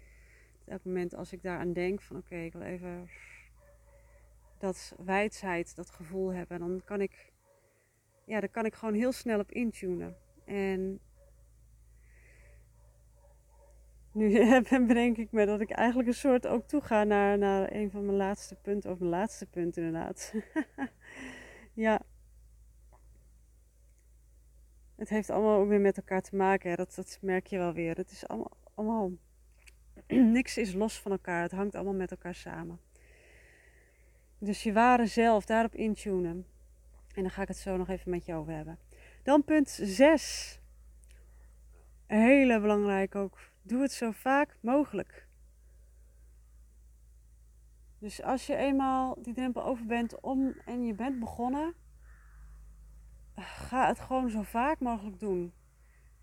op 0.61 0.67
elk 0.67 0.83
moment 0.83 1.15
als 1.15 1.33
ik 1.33 1.43
daaraan 1.43 1.73
denk 1.73 2.01
van 2.01 2.17
oké, 2.17 2.35
ik 2.35 2.53
wil 2.53 2.61
even 2.61 3.09
dat 4.57 4.95
wijdheid, 5.05 5.75
dat 5.75 5.89
gevoel 5.89 6.33
hebben, 6.33 6.59
dan 6.59 6.81
kan 6.85 7.01
ik, 7.01 7.33
ja, 8.25 8.39
dan 8.39 8.51
kan 8.51 8.65
ik 8.65 8.73
gewoon 8.73 8.93
heel 8.93 9.11
snel 9.11 9.39
op 9.39 9.51
intunen. 9.51 10.17
En 10.45 10.99
nu 14.11 14.29
bedenk 14.87 15.17
ik 15.17 15.31
me 15.31 15.45
dat 15.45 15.61
ik 15.61 15.71
eigenlijk 15.71 16.07
een 16.07 16.13
soort 16.13 16.47
ook 16.47 16.67
toe 16.67 16.81
ga 16.81 17.03
naar, 17.03 17.37
naar 17.37 17.71
een 17.71 17.91
van 17.91 18.05
mijn 18.05 18.17
laatste 18.17 18.55
punten, 18.55 18.91
of 18.91 18.99
mijn 18.99 19.11
laatste 19.11 19.45
punt 19.45 19.77
inderdaad. 19.77 20.33
ja. 21.73 22.01
Het 24.95 25.09
heeft 25.09 25.29
allemaal 25.29 25.59
ook 25.59 25.67
weer 25.67 25.81
met 25.81 25.97
elkaar 25.97 26.21
te 26.21 26.35
maken. 26.35 26.77
Dat, 26.77 26.95
dat 26.95 27.17
merk 27.21 27.47
je 27.47 27.57
wel 27.57 27.73
weer. 27.73 27.97
Het 27.97 28.11
is 28.11 28.27
allemaal, 28.27 28.57
allemaal 28.73 29.11
niks 30.07 30.57
is 30.57 30.73
los 30.73 31.01
van 31.01 31.11
elkaar. 31.11 31.41
Het 31.41 31.51
hangt 31.51 31.75
allemaal 31.75 31.93
met 31.93 32.11
elkaar 32.11 32.35
samen. 32.35 32.79
Dus 34.37 34.63
je 34.63 34.73
ware 34.73 35.05
zelf, 35.05 35.45
daarop 35.45 35.75
intunen. 35.75 36.45
En 37.15 37.21
dan 37.21 37.31
ga 37.31 37.41
ik 37.41 37.47
het 37.47 37.57
zo 37.57 37.77
nog 37.77 37.89
even 37.89 38.11
met 38.11 38.25
je 38.25 38.33
over 38.33 38.53
hebben. 38.53 38.79
Dan 39.23 39.43
punt 39.43 39.69
6. 39.81 40.59
Hele 42.05 42.59
belangrijk 42.59 43.15
ook 43.15 43.39
Doe 43.67 43.81
het 43.81 43.91
zo 43.91 44.11
vaak 44.11 44.57
mogelijk. 44.61 45.27
Dus 47.99 48.21
als 48.21 48.47
je 48.47 48.55
eenmaal 48.55 49.17
die 49.21 49.33
drempel 49.33 49.63
over 49.63 49.85
bent 49.85 50.19
om 50.19 50.55
en 50.65 50.85
je 50.85 50.93
bent 50.93 51.19
begonnen, 51.19 51.73
ga 53.35 53.87
het 53.87 53.99
gewoon 53.99 54.29
zo 54.29 54.41
vaak 54.41 54.79
mogelijk 54.79 55.19
doen. 55.19 55.53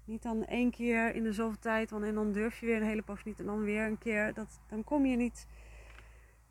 Niet 0.05 0.23
dan 0.23 0.45
één 0.45 0.71
keer 0.71 1.15
in 1.15 1.23
de 1.23 1.33
zoveel 1.33 1.59
tijd, 1.59 1.91
want 1.91 2.05
en 2.05 2.15
dan 2.15 2.33
durf 2.33 2.61
je 2.61 2.67
weer 2.67 2.77
een 2.77 2.89
hele 2.89 3.03
poos 3.03 3.25
niet 3.25 3.39
en 3.39 3.47
dan 3.47 3.63
weer 3.63 3.87
een 3.87 3.99
keer. 3.99 4.35
Dat, 4.35 4.61
dan 4.69 4.85
kom 4.85 5.07
je 5.07 5.17
niet, 5.17 5.47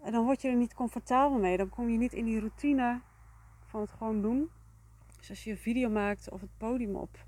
en 0.02 0.12
dan 0.12 0.26
word 0.26 0.42
je 0.42 0.48
er 0.48 0.56
niet 0.56 0.74
comfortabel 0.74 1.40
mee. 1.40 1.58
Dan 1.58 1.70
kom 1.70 1.90
je 1.90 1.98
niet 1.98 2.14
in 2.14 2.26
die 2.26 2.40
routine 2.40 3.00
van 3.72 3.82
het 3.82 3.92
gewoon 3.92 4.22
doen. 4.22 4.50
Dus 5.18 5.30
als 5.30 5.44
je 5.44 5.52
een 5.52 5.58
video 5.58 5.90
maakt 5.90 6.30
of 6.30 6.42
het 6.42 6.58
podium 6.58 6.96
op, 6.96 7.26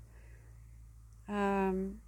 um, 1.30 2.00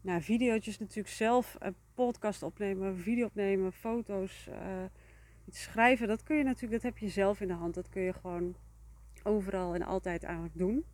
nou, 0.00 0.22
video's 0.22 0.78
natuurlijk 0.78 1.08
zelf, 1.08 1.56
een 1.58 1.74
podcast 1.94 2.42
opnemen, 2.42 2.98
video 2.98 3.26
opnemen, 3.26 3.72
foto's, 3.72 4.48
uh, 4.48 4.84
iets 5.44 5.62
schrijven. 5.62 6.08
Dat 6.08 6.22
kun 6.22 6.36
je 6.36 6.44
natuurlijk, 6.44 6.72
dat 6.72 6.92
heb 6.92 6.98
je 6.98 7.08
zelf 7.08 7.40
in 7.40 7.48
de 7.48 7.54
hand. 7.54 7.74
Dat 7.74 7.88
kun 7.88 8.02
je 8.02 8.12
gewoon 8.12 8.54
overal 9.22 9.74
en 9.74 9.82
altijd 9.82 10.22
eigenlijk 10.22 10.58
doen. 10.58 10.84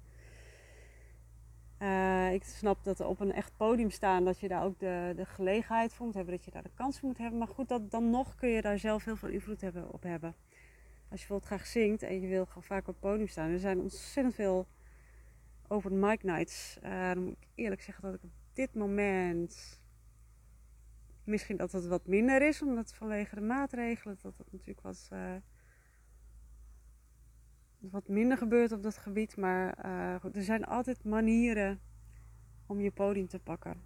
Uh, 1.79 2.33
ik 2.33 2.45
snap 2.45 2.85
dat 2.85 3.01
op 3.01 3.21
een 3.21 3.33
echt 3.33 3.57
podium 3.57 3.91
staan, 3.91 4.25
dat 4.25 4.41
je 4.41 4.49
daar 4.49 4.65
ook 4.65 4.79
de, 4.79 5.13
de 5.17 5.25
gelegenheid 5.25 5.93
voor 5.93 6.07
moet 6.07 6.15
hebben, 6.15 6.35
dat 6.35 6.45
je 6.45 6.51
daar 6.51 6.63
de 6.63 6.71
kans 6.75 6.99
voor 6.99 7.09
moet 7.09 7.19
hebben. 7.19 7.39
Maar 7.39 7.49
goed, 7.49 7.69
dat, 7.69 7.91
dan 7.91 8.11
nog 8.11 8.35
kun 8.35 8.49
je 8.49 8.63
daar 8.63 8.79
zelf 8.79 9.05
heel 9.05 9.17
veel 9.17 9.29
invloed 9.29 9.61
hebben, 9.61 9.93
op 9.93 10.03
hebben. 10.03 10.35
Als 11.09 11.21
je 11.23 11.29
bijvoorbeeld 11.29 11.45
graag 11.45 11.67
zingt 11.67 12.03
en 12.03 12.21
je 12.21 12.29
wil 12.29 12.47
gewoon 12.47 12.63
vaak 12.63 12.81
op 12.81 12.87
het 12.87 13.01
podium 13.01 13.29
staan. 13.29 13.51
Er 13.51 13.59
zijn 13.59 13.81
ontzettend 13.81 14.35
veel 14.35 14.67
open 15.69 15.99
mic 15.99 16.23
nights. 16.23 16.79
Uh, 16.85 17.13
dan 17.13 17.25
moet 17.25 17.37
ik 17.41 17.49
eerlijk 17.55 17.83
zeggen 17.83 18.03
dat 18.03 18.15
ik 18.15 18.31
dit 18.53 18.75
moment 18.75 19.81
misschien 21.25 21.57
dat 21.57 21.73
het 21.73 21.87
wat 21.87 22.07
minder 22.07 22.43
is, 22.43 22.63
omdat 22.63 22.95
vanwege 22.95 23.35
de 23.35 23.41
maatregelen 23.41 24.19
dat 24.23 24.37
het 24.37 24.53
natuurlijk 24.53 24.81
wat, 24.81 25.09
uh, 25.13 25.35
wat 27.79 28.09
minder 28.09 28.37
gebeurt 28.37 28.73
op 28.73 28.83
dat 28.83 28.97
gebied. 28.97 29.37
Maar 29.37 29.85
uh, 29.85 30.37
er 30.37 30.43
zijn 30.43 30.65
altijd 30.65 31.05
manieren 31.05 31.81
om 32.67 32.81
je 32.81 32.91
podium 32.91 33.29
te 33.29 33.39
pakken. 33.39 33.83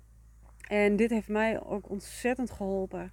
En 0.68 0.96
dit 0.96 1.11
heeft 1.11 1.28
mij 1.28 1.62
ook 1.62 1.90
ontzettend 1.90 2.50
geholpen. 2.50 3.12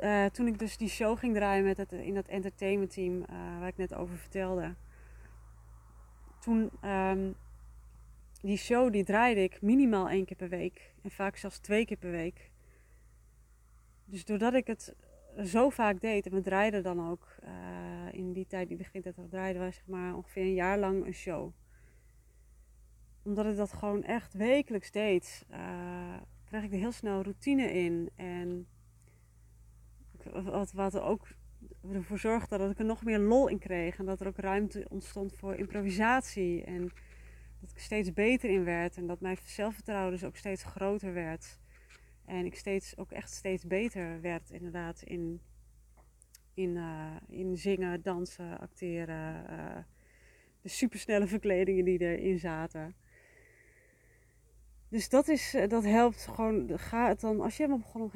Uh, 0.00 0.24
toen 0.24 0.46
ik 0.46 0.58
dus 0.58 0.76
die 0.76 0.88
show 0.88 1.18
ging 1.18 1.34
draaien 1.34 1.64
met 1.64 1.76
het, 1.76 1.92
in 1.92 2.14
dat 2.14 2.28
entertainment 2.28 2.92
team 2.92 3.24
waar 3.58 3.68
ik 3.68 3.76
net 3.76 3.94
over 3.94 4.16
vertelde. 4.16 4.74
Toen 6.40 6.70
um, 6.84 7.34
die 8.40 8.56
show 8.56 8.92
die 8.92 9.04
draaide 9.04 9.42
ik 9.42 9.62
minimaal 9.62 10.08
één 10.08 10.24
keer 10.24 10.36
per 10.36 10.48
week. 10.48 10.94
En 11.02 11.10
vaak 11.10 11.36
zelfs 11.36 11.58
twee 11.58 11.84
keer 11.84 11.96
per 11.96 12.10
week. 12.10 12.50
Dus 14.04 14.24
doordat 14.24 14.54
ik 14.54 14.66
het 14.66 14.94
zo 15.44 15.70
vaak 15.70 16.00
deed, 16.00 16.26
en 16.26 16.32
we 16.32 16.40
draaiden 16.40 16.82
dan 16.82 17.10
ook 17.10 17.36
uh, 17.44 18.12
in 18.12 18.32
die 18.32 18.46
tijd, 18.46 18.68
die 18.68 18.76
begint 18.76 19.04
dat 19.04 19.16
we 19.16 19.28
draaiden, 19.28 19.62
we 19.62 19.70
zeg 19.70 19.86
maar 19.86 20.14
ongeveer 20.14 20.42
een 20.42 20.54
jaar 20.54 20.78
lang 20.78 21.06
een 21.06 21.14
show. 21.14 21.52
Omdat 23.22 23.46
ik 23.46 23.56
dat 23.56 23.72
gewoon 23.72 24.02
echt 24.04 24.34
wekelijks 24.34 24.90
deed, 24.90 25.46
uh, 25.50 26.16
kreeg 26.44 26.62
ik 26.62 26.72
er 26.72 26.78
heel 26.78 26.92
snel 26.92 27.22
routine 27.22 27.72
in. 27.72 28.10
En 28.16 28.66
wat, 30.72 30.94
er 30.94 31.02
ook 31.02 31.26
ervoor 31.92 32.18
zorgde 32.18 32.58
dat 32.58 32.70
ik 32.70 32.78
er 32.78 32.84
nog 32.84 33.04
meer 33.04 33.18
lol 33.18 33.48
in 33.48 33.58
kreeg. 33.58 33.98
En 33.98 34.06
dat 34.06 34.20
er 34.20 34.26
ook 34.26 34.36
ruimte 34.36 34.86
ontstond 34.88 35.36
voor 35.36 35.54
improvisatie. 35.54 36.64
En 36.64 36.82
dat 37.60 37.70
ik 37.70 37.78
steeds 37.78 38.12
beter 38.12 38.50
in 38.50 38.64
werd 38.64 38.96
en 38.96 39.06
dat 39.06 39.20
mijn 39.20 39.38
zelfvertrouwen 39.44 40.12
dus 40.12 40.24
ook 40.24 40.36
steeds 40.36 40.64
groter 40.64 41.12
werd. 41.12 41.58
En 42.24 42.44
ik 42.44 42.54
steeds, 42.54 42.96
ook 42.96 43.10
echt 43.10 43.30
steeds 43.30 43.66
beter 43.66 44.20
werd 44.20 44.50
inderdaad 44.50 45.02
in, 45.02 45.40
in, 46.54 46.76
uh, 46.76 47.16
in 47.28 47.56
zingen, 47.56 48.02
dansen, 48.02 48.58
acteren. 48.58 49.44
Uh, 49.50 49.76
de 50.62 50.68
supersnelle 50.68 51.26
verkledingen 51.26 51.84
die 51.84 51.98
erin 51.98 52.38
zaten. 52.38 52.94
Dus 54.88 55.08
dat, 55.08 55.28
is, 55.28 55.54
eh, 55.54 55.68
dat 55.68 55.84
helpt 55.84 56.26
gewoon. 56.26 56.78
Ga 56.78 57.08
het 57.08 57.20
dan, 57.20 57.40
als 57.40 57.56
je 57.56 57.62
helemaal 57.62 57.84
begonnen 57.84 58.10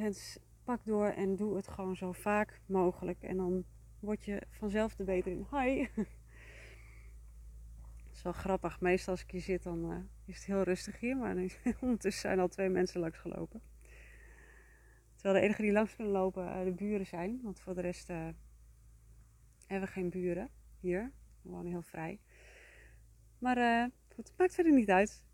pak 0.65 0.85
door 0.85 1.07
en 1.07 1.37
doe 1.37 1.57
het 1.57 1.69
gewoon 1.69 1.97
zo 1.97 2.13
vaak 2.13 2.61
mogelijk. 2.67 3.23
En 3.23 3.37
dan 3.37 3.65
word 4.01 4.25
je 4.25 4.43
vanzelf 4.51 4.99
er 4.99 5.05
beter 5.05 5.33
in. 5.33 5.47
Hi! 5.51 5.87
is 8.13 8.23
wel 8.23 8.33
grappig. 8.33 8.81
Meestal 8.81 9.13
als 9.13 9.23
ik 9.23 9.31
hier 9.31 9.41
zit, 9.41 9.63
dan 9.63 9.91
uh, 9.91 9.97
is 10.25 10.37
het 10.37 10.45
heel 10.45 10.63
rustig 10.63 11.01
hier. 11.01 11.17
Maar 11.17 11.37
ondertussen 11.81 12.21
zijn 12.21 12.41
al 12.41 12.49
twee 12.49 12.69
mensen 12.69 13.01
langs 13.01 13.19
gelopen. 13.19 13.63
Terwijl 15.15 15.35
de 15.35 15.47
enige 15.47 15.63
die 15.63 15.73
langs 15.73 15.97
kunnen 15.97 16.13
lopen 16.13 16.45
uh, 16.45 16.65
de 16.65 16.73
buren 16.73 17.07
zijn. 17.07 17.41
Want 17.43 17.61
voor 17.61 17.75
de 17.75 17.81
rest 17.81 18.11
uh, 18.11 18.29
hebben 19.67 19.89
we 19.89 19.95
geen 19.95 20.11
buren 20.11 20.49
hier. 20.81 21.13
We 21.43 21.51
wonen 21.51 21.71
heel 21.71 21.83
vrij. 21.83 22.21
Maar 23.39 23.91
goed, 24.15 24.27
het 24.29 24.39
maakt 24.39 24.55
verder 24.55 24.73
niet 24.73 24.91
uit. 24.91 25.25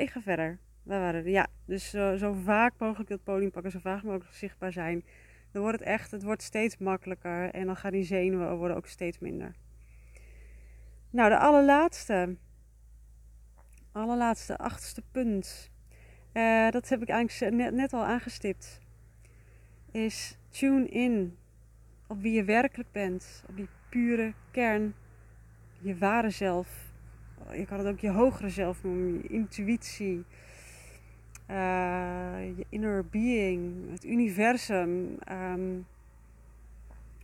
ik 0.00 0.10
ga 0.10 0.20
verder. 0.20 0.58
Waar? 0.84 1.28
Ja, 1.28 1.46
dus 1.64 1.90
zo, 1.90 2.32
vaak 2.44 2.72
mogelijk 2.78 3.10
het 3.10 3.24
podium 3.24 3.50
pakken. 3.50 3.70
Zo 3.70 3.78
vaak 3.78 4.02
mogelijk 4.02 4.34
zichtbaar 4.34 4.72
zijn. 4.72 5.04
Dan 5.52 5.62
wordt 5.62 5.78
het 5.78 5.88
echt, 5.88 6.10
het 6.10 6.22
wordt 6.22 6.42
steeds 6.42 6.78
makkelijker. 6.78 7.50
En 7.50 7.66
dan 7.66 7.76
gaan 7.76 7.92
die 7.92 8.04
zenuwen 8.04 8.56
worden 8.56 8.76
ook 8.76 8.86
steeds 8.86 9.18
minder. 9.18 9.54
Nou, 11.10 11.30
de 11.30 11.38
allerlaatste. 11.38 12.36
Allerlaatste, 13.92 14.58
achtste 14.58 15.02
punt. 15.10 15.70
Uh, 16.32 16.70
dat 16.70 16.88
heb 16.88 17.02
ik 17.02 17.08
eigenlijk 17.08 17.54
net, 17.54 17.74
net 17.74 17.92
al 17.92 18.04
aangestipt. 18.04 18.80
Is 19.90 20.38
tune 20.50 20.88
in 20.88 21.36
op 22.06 22.20
wie 22.20 22.32
je 22.32 22.44
werkelijk 22.44 22.92
bent. 22.92 23.44
Op 23.48 23.56
die 23.56 23.68
pure 23.88 24.32
kern. 24.50 24.94
Je 25.80 25.98
ware 25.98 26.30
zelf. 26.30 26.92
Je 27.52 27.66
kan 27.66 27.78
het 27.78 27.86
ook 27.86 28.00
je 28.00 28.10
hogere 28.10 28.48
zelf 28.48 28.82
noemen. 28.82 29.12
Je 29.12 29.28
intuïtie. 29.28 30.24
Uh, 31.50 32.56
je 32.56 32.66
inner 32.68 33.06
being. 33.06 33.90
Het 33.90 34.04
universum. 34.04 35.18
Um, 35.30 35.86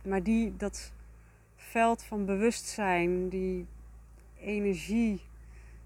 maar 0.03 0.23
die, 0.23 0.57
dat 0.57 0.93
veld 1.55 2.03
van 2.03 2.25
bewustzijn, 2.25 3.29
die 3.29 3.67
energie, 4.39 5.21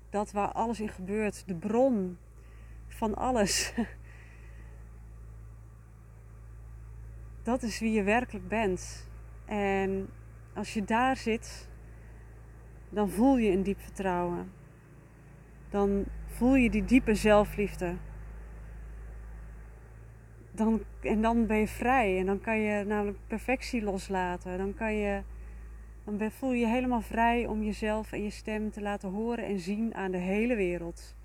dat 0.10 0.32
waar 0.32 0.52
alles 0.52 0.80
in 0.80 0.90
gebeurt, 0.90 1.48
de 1.48 1.56
bron 1.56 2.18
van 2.88 3.16
alles. 3.16 3.74
Dat 7.44 7.64
is 7.64 7.80
wie 7.80 7.92
je 7.92 8.04
werkelijk 8.04 8.48
bent. 8.48 9.08
En 9.46 10.10
als 10.54 10.74
je 10.74 10.84
daar 10.84 11.18
zit, 11.18 11.70
dan 12.90 13.10
voel 13.10 13.38
je 13.38 13.52
een 13.52 13.64
diep 13.64 13.80
vertrouwen. 13.80 14.52
Dan 15.70 16.06
voel 16.26 16.56
je 16.56 16.70
die 16.70 16.86
diepe 16.86 17.16
zelfliefde. 17.16 17.96
Dan, 20.56 20.82
en 21.02 21.22
dan 21.22 21.46
ben 21.46 21.58
je 21.58 21.68
vrij 21.68 22.20
en 22.20 22.26
dan 22.26 22.42
kan 22.42 22.60
je 22.60 22.84
namelijk 22.84 23.18
perfectie 23.28 23.84
loslaten. 23.84 24.58
Dan, 24.58 24.74
kan 24.74 24.94
je, 24.94 25.22
dan 26.04 26.32
voel 26.32 26.52
je 26.52 26.60
je 26.60 26.68
helemaal 26.68 27.02
vrij 27.02 27.46
om 27.46 27.64
jezelf 27.64 28.12
en 28.12 28.24
je 28.24 28.30
stem 28.30 28.72
te 28.72 28.82
laten 28.82 29.10
horen 29.10 29.46
en 29.46 29.60
zien 29.60 29.96
aan 29.96 30.12
de 30.12 30.18
hele 30.18 30.56
wereld. 30.56 31.16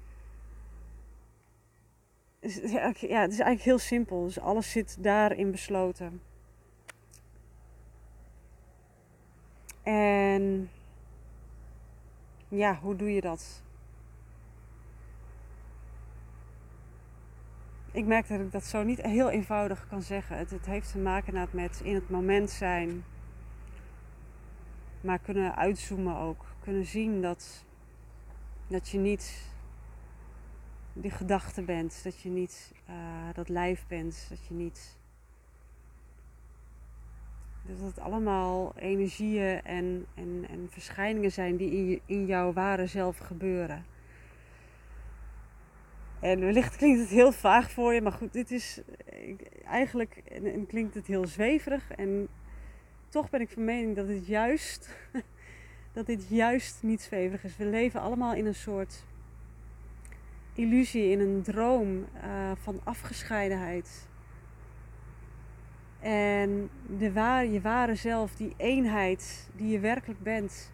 Ja, 2.40 2.86
het 2.88 3.02
is 3.02 3.10
eigenlijk 3.10 3.62
heel 3.62 3.78
simpel. 3.78 4.24
Dus 4.24 4.40
alles 4.40 4.70
zit 4.70 4.96
daarin 5.02 5.50
besloten. 5.50 6.20
En 9.82 10.70
ja, 12.48 12.78
hoe 12.82 12.96
doe 12.96 13.14
je 13.14 13.20
dat? 13.20 13.62
Ik 17.92 18.06
merk 18.06 18.28
dat 18.28 18.40
ik 18.40 18.52
dat 18.52 18.64
zo 18.64 18.82
niet 18.82 19.02
heel 19.02 19.30
eenvoudig 19.30 19.86
kan 19.88 20.02
zeggen. 20.02 20.38
Het, 20.38 20.50
het 20.50 20.66
heeft 20.66 20.92
te 20.92 20.98
maken 20.98 21.48
met 21.50 21.80
in 21.84 21.94
het 21.94 22.10
moment 22.10 22.50
zijn. 22.50 23.04
Maar 25.00 25.18
kunnen 25.18 25.56
uitzoomen 25.56 26.16
ook. 26.16 26.44
Kunnen 26.60 26.86
zien 26.86 27.22
dat, 27.22 27.64
dat 28.66 28.88
je 28.88 28.98
niet 28.98 29.42
die 30.92 31.10
gedachte 31.10 31.62
bent. 31.62 32.00
Dat 32.04 32.20
je 32.20 32.28
niet 32.28 32.74
uh, 32.90 32.94
dat 33.34 33.48
lijf 33.48 33.84
bent. 33.88 34.26
Dat 34.28 34.46
je 34.46 34.54
niet. 34.54 34.98
Dat 37.62 37.80
het 37.80 37.98
allemaal 37.98 38.72
energieën 38.76 39.62
en, 39.64 40.06
en, 40.14 40.46
en 40.50 40.66
verschijningen 40.70 41.32
zijn 41.32 41.56
die 41.56 41.70
in, 41.70 42.00
in 42.06 42.26
jouw 42.26 42.52
ware 42.52 42.86
zelf 42.86 43.18
gebeuren. 43.18 43.84
En 46.20 46.40
wellicht 46.40 46.76
klinkt 46.76 47.00
het 47.00 47.08
heel 47.08 47.32
vaag 47.32 47.70
voor 47.70 47.94
je, 47.94 48.02
maar 48.02 48.12
goed, 48.12 48.32
dit 48.32 48.50
is 48.50 48.80
eigenlijk 49.64 50.16
en, 50.16 50.66
klinkt 50.66 50.94
het 50.94 51.06
heel 51.06 51.26
zweverig. 51.26 51.90
En 51.90 52.28
toch 53.08 53.30
ben 53.30 53.40
ik 53.40 53.50
van 53.50 53.64
mening 53.64 53.96
dat 53.96 54.06
dit 54.06 54.26
juist, 54.26 54.96
dat 55.92 56.06
dit 56.06 56.28
juist 56.28 56.82
niet 56.82 57.02
zweverig 57.02 57.44
is. 57.44 57.56
We 57.56 57.64
leven 57.64 58.00
allemaal 58.00 58.34
in 58.34 58.46
een 58.46 58.54
soort 58.54 59.04
illusie, 60.54 61.10
in 61.10 61.20
een 61.20 61.42
droom 61.42 62.06
uh, 62.24 62.52
van 62.54 62.80
afgescheidenheid. 62.84 64.08
En 66.00 66.70
de 66.98 67.12
ware, 67.12 67.50
je 67.50 67.60
ware 67.60 67.94
zelf, 67.94 68.34
die 68.34 68.54
eenheid 68.56 69.50
die 69.54 69.68
je 69.68 69.78
werkelijk 69.78 70.22
bent, 70.22 70.72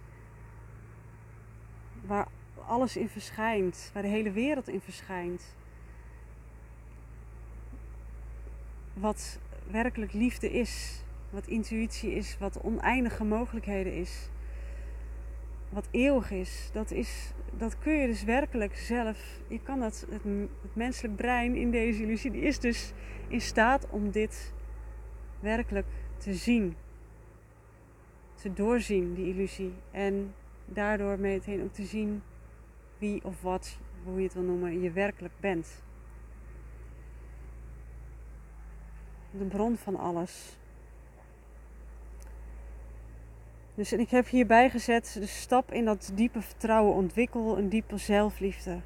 waar 2.06 2.28
alles 2.66 2.96
in 2.96 3.08
verschijnt, 3.08 3.90
waar 3.92 4.02
de 4.02 4.08
hele 4.08 4.30
wereld 4.30 4.68
in 4.68 4.80
verschijnt. 4.80 5.54
Wat 8.94 9.38
werkelijk 9.70 10.12
liefde 10.12 10.50
is, 10.52 11.02
wat 11.30 11.46
intuïtie 11.46 12.14
is, 12.14 12.36
wat 12.38 12.60
oneindige 12.60 13.24
mogelijkheden 13.24 13.94
is, 13.94 14.28
wat 15.68 15.88
eeuwig 15.90 16.30
is, 16.30 16.70
dat, 16.72 16.90
is, 16.90 17.32
dat 17.56 17.78
kun 17.78 17.92
je 17.92 18.06
dus 18.06 18.24
werkelijk 18.24 18.76
zelf. 18.76 19.18
Je 19.48 19.60
kan 19.62 19.80
dat, 19.80 20.06
het, 20.10 20.22
menselijk 20.72 21.16
brein 21.16 21.54
in 21.54 21.70
deze 21.70 22.02
illusie, 22.02 22.30
die 22.30 22.42
is 22.42 22.58
dus 22.58 22.92
in 23.28 23.40
staat 23.40 23.86
om 23.90 24.10
dit 24.10 24.52
werkelijk 25.40 25.86
te 26.16 26.34
zien. 26.34 26.76
Te 28.34 28.52
doorzien, 28.52 29.14
die 29.14 29.26
illusie. 29.26 29.72
En 29.90 30.34
daardoor 30.64 31.18
meteen 31.18 31.62
ook 31.62 31.72
te 31.72 31.84
zien 31.84 32.22
wie 32.98 33.24
of 33.24 33.42
wat, 33.42 33.78
hoe 34.04 34.16
je 34.16 34.22
het 34.22 34.34
wil 34.34 34.42
noemen, 34.42 34.80
je 34.80 34.90
werkelijk 34.90 35.34
bent. 35.40 35.82
De 39.30 39.44
bron 39.44 39.76
van 39.76 39.96
alles. 39.96 40.56
Dus 43.74 43.92
en 43.92 44.00
ik 44.00 44.10
heb 44.10 44.28
hierbij 44.28 44.70
gezet 44.70 45.16
de 45.20 45.26
stap 45.26 45.72
in 45.72 45.84
dat 45.84 46.10
diepe 46.14 46.42
vertrouwen 46.42 46.94
ontwikkel, 46.94 47.58
een 47.58 47.68
diepe 47.68 47.96
zelfliefde. 47.96 48.80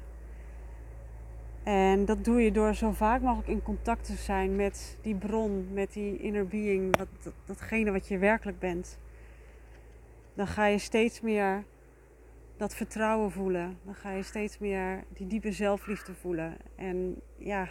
En 1.63 2.05
dat 2.05 2.23
doe 2.23 2.41
je 2.41 2.51
door 2.51 2.75
zo 2.75 2.91
vaak 2.91 3.21
mogelijk 3.21 3.47
in 3.47 3.63
contact 3.63 4.05
te 4.05 4.15
zijn 4.15 4.55
met 4.55 4.97
die 5.01 5.15
bron, 5.15 5.67
met 5.73 5.93
die 5.93 6.17
inner 6.17 6.47
being, 6.47 6.95
datgene 7.45 7.91
wat 7.91 8.07
je 8.07 8.17
werkelijk 8.17 8.59
bent. 8.59 8.97
Dan 10.33 10.47
ga 10.47 10.65
je 10.65 10.77
steeds 10.77 11.21
meer 11.21 11.63
dat 12.61 12.75
vertrouwen 12.75 13.31
voelen. 13.31 13.79
Dan 13.83 13.95
ga 13.95 14.11
je 14.11 14.23
steeds 14.23 14.57
meer 14.57 15.03
die 15.13 15.27
diepe 15.27 15.51
zelfliefde 15.51 16.13
voelen. 16.13 16.57
En 16.75 17.21
ja, 17.37 17.69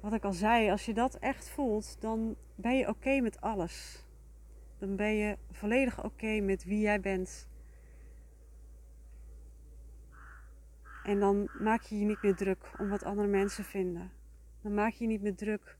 wat 0.00 0.12
ik 0.12 0.24
al 0.24 0.32
zei, 0.32 0.70
als 0.70 0.84
je 0.84 0.94
dat 0.94 1.14
echt 1.14 1.50
voelt, 1.50 2.00
dan 2.00 2.36
ben 2.54 2.76
je 2.76 2.88
oké 2.88 3.20
met 3.20 3.40
alles. 3.40 4.04
Dan 4.78 4.96
ben 4.96 5.14
je 5.14 5.38
volledig 5.50 6.04
oké 6.04 6.40
met 6.40 6.64
wie 6.64 6.80
jij 6.80 7.00
bent. 7.00 7.48
En 11.04 11.20
dan 11.20 11.48
maak 11.58 11.82
je 11.82 11.98
je 11.98 12.04
niet 12.04 12.22
meer 12.22 12.36
druk 12.36 12.72
om 12.78 12.88
wat 12.88 13.04
andere 13.04 13.28
mensen 13.28 13.64
vinden. 13.64 14.12
Dan 14.62 14.74
maak 14.74 14.92
je 14.92 15.04
je 15.04 15.10
niet 15.10 15.22
meer 15.22 15.36
druk 15.36 15.76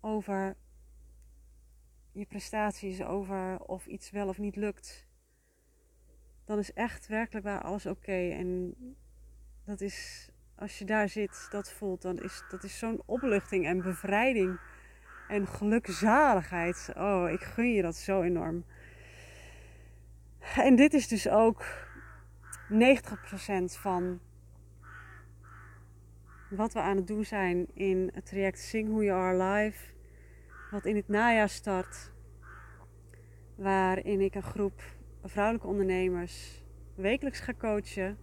over 0.00 0.56
je 2.12 2.26
prestaties, 2.26 3.02
over 3.02 3.60
of 3.60 3.86
iets 3.86 4.10
wel 4.10 4.28
of 4.28 4.38
niet 4.38 4.56
lukt 4.56 5.03
dan 6.44 6.58
is 6.58 6.72
echt 6.72 7.06
werkelijk 7.06 7.46
waar 7.46 7.62
alles 7.62 7.86
oké. 7.86 8.28
En 8.30 8.74
dat 9.64 9.80
is, 9.80 10.28
als 10.54 10.78
je 10.78 10.84
daar 10.84 11.08
zit, 11.08 11.46
dat 11.50 11.72
voelt, 11.72 12.02
dan 12.02 12.18
is 12.18 12.42
dat 12.50 12.64
is 12.64 12.78
zo'n 12.78 13.02
opluchting 13.06 13.66
en 13.66 13.82
bevrijding 13.82 14.58
en 15.28 15.46
gelukzaligheid. 15.46 16.90
Oh, 16.96 17.30
ik 17.30 17.40
gun 17.40 17.72
je 17.72 17.82
dat 17.82 17.96
zo 17.96 18.22
enorm. 18.22 18.64
En 20.56 20.76
dit 20.76 20.94
is 20.94 21.08
dus 21.08 21.28
ook 21.28 21.64
90% 22.70 22.76
van 23.64 24.20
wat 26.50 26.72
we 26.72 26.80
aan 26.80 26.96
het 26.96 27.06
doen 27.06 27.24
zijn 27.24 27.66
in 27.74 28.10
het 28.14 28.26
traject 28.26 28.58
Sing 28.58 28.88
Who 28.88 29.02
You 29.02 29.20
Are 29.20 29.52
Live. 29.52 29.92
Wat 30.70 30.84
in 30.84 30.96
het 30.96 31.08
najaar 31.08 31.48
start. 31.48 32.12
Waarin 33.54 34.20
ik 34.20 34.34
een 34.34 34.42
groep 34.42 34.82
vrouwelijke 35.24 35.66
ondernemers 35.66 36.62
wekelijks 36.94 37.40
ga 37.40 37.54
coachen. 37.58 38.18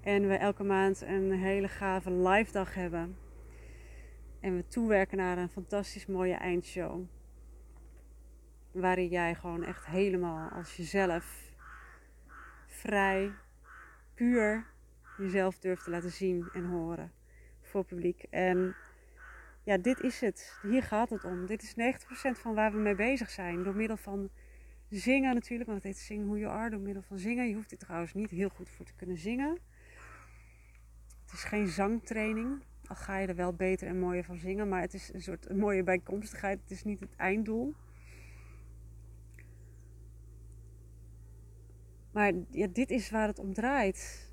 En 0.00 0.28
we 0.28 0.34
elke 0.34 0.64
maand 0.64 1.00
een 1.00 1.32
hele 1.32 1.68
gave 1.68 2.12
live 2.12 2.52
dag 2.52 2.74
hebben. 2.74 3.16
En 4.40 4.56
we 4.56 4.66
toewerken 4.66 5.16
naar 5.16 5.38
een 5.38 5.48
fantastisch 5.48 6.06
mooie 6.06 6.34
eindshow. 6.34 7.04
Waarin 8.72 9.08
jij 9.08 9.34
gewoon 9.34 9.64
echt 9.64 9.86
helemaal 9.86 10.50
als 10.50 10.76
jezelf 10.76 11.52
vrij, 12.66 13.32
puur 14.14 14.66
jezelf 15.18 15.58
durft 15.58 15.84
te 15.84 15.90
laten 15.90 16.10
zien 16.10 16.48
en 16.52 16.64
horen 16.64 17.12
voor 17.60 17.84
publiek. 17.84 18.22
En 18.30 18.76
ja, 19.62 19.78
dit 19.78 20.00
is 20.00 20.20
het. 20.20 20.58
Hier 20.62 20.82
gaat 20.82 21.10
het 21.10 21.24
om. 21.24 21.46
Dit 21.46 21.62
is 21.62 21.74
90% 21.74 22.40
van 22.40 22.54
waar 22.54 22.72
we 22.72 22.78
mee 22.78 22.94
bezig 22.94 23.30
zijn. 23.30 23.62
Door 23.62 23.74
middel 23.74 23.96
van 23.96 24.30
zingen 24.90 25.34
natuurlijk, 25.34 25.70
want 25.70 25.82
het 25.82 25.92
heet 25.92 26.02
Sing 26.02 26.24
Who 26.24 26.36
You 26.38 26.52
Are, 26.52 26.70
door 26.70 26.80
middel 26.80 27.02
van 27.02 27.18
zingen. 27.18 27.48
Je 27.48 27.54
hoeft 27.54 27.70
dit 27.70 27.78
trouwens 27.78 28.14
niet 28.14 28.30
heel 28.30 28.48
goed 28.48 28.68
voor 28.68 28.84
te 28.84 28.94
kunnen 28.96 29.18
zingen. 29.18 29.58
Het 31.22 31.32
is 31.32 31.44
geen 31.44 31.68
zangtraining, 31.68 32.62
al 32.86 32.96
ga 32.96 33.18
je 33.18 33.26
er 33.26 33.34
wel 33.34 33.54
beter 33.54 33.88
en 33.88 33.98
mooier 33.98 34.24
van 34.24 34.36
zingen, 34.36 34.68
maar 34.68 34.80
het 34.80 34.94
is 34.94 35.12
een 35.12 35.22
soort 35.22 35.56
mooie 35.56 35.82
bijkomstigheid. 35.82 36.60
Het 36.60 36.70
is 36.70 36.84
niet 36.84 37.00
het 37.00 37.16
einddoel. 37.16 37.74
Maar 42.12 42.32
ja, 42.50 42.66
dit 42.66 42.90
is 42.90 43.10
waar 43.10 43.26
het 43.26 43.38
om 43.38 43.52
draait. 43.52 44.30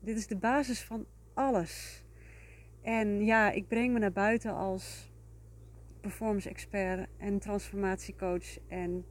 Dit 0.00 0.16
is 0.16 0.26
de 0.26 0.36
basis 0.36 0.82
van 0.82 1.06
alles. 1.34 2.04
En 2.82 3.24
ja, 3.24 3.50
ik 3.50 3.68
breng 3.68 3.92
me 3.92 3.98
naar 3.98 4.12
buiten 4.12 4.54
als 4.54 5.12
performance 6.00 6.48
expert 6.48 7.08
en 7.18 7.38
transformatiecoach 7.38 8.58
en 8.68 9.04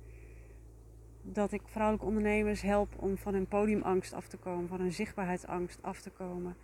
dat 1.32 1.52
ik 1.52 1.62
vrouwelijke 1.66 2.08
ondernemers 2.08 2.62
help 2.62 2.94
om 2.98 3.18
van 3.18 3.34
hun 3.34 3.48
podiumangst 3.48 4.14
af 4.14 4.28
te 4.28 4.38
komen, 4.38 4.68
van 4.68 4.80
hun 4.80 4.94
zichtbaarheidsangst 4.94 5.82
af 5.82 6.02
te 6.02 6.10
komen. 6.10 6.56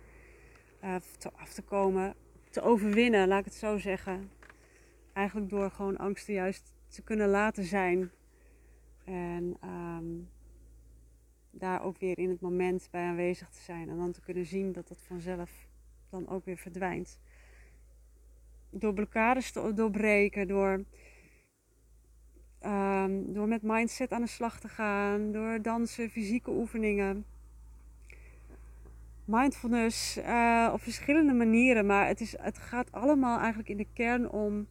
Uh, 0.84 0.94
te, 1.18 1.30
af 1.36 1.52
te 1.52 1.62
komen, 1.62 2.14
te 2.50 2.62
overwinnen, 2.62 3.28
laat 3.28 3.38
ik 3.38 3.44
het 3.44 3.54
zo 3.54 3.78
zeggen. 3.78 4.30
Eigenlijk 5.12 5.50
door 5.50 5.70
gewoon 5.70 5.96
angsten 5.96 6.34
juist 6.34 6.72
te 6.88 7.02
kunnen 7.02 7.28
laten 7.28 7.64
zijn. 7.64 8.10
En 9.04 9.56
ehm, 9.60 10.04
daar 11.50 11.82
ook 11.82 11.98
weer 11.98 12.18
in 12.18 12.28
het 12.28 12.40
moment 12.40 12.88
bij 12.90 13.06
aanwezig 13.06 13.48
te 13.48 13.60
zijn. 13.60 13.88
En 13.88 13.96
dan 13.96 14.12
te 14.12 14.20
kunnen 14.20 14.46
zien 14.46 14.72
dat 14.72 14.88
dat 14.88 14.98
vanzelf 15.06 15.50
dan 16.10 16.28
ook 16.28 16.44
weer 16.44 16.56
verdwijnt. 16.56 17.18
Door 18.70 18.94
blokkades 18.94 19.52
te 19.52 19.72
doorbreken, 19.74 20.48
door, 20.48 20.84
um, 22.66 23.32
door 23.32 23.48
met 23.48 23.62
mindset 23.62 24.12
aan 24.12 24.20
de 24.20 24.28
slag 24.28 24.60
te 24.60 24.68
gaan, 24.68 25.32
door 25.32 25.62
dansen, 25.62 26.10
fysieke 26.10 26.50
oefeningen. 26.50 27.24
Mindfulness 29.24 30.18
uh, 30.18 30.70
op 30.72 30.80
verschillende 30.80 31.32
manieren, 31.32 31.86
maar 31.86 32.06
het, 32.06 32.20
is, 32.20 32.34
het 32.38 32.58
gaat 32.58 32.92
allemaal 32.92 33.38
eigenlijk 33.38 33.68
in 33.68 33.76
de 33.76 33.86
kern 33.92 34.30
om 34.30 34.66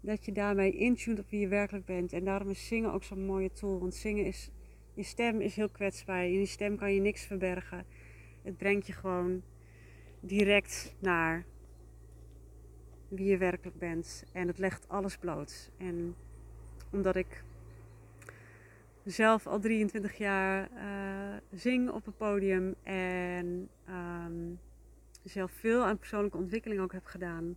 dat 0.00 0.24
je 0.24 0.32
daarmee 0.32 0.72
intuned 0.72 1.18
op 1.18 1.30
wie 1.30 1.40
je 1.40 1.48
werkelijk 1.48 1.84
bent. 1.84 2.12
En 2.12 2.24
daarom 2.24 2.50
is 2.50 2.66
zingen 2.66 2.92
ook 2.92 3.04
zo'n 3.04 3.26
mooie 3.26 3.52
tool. 3.52 3.78
Want 3.78 3.94
zingen 3.94 4.24
is, 4.24 4.50
je 4.94 5.02
stem 5.02 5.40
is 5.40 5.56
heel 5.56 5.68
kwetsbaar. 5.68 6.24
In 6.24 6.38
je 6.38 6.46
stem 6.46 6.76
kan 6.76 6.94
je 6.94 7.00
niks 7.00 7.24
verbergen. 7.24 7.84
Het 8.42 8.56
brengt 8.56 8.86
je 8.86 8.92
gewoon 8.92 9.42
direct 10.20 10.94
naar 10.98 11.44
wie 13.08 13.26
je 13.26 13.36
werkelijk 13.36 13.78
bent. 13.78 14.24
En 14.32 14.46
het 14.46 14.58
legt 14.58 14.88
alles 14.88 15.16
bloot. 15.16 15.70
En 15.76 16.14
omdat 16.96 17.16
ik 17.16 17.42
zelf 19.04 19.46
al 19.46 19.60
23 19.60 20.18
jaar 20.18 20.68
uh, 20.74 21.36
zing 21.52 21.90
op 21.90 22.06
een 22.06 22.16
podium 22.16 22.74
en 22.82 23.68
um, 23.88 24.60
zelf 25.22 25.50
veel 25.52 25.84
aan 25.84 25.98
persoonlijke 25.98 26.36
ontwikkeling 26.36 26.80
ook 26.80 26.92
heb 26.92 27.04
gedaan 27.04 27.56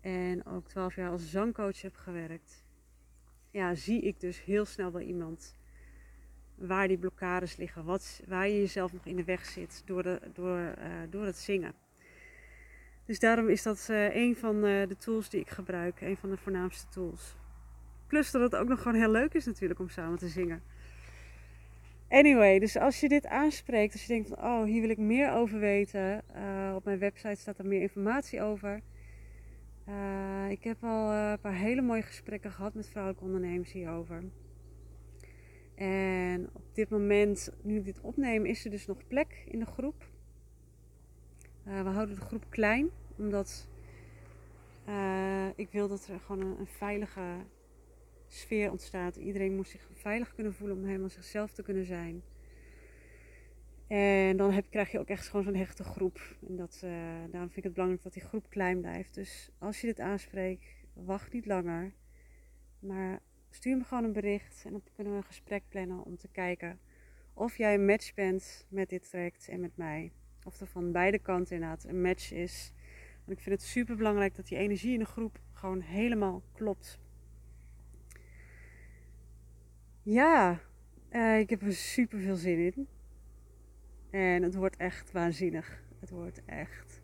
en 0.00 0.46
ook 0.46 0.68
12 0.68 0.94
jaar 0.94 1.10
als 1.10 1.30
zangcoach 1.30 1.82
heb 1.82 1.96
gewerkt, 1.96 2.64
ja, 3.50 3.74
zie 3.74 4.00
ik 4.00 4.20
dus 4.20 4.44
heel 4.44 4.64
snel 4.64 4.90
bij 4.90 5.04
iemand 5.04 5.56
waar 6.54 6.88
die 6.88 6.98
blokkades 6.98 7.56
liggen, 7.56 7.84
wat, 7.84 8.22
waar 8.26 8.48
je 8.48 8.58
jezelf 8.58 8.92
nog 8.92 9.06
in 9.06 9.16
de 9.16 9.24
weg 9.24 9.44
zit 9.44 9.82
door, 9.84 10.02
de, 10.02 10.20
door, 10.32 10.58
uh, 10.58 10.74
door 11.10 11.24
het 11.24 11.36
zingen. 11.36 11.74
Dus 13.04 13.18
daarom 13.18 13.48
is 13.48 13.62
dat 13.62 13.88
uh, 13.90 14.14
een 14.14 14.36
van 14.36 14.60
de 14.60 14.96
tools 14.98 15.28
die 15.28 15.40
ik 15.40 15.50
gebruik, 15.50 16.00
een 16.00 16.16
van 16.16 16.30
de 16.30 16.36
voornaamste 16.36 16.88
tools. 16.88 17.36
Plus 18.08 18.30
dat 18.30 18.42
het 18.42 18.56
ook 18.56 18.68
nog 18.68 18.82
gewoon 18.82 18.98
heel 18.98 19.10
leuk 19.10 19.34
is 19.34 19.46
natuurlijk 19.46 19.80
om 19.80 19.88
samen 19.88 20.18
te 20.18 20.28
zingen. 20.28 20.62
Anyway, 22.08 22.58
dus 22.58 22.76
als 22.76 23.00
je 23.00 23.08
dit 23.08 23.26
aanspreekt, 23.26 23.92
als 23.92 24.02
je 24.02 24.08
denkt 24.08 24.28
van 24.28 24.38
oh, 24.38 24.64
hier 24.64 24.80
wil 24.80 24.90
ik 24.90 24.98
meer 24.98 25.32
over 25.32 25.58
weten, 25.58 26.22
op 26.74 26.84
mijn 26.84 26.98
website 26.98 27.40
staat 27.40 27.58
er 27.58 27.66
meer 27.66 27.80
informatie 27.80 28.42
over. 28.42 28.80
Uh, 29.88 30.50
ik 30.50 30.64
heb 30.64 30.84
al 30.84 31.12
uh, 31.12 31.30
een 31.30 31.40
paar 31.40 31.54
hele 31.54 31.82
mooie 31.82 32.02
gesprekken 32.02 32.50
gehad 32.50 32.74
met 32.74 32.88
vrouwelijke 32.88 33.24
ondernemers 33.24 33.72
hierover. 33.72 34.22
En 35.74 36.48
op 36.52 36.62
dit 36.72 36.88
moment, 36.88 37.52
nu 37.62 37.76
ik 37.76 37.84
dit 37.84 38.00
opneem, 38.00 38.44
is 38.44 38.64
er 38.64 38.70
dus 38.70 38.86
nog 38.86 39.06
plek 39.06 39.44
in 39.46 39.58
de 39.58 39.66
groep. 39.66 40.06
We 41.62 41.88
houden 41.88 42.14
de 42.14 42.20
groep 42.20 42.44
klein, 42.48 42.88
omdat 43.16 43.68
ik 45.54 45.68
wil 45.70 45.88
dat 45.88 46.06
er 46.06 46.20
gewoon 46.20 46.40
een, 46.40 46.66
veilige 46.66 47.20
sfeer 48.28 48.70
ontstaat. 48.70 49.16
Iedereen 49.16 49.54
moet 49.54 49.68
zich 49.68 49.88
veilig 49.92 50.34
kunnen 50.34 50.54
voelen 50.54 50.76
om 50.76 50.84
helemaal 50.84 51.08
zichzelf 51.08 51.52
te 51.52 51.62
kunnen 51.62 51.84
zijn. 51.84 52.22
En 53.86 54.36
dan 54.36 54.52
heb, 54.52 54.70
krijg 54.70 54.90
je 54.90 54.98
ook 54.98 55.08
echt 55.08 55.28
gewoon 55.28 55.44
zo'n 55.44 55.54
hechte 55.54 55.84
groep. 55.84 56.36
En 56.48 56.56
dat, 56.56 56.80
uh, 56.84 56.90
daarom 57.30 57.50
vind 57.50 57.56
ik 57.56 57.62
het 57.64 57.72
belangrijk 57.72 58.02
dat 58.02 58.12
die 58.12 58.22
groep 58.22 58.46
klein 58.48 58.80
blijft. 58.80 59.14
Dus 59.14 59.50
als 59.58 59.80
je 59.80 59.86
dit 59.86 60.00
aanspreekt, 60.00 60.66
wacht 60.92 61.32
niet 61.32 61.46
langer. 61.46 61.92
Maar 62.78 63.20
stuur 63.50 63.76
me 63.76 63.84
gewoon 63.84 64.04
een 64.04 64.12
bericht 64.12 64.62
en 64.64 64.72
dan 64.72 64.82
kunnen 64.94 65.12
we 65.12 65.18
een 65.18 65.24
gesprek 65.24 65.62
plannen 65.68 66.04
om 66.04 66.16
te 66.16 66.28
kijken 66.28 66.78
of 67.38 67.56
jij 67.56 67.74
een 67.74 67.84
match 67.84 68.14
bent 68.14 68.66
met 68.68 68.88
dit 68.88 69.10
traject 69.10 69.48
en 69.48 69.60
met 69.60 69.76
mij. 69.76 70.12
Of 70.44 70.60
er 70.60 70.66
van 70.66 70.92
beide 70.92 71.18
kanten 71.18 71.54
inderdaad 71.54 71.84
een 71.84 72.00
match 72.00 72.32
is. 72.32 72.72
Want 73.24 73.38
ik 73.38 73.44
vind 73.44 73.60
het 73.60 73.64
super 73.64 73.96
belangrijk 73.96 74.34
dat 74.34 74.46
die 74.48 74.58
energie 74.58 74.92
in 74.92 74.98
de 74.98 75.04
groep 75.04 75.40
gewoon 75.52 75.80
helemaal 75.80 76.42
klopt. 76.52 76.98
Ja, 80.10 80.58
uh, 81.10 81.38
ik 81.38 81.50
heb 81.50 81.62
er 81.62 81.72
super 81.72 82.18
veel 82.18 82.34
zin 82.34 82.58
in. 82.58 82.88
En 84.10 84.42
het 84.42 84.54
wordt 84.54 84.76
echt 84.76 85.12
waanzinnig. 85.12 85.82
Het 86.00 86.10
wordt 86.10 86.44
echt 86.44 87.02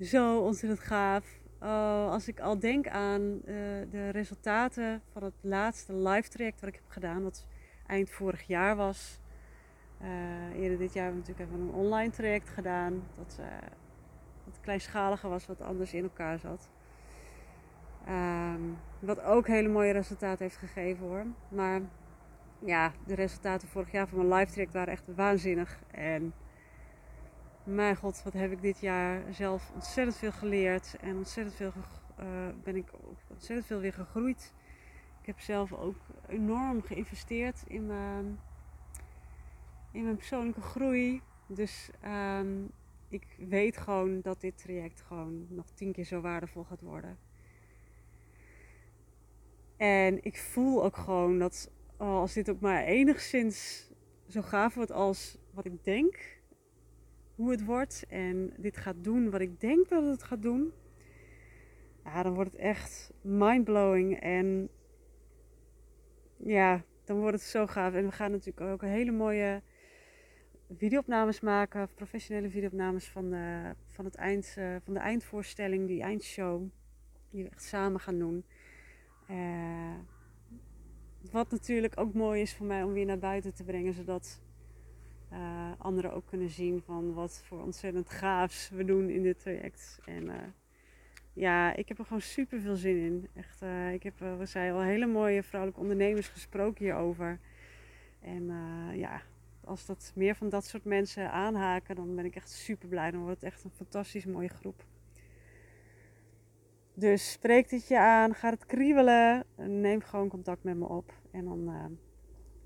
zo 0.00 0.40
ontzettend 0.40 0.80
gaaf. 0.80 1.40
Oh, 1.60 2.10
als 2.10 2.28
ik 2.28 2.40
al 2.40 2.58
denk 2.58 2.88
aan 2.88 3.20
uh, 3.20 3.44
de 3.90 4.08
resultaten 4.10 5.02
van 5.12 5.22
het 5.22 5.34
laatste 5.40 5.94
live 5.94 6.28
traject 6.28 6.60
wat 6.60 6.68
ik 6.68 6.74
heb 6.74 6.88
gedaan, 6.88 7.22
wat 7.22 7.46
eind 7.86 8.10
vorig 8.10 8.42
jaar 8.42 8.76
was. 8.76 9.20
Uh, 10.00 10.60
eerder 10.60 10.78
dit 10.78 10.92
jaar 10.92 11.04
hebben 11.04 11.22
we 11.22 11.28
natuurlijk 11.28 11.50
even 11.50 11.68
een 11.68 11.74
online 11.74 12.10
traject 12.10 12.48
gedaan. 12.48 13.02
Dat 13.16 13.40
wat 14.44 14.60
kleinschaliger 14.60 15.28
was, 15.28 15.46
wat 15.46 15.60
anders 15.60 15.94
in 15.94 16.02
elkaar 16.02 16.38
zat. 16.38 16.70
Um, 18.08 18.78
wat 18.98 19.20
ook 19.22 19.46
hele 19.46 19.68
mooie 19.68 19.92
resultaten 19.92 20.44
heeft 20.44 20.56
gegeven 20.56 21.06
hoor. 21.06 21.24
Maar 21.48 21.80
ja, 22.58 22.92
de 23.06 23.14
resultaten 23.14 23.68
vorig 23.68 23.92
jaar 23.92 24.08
van 24.08 24.18
mijn 24.18 24.40
live 24.40 24.52
track 24.52 24.72
waren 24.72 24.92
echt 24.92 25.14
waanzinnig. 25.14 25.82
En 25.90 26.34
mijn 27.64 27.96
god, 27.96 28.22
wat 28.22 28.32
heb 28.32 28.52
ik 28.52 28.62
dit 28.62 28.80
jaar 28.80 29.22
zelf 29.30 29.70
ontzettend 29.74 30.16
veel 30.16 30.32
geleerd. 30.32 30.96
En 31.00 31.16
ontzettend 31.16 31.56
veel 31.56 31.72
uh, 32.20 32.26
ben 32.62 32.76
ik 32.76 32.90
ontzettend 33.28 33.66
veel 33.66 33.80
weer 33.80 33.92
gegroeid. 33.92 34.54
Ik 35.20 35.26
heb 35.26 35.40
zelf 35.40 35.72
ook 35.72 35.96
enorm 36.28 36.82
geïnvesteerd 36.82 37.62
in 37.66 37.86
mijn, 37.86 38.40
in 39.90 40.04
mijn 40.04 40.16
persoonlijke 40.16 40.60
groei. 40.60 41.22
Dus 41.46 41.90
um, 42.38 42.70
ik 43.08 43.36
weet 43.48 43.76
gewoon 43.76 44.20
dat 44.20 44.40
dit 44.40 44.58
traject 44.58 45.00
gewoon 45.00 45.46
nog 45.48 45.70
tien 45.70 45.92
keer 45.92 46.04
zo 46.04 46.20
waardevol 46.20 46.64
gaat 46.64 46.80
worden. 46.80 47.18
En 49.82 50.24
ik 50.24 50.36
voel 50.36 50.84
ook 50.84 50.96
gewoon 50.96 51.38
dat 51.38 51.70
oh, 51.96 52.20
als 52.20 52.32
dit 52.32 52.50
ook 52.50 52.60
maar 52.60 52.84
enigszins 52.84 53.88
zo 54.28 54.42
gaaf 54.42 54.74
wordt 54.74 54.92
als 54.92 55.38
wat 55.50 55.64
ik 55.64 55.84
denk, 55.84 56.40
hoe 57.34 57.50
het 57.50 57.64
wordt 57.64 58.04
en 58.08 58.52
dit 58.56 58.76
gaat 58.76 59.04
doen 59.04 59.30
wat 59.30 59.40
ik 59.40 59.60
denk 59.60 59.88
dat 59.88 60.04
het 60.04 60.22
gaat 60.22 60.42
doen, 60.42 60.72
ja, 62.04 62.22
dan 62.22 62.34
wordt 62.34 62.52
het 62.52 62.60
echt 62.60 63.12
mindblowing 63.20 64.20
en 64.20 64.68
ja, 66.36 66.84
dan 67.04 67.18
wordt 67.18 67.36
het 67.36 67.46
zo 67.46 67.66
gaaf. 67.66 67.94
En 67.94 68.04
we 68.04 68.12
gaan 68.12 68.30
natuurlijk 68.30 68.70
ook 68.70 68.82
hele 68.82 69.12
mooie 69.12 69.62
videoopnames 70.76 71.40
maken, 71.40 71.88
professionele 71.94 72.50
videoopnames 72.50 73.08
van 73.08 73.30
de, 73.30 73.74
van, 73.86 74.04
het 74.04 74.14
eind, 74.14 74.54
uh, 74.58 74.76
van 74.84 74.94
de 74.94 75.00
eindvoorstelling, 75.00 75.86
die 75.86 76.02
eindshow, 76.02 76.62
die 77.30 77.42
we 77.42 77.50
echt 77.50 77.64
samen 77.64 78.00
gaan 78.00 78.18
doen. 78.18 78.44
Uh, 79.32 79.94
wat 81.30 81.50
natuurlijk 81.50 82.00
ook 82.00 82.14
mooi 82.14 82.40
is 82.40 82.54
voor 82.54 82.66
mij 82.66 82.82
om 82.82 82.92
weer 82.92 83.06
naar 83.06 83.18
buiten 83.18 83.54
te 83.54 83.64
brengen, 83.64 83.94
zodat 83.94 84.40
uh, 85.32 85.70
anderen 85.78 86.12
ook 86.12 86.26
kunnen 86.26 86.48
zien 86.48 86.82
van 86.82 87.14
wat 87.14 87.42
voor 87.44 87.62
ontzettend 87.62 88.10
gaafs 88.10 88.68
we 88.68 88.84
doen 88.84 89.08
in 89.08 89.22
dit 89.22 89.40
traject. 89.40 90.00
En 90.04 90.24
uh, 90.24 90.34
ja, 91.32 91.76
ik 91.76 91.88
heb 91.88 91.98
er 91.98 92.04
gewoon 92.04 92.20
super 92.20 92.60
veel 92.60 92.76
zin 92.76 92.96
in. 92.96 93.28
Echt, 93.34 93.62
ik 93.92 94.02
heb, 94.02 94.18
we 94.18 94.46
zijn 94.46 94.72
al 94.72 94.80
hele 94.80 95.06
mooie 95.06 95.42
vrouwelijke 95.42 95.82
ondernemers 95.82 96.28
gesproken 96.28 96.84
hierover. 96.84 97.38
En 98.20 98.50
ja, 98.94 99.22
als 99.64 99.86
dat 99.86 100.12
meer 100.14 100.34
van 100.34 100.48
dat 100.48 100.64
soort 100.64 100.84
mensen 100.84 101.30
aanhaken, 101.30 101.96
dan 101.96 102.14
ben 102.14 102.24
ik 102.24 102.36
echt 102.36 102.50
super 102.50 102.88
blij. 102.88 103.10
Dan 103.10 103.20
wordt 103.20 103.40
het 103.40 103.52
echt 103.52 103.64
een 103.64 103.70
fantastisch 103.70 104.26
mooie 104.26 104.48
groep. 104.48 104.84
Dus 106.94 107.32
spreek 107.32 107.68
dit 107.68 107.88
je 107.88 107.98
aan, 107.98 108.34
ga 108.34 108.50
het 108.50 108.66
kriebelen, 108.66 109.44
neem 109.56 110.00
gewoon 110.00 110.28
contact 110.28 110.62
met 110.62 110.76
me 110.76 110.88
op 110.88 111.12
en 111.30 111.44
dan, 111.44 111.68
uh, 111.68 111.84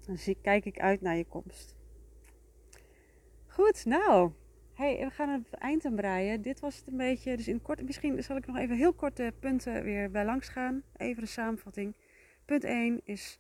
dan 0.07 0.17
zie, 0.17 0.39
kijk 0.43 0.65
ik 0.65 0.81
uit 0.81 1.01
naar 1.01 1.17
je 1.17 1.25
komst. 1.25 1.75
Goed, 3.47 3.85
nou, 3.85 4.33
hey, 4.75 4.99
we 4.99 5.11
gaan 5.11 5.29
het 5.29 5.51
eind 5.51 5.85
aan 5.85 5.95
breien. 5.95 6.43
Dit 6.43 6.61
was 6.61 6.77
het 6.77 6.87
een 6.87 6.97
beetje, 6.97 7.37
dus 7.37 7.49
in 7.49 7.63
kort, 7.63 7.83
misschien 7.83 8.23
zal 8.23 8.37
ik 8.37 8.47
nog 8.47 8.57
even 8.57 8.77
heel 8.77 8.93
korte 8.93 9.33
punten 9.41 9.83
weer 9.83 10.11
bij 10.11 10.25
langs 10.25 10.49
gaan. 10.49 10.83
Even 10.97 11.23
de 11.23 11.29
samenvatting. 11.29 11.95
Punt 12.45 12.65
1 12.65 13.01
is, 13.05 13.39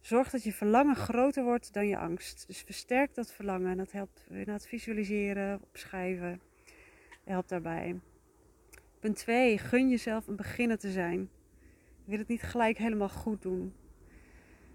zorg 0.00 0.30
dat 0.30 0.42
je 0.42 0.52
verlangen 0.52 0.96
groter 0.96 1.44
wordt 1.44 1.72
dan 1.72 1.88
je 1.88 1.98
angst. 1.98 2.46
Dus 2.46 2.62
versterk 2.62 3.14
dat 3.14 3.32
verlangen. 3.32 3.76
Dat 3.76 3.92
helpt 3.92 4.24
na 4.28 4.52
het 4.52 4.66
visualiseren, 4.66 5.60
opschrijven, 5.62 6.40
helpt 7.24 7.48
daarbij. 7.48 8.00
Punt 9.06 9.18
2. 9.18 9.58
Gun 9.58 9.88
jezelf 9.88 10.26
een 10.26 10.36
beginner 10.36 10.78
te 10.78 10.90
zijn. 10.90 11.28
Wil 12.04 12.18
het 12.18 12.28
niet 12.28 12.42
gelijk 12.42 12.78
helemaal 12.78 13.08
goed 13.08 13.42
doen. 13.42 13.72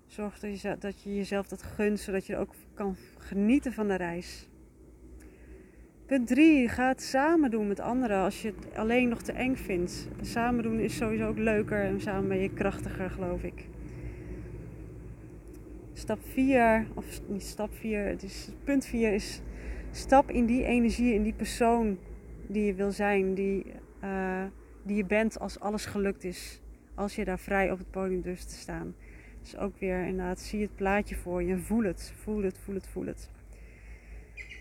Zorg 0.08 0.40
dat 0.40 0.62
je, 0.62 0.76
dat 0.80 1.04
je 1.04 1.16
jezelf 1.16 1.48
dat 1.48 1.64
gunt, 1.64 2.00
zodat 2.00 2.26
je 2.26 2.38
ook 2.38 2.54
kan 2.74 2.96
genieten 3.18 3.74
van 3.74 3.88
de 3.88 3.96
reis. 3.96 4.48
Punt 6.06 6.28
3. 6.28 6.70
Ga 6.70 6.88
het 6.88 7.02
samen 7.02 7.52
doen 7.52 7.68
met 7.68 7.80
anderen 7.80 8.24
als 8.24 8.42
je 8.42 8.48
het 8.48 8.76
alleen 8.76 9.10
nog 9.10 9.22
te 9.22 9.32
eng 9.32 9.56
vindt. 9.56 10.08
Samen 10.22 10.64
doen 10.64 10.80
is 10.80 10.98
sowieso 10.98 11.28
ook 11.28 11.38
leuker 11.38 11.84
en 11.84 12.02
samen 12.02 12.28
ben 12.28 12.40
je 12.40 12.54
krachtiger, 12.54 13.10
geloof 13.10 13.44
ik. 13.44 13.68
Stap 15.94 16.20
4, 16.24 16.88
of 16.94 17.22
niet 17.28 17.44
stap 17.44 17.74
4, 17.74 18.06
het 18.06 18.24
is, 18.24 18.50
punt 18.64 18.86
4 18.86 19.14
is 19.14 19.42
stap 19.92 20.30
in 20.30 20.46
die 20.46 20.64
energie, 20.64 21.14
in 21.14 21.24
die 21.24 21.34
persoon 21.34 21.98
die 22.48 22.66
je 22.66 22.74
wil 22.74 22.92
zijn, 22.92 23.34
die, 23.34 23.66
uh, 24.04 24.44
die 24.84 24.96
je 24.96 25.06
bent 25.06 25.40
als 25.40 25.60
alles 25.60 25.86
gelukt 25.86 26.24
is. 26.24 26.62
Als 26.96 27.16
je 27.16 27.26
daar 27.26 27.40
vrij 27.40 27.72
op 27.72 27.78
het 27.78 27.92
podium 27.92 28.22
durft 28.22 28.50
te 28.50 28.56
staan. 28.56 28.96
Dus 29.42 29.58
ook 29.58 29.78
weer 29.78 30.06
inderdaad, 30.06 30.40
zie 30.40 30.62
het 30.62 30.76
plaatje 30.76 31.16
voor 31.16 31.44
je. 31.44 31.58
Voel 31.58 31.84
het, 31.84 32.14
voel 32.16 32.44
het, 32.44 32.58
voel 32.58 32.76
het, 32.76 32.88
voel 32.88 33.06
het. 33.06 33.30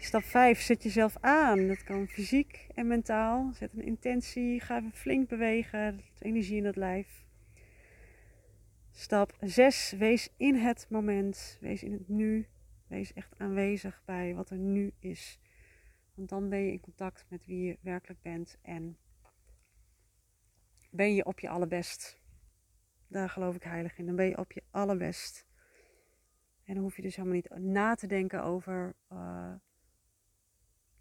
Stap 0.01 0.23
5, 0.23 0.61
zet 0.61 0.83
jezelf 0.83 1.17
aan. 1.21 1.67
Dat 1.67 1.85
kan 1.85 2.07
fysiek 2.07 2.67
en 2.75 2.87
mentaal. 2.87 3.51
Zet 3.55 3.71
een 3.73 3.85
intentie, 3.85 4.61
ga 4.61 4.79
even 4.79 4.93
flink 4.93 5.29
bewegen. 5.29 6.01
Energie 6.19 6.57
in 6.57 6.65
het 6.65 6.77
lijf. 6.77 7.25
Stap 8.91 9.37
6, 9.41 9.95
wees 9.99 10.29
in 10.37 10.55
het 10.55 10.87
moment. 10.91 11.59
Wees 11.61 11.83
in 11.83 11.93
het 11.93 12.09
nu. 12.09 12.47
Wees 12.87 13.13
echt 13.13 13.35
aanwezig 13.37 14.03
bij 14.05 14.35
wat 14.35 14.51
er 14.51 14.59
nu 14.59 14.93
is. 14.99 15.41
Want 16.15 16.29
dan 16.29 16.49
ben 16.49 16.59
je 16.59 16.73
in 16.73 16.81
contact 16.81 17.25
met 17.29 17.47
wie 17.47 17.65
je 17.65 17.79
werkelijk 17.81 18.23
bent 18.23 18.59
en 18.63 18.97
ben 20.91 21.15
je 21.15 21.25
op 21.25 21.41
je 21.41 21.49
allerbest. 21.49 22.21
Daar 23.07 23.29
geloof 23.29 23.55
ik 23.55 23.63
heilig 23.63 23.99
in. 23.99 24.07
Dan 24.07 24.17
ben 24.17 24.27
je 24.27 24.39
op 24.39 24.53
je 24.53 24.63
allerbest. 24.71 25.47
En 26.65 26.75
dan 26.75 26.83
hoef 26.85 26.97
je 26.97 27.03
dus 27.03 27.17
helemaal 27.17 27.37
niet 27.37 27.59
na 27.59 27.95
te 27.95 28.07
denken 28.07 28.43
over 28.43 28.95
uh, 29.13 29.55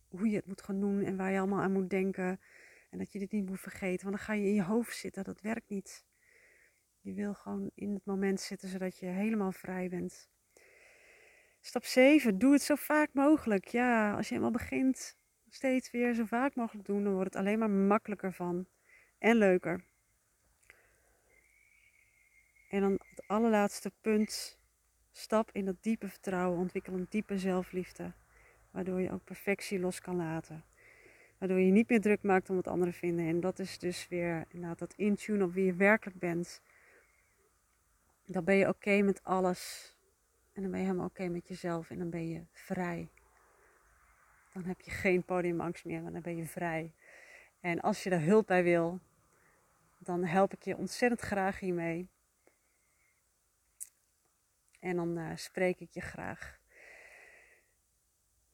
hoe 0.08 0.30
je 0.30 0.36
het 0.36 0.46
moet 0.46 0.62
gaan 0.62 0.80
doen 0.80 1.04
en 1.04 1.18
waar 1.18 1.32
je 1.32 1.38
allemaal 1.38 1.62
aan 1.62 1.72
moet 1.72 1.90
denken. 1.90 2.40
En 2.90 2.98
dat 2.98 3.12
je 3.12 3.20
dit 3.20 3.32
niet 3.32 3.46
moet 3.46 3.60
vergeten, 3.60 4.06
want 4.06 4.18
dan 4.18 4.26
ga 4.26 4.34
je 4.34 4.48
in 4.48 4.54
je 4.54 4.64
hoofd 4.64 4.98
zitten. 4.98 5.24
Dat 5.24 5.42
werkt 5.42 5.70
niet. 5.70 6.06
Je 7.02 7.14
wil 7.14 7.34
gewoon 7.34 7.72
in 7.76 7.94
het 7.94 8.06
moment 8.06 8.40
zitten 8.40 8.70
zodat 8.70 8.98
je 8.98 9.06
helemaal 9.06 9.52
vrij 9.52 9.90
bent. 9.90 10.30
Stap 11.60 11.84
7. 11.84 12.38
Doe 12.38 12.54
het 12.54 12.62
zo 12.62 12.76
vaak 12.76 13.14
mogelijk. 13.14 13.68
Ja, 13.68 14.16
als 14.16 14.28
je 14.28 14.34
helemaal 14.34 14.60
begint, 14.60 15.18
steeds 15.50 15.92
weer 15.92 16.14
zo 16.14 16.26
vaak 16.26 16.56
mogelijk 16.56 16.86
doen, 16.86 17.04
dan 17.04 17.14
wordt 17.14 17.34
het 17.34 17.44
alleen 17.44 17.60
maar 17.60 17.70
makkelijker 17.70 18.34
van. 18.34 18.68
En 19.20 19.36
leuker. 19.36 19.84
En 22.70 22.82
dan 22.82 22.92
het 22.92 23.28
allerlaatste 23.28 23.92
punt. 24.02 24.58
Stap 25.12 25.50
in 25.52 25.66
dat 25.66 25.84
diepe 25.84 26.10
vertrouwen. 26.10 26.60
Ontwikkel 26.60 26.94
een 26.94 27.08
diepe 27.10 27.38
zelfliefde. 27.38 28.14
Waardoor 28.72 29.02
je 29.02 29.12
ook 29.12 29.24
perfectie 29.24 29.80
los 29.80 30.02
kan 30.02 30.16
laten. 30.16 30.64
Waardoor 31.38 31.60
je 31.60 31.72
niet 31.72 31.90
meer 31.90 32.02
druk 32.02 32.24
maakt 32.24 32.50
om 32.50 32.56
wat 32.56 32.68
anderen 32.68 32.94
vinden. 32.94 33.28
En 33.28 33.40
dat 33.40 33.60
is 33.60 33.80
dus 33.80 34.08
weer 34.08 34.46
inderdaad 34.50 34.80
dat 34.80 34.94
intune 34.94 35.44
op 35.44 35.54
wie 35.54 35.66
je 35.66 35.74
werkelijk 35.74 36.20
bent. 36.20 36.62
Dan 38.26 38.44
ben 38.44 38.56
je 38.56 38.68
oké 38.68 39.02
met 39.02 39.24
alles. 39.24 39.94
En 40.54 40.62
dan 40.62 40.72
ben 40.72 40.80
je 40.80 40.86
helemaal 40.86 41.08
oké 41.08 41.28
met 41.28 41.48
jezelf. 41.48 41.90
En 41.90 41.98
dan 41.98 42.10
ben 42.10 42.30
je 42.30 42.46
vrij. 42.52 43.10
Dan 44.54 44.64
heb 44.64 44.82
je 44.82 44.92
geen 44.92 45.24
podiumangst 45.24 45.86
meer, 45.86 46.02
maar 46.02 46.12
dan 46.12 46.22
ben 46.22 46.36
je 46.36 46.46
vrij. 46.46 46.94
En 47.60 47.80
als 47.80 48.04
je 48.04 48.10
daar 48.10 48.22
hulp 48.22 48.48
bij 48.48 48.64
wil, 48.64 49.00
dan 50.00 50.24
help 50.24 50.54
ik 50.54 50.64
je 50.64 50.78
ontzettend 50.78 51.22
graag 51.22 51.60
hiermee. 51.60 52.10
En 54.80 54.96
dan 54.96 55.18
uh, 55.18 55.32
spreek 55.36 55.80
ik 55.80 55.90
je 55.92 56.02
graag. 56.02 56.58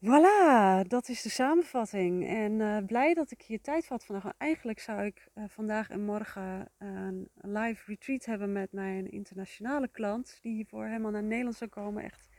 Voilà, 0.05 0.87
dat 0.87 1.09
is 1.09 1.21
de 1.21 1.29
samenvatting. 1.29 2.27
En 2.27 2.51
uh, 2.51 2.77
blij 2.85 3.13
dat 3.13 3.31
ik 3.31 3.41
hier 3.41 3.61
tijd 3.61 3.87
had 3.87 4.05
vandaag. 4.05 4.33
Eigenlijk 4.37 4.79
zou 4.79 5.05
ik 5.05 5.27
uh, 5.35 5.43
vandaag 5.47 5.89
en 5.89 6.01
morgen 6.01 6.71
een 6.77 7.29
live 7.41 7.83
retreat 7.85 8.25
hebben 8.25 8.51
met 8.51 8.71
mijn 8.71 9.11
internationale 9.11 9.87
klant. 9.87 10.39
Die 10.41 10.53
hiervoor 10.53 10.85
helemaal 10.85 11.11
naar 11.11 11.23
Nederland 11.23 11.55
zou 11.55 11.69
komen. 11.69 12.03
Echt 12.03 12.29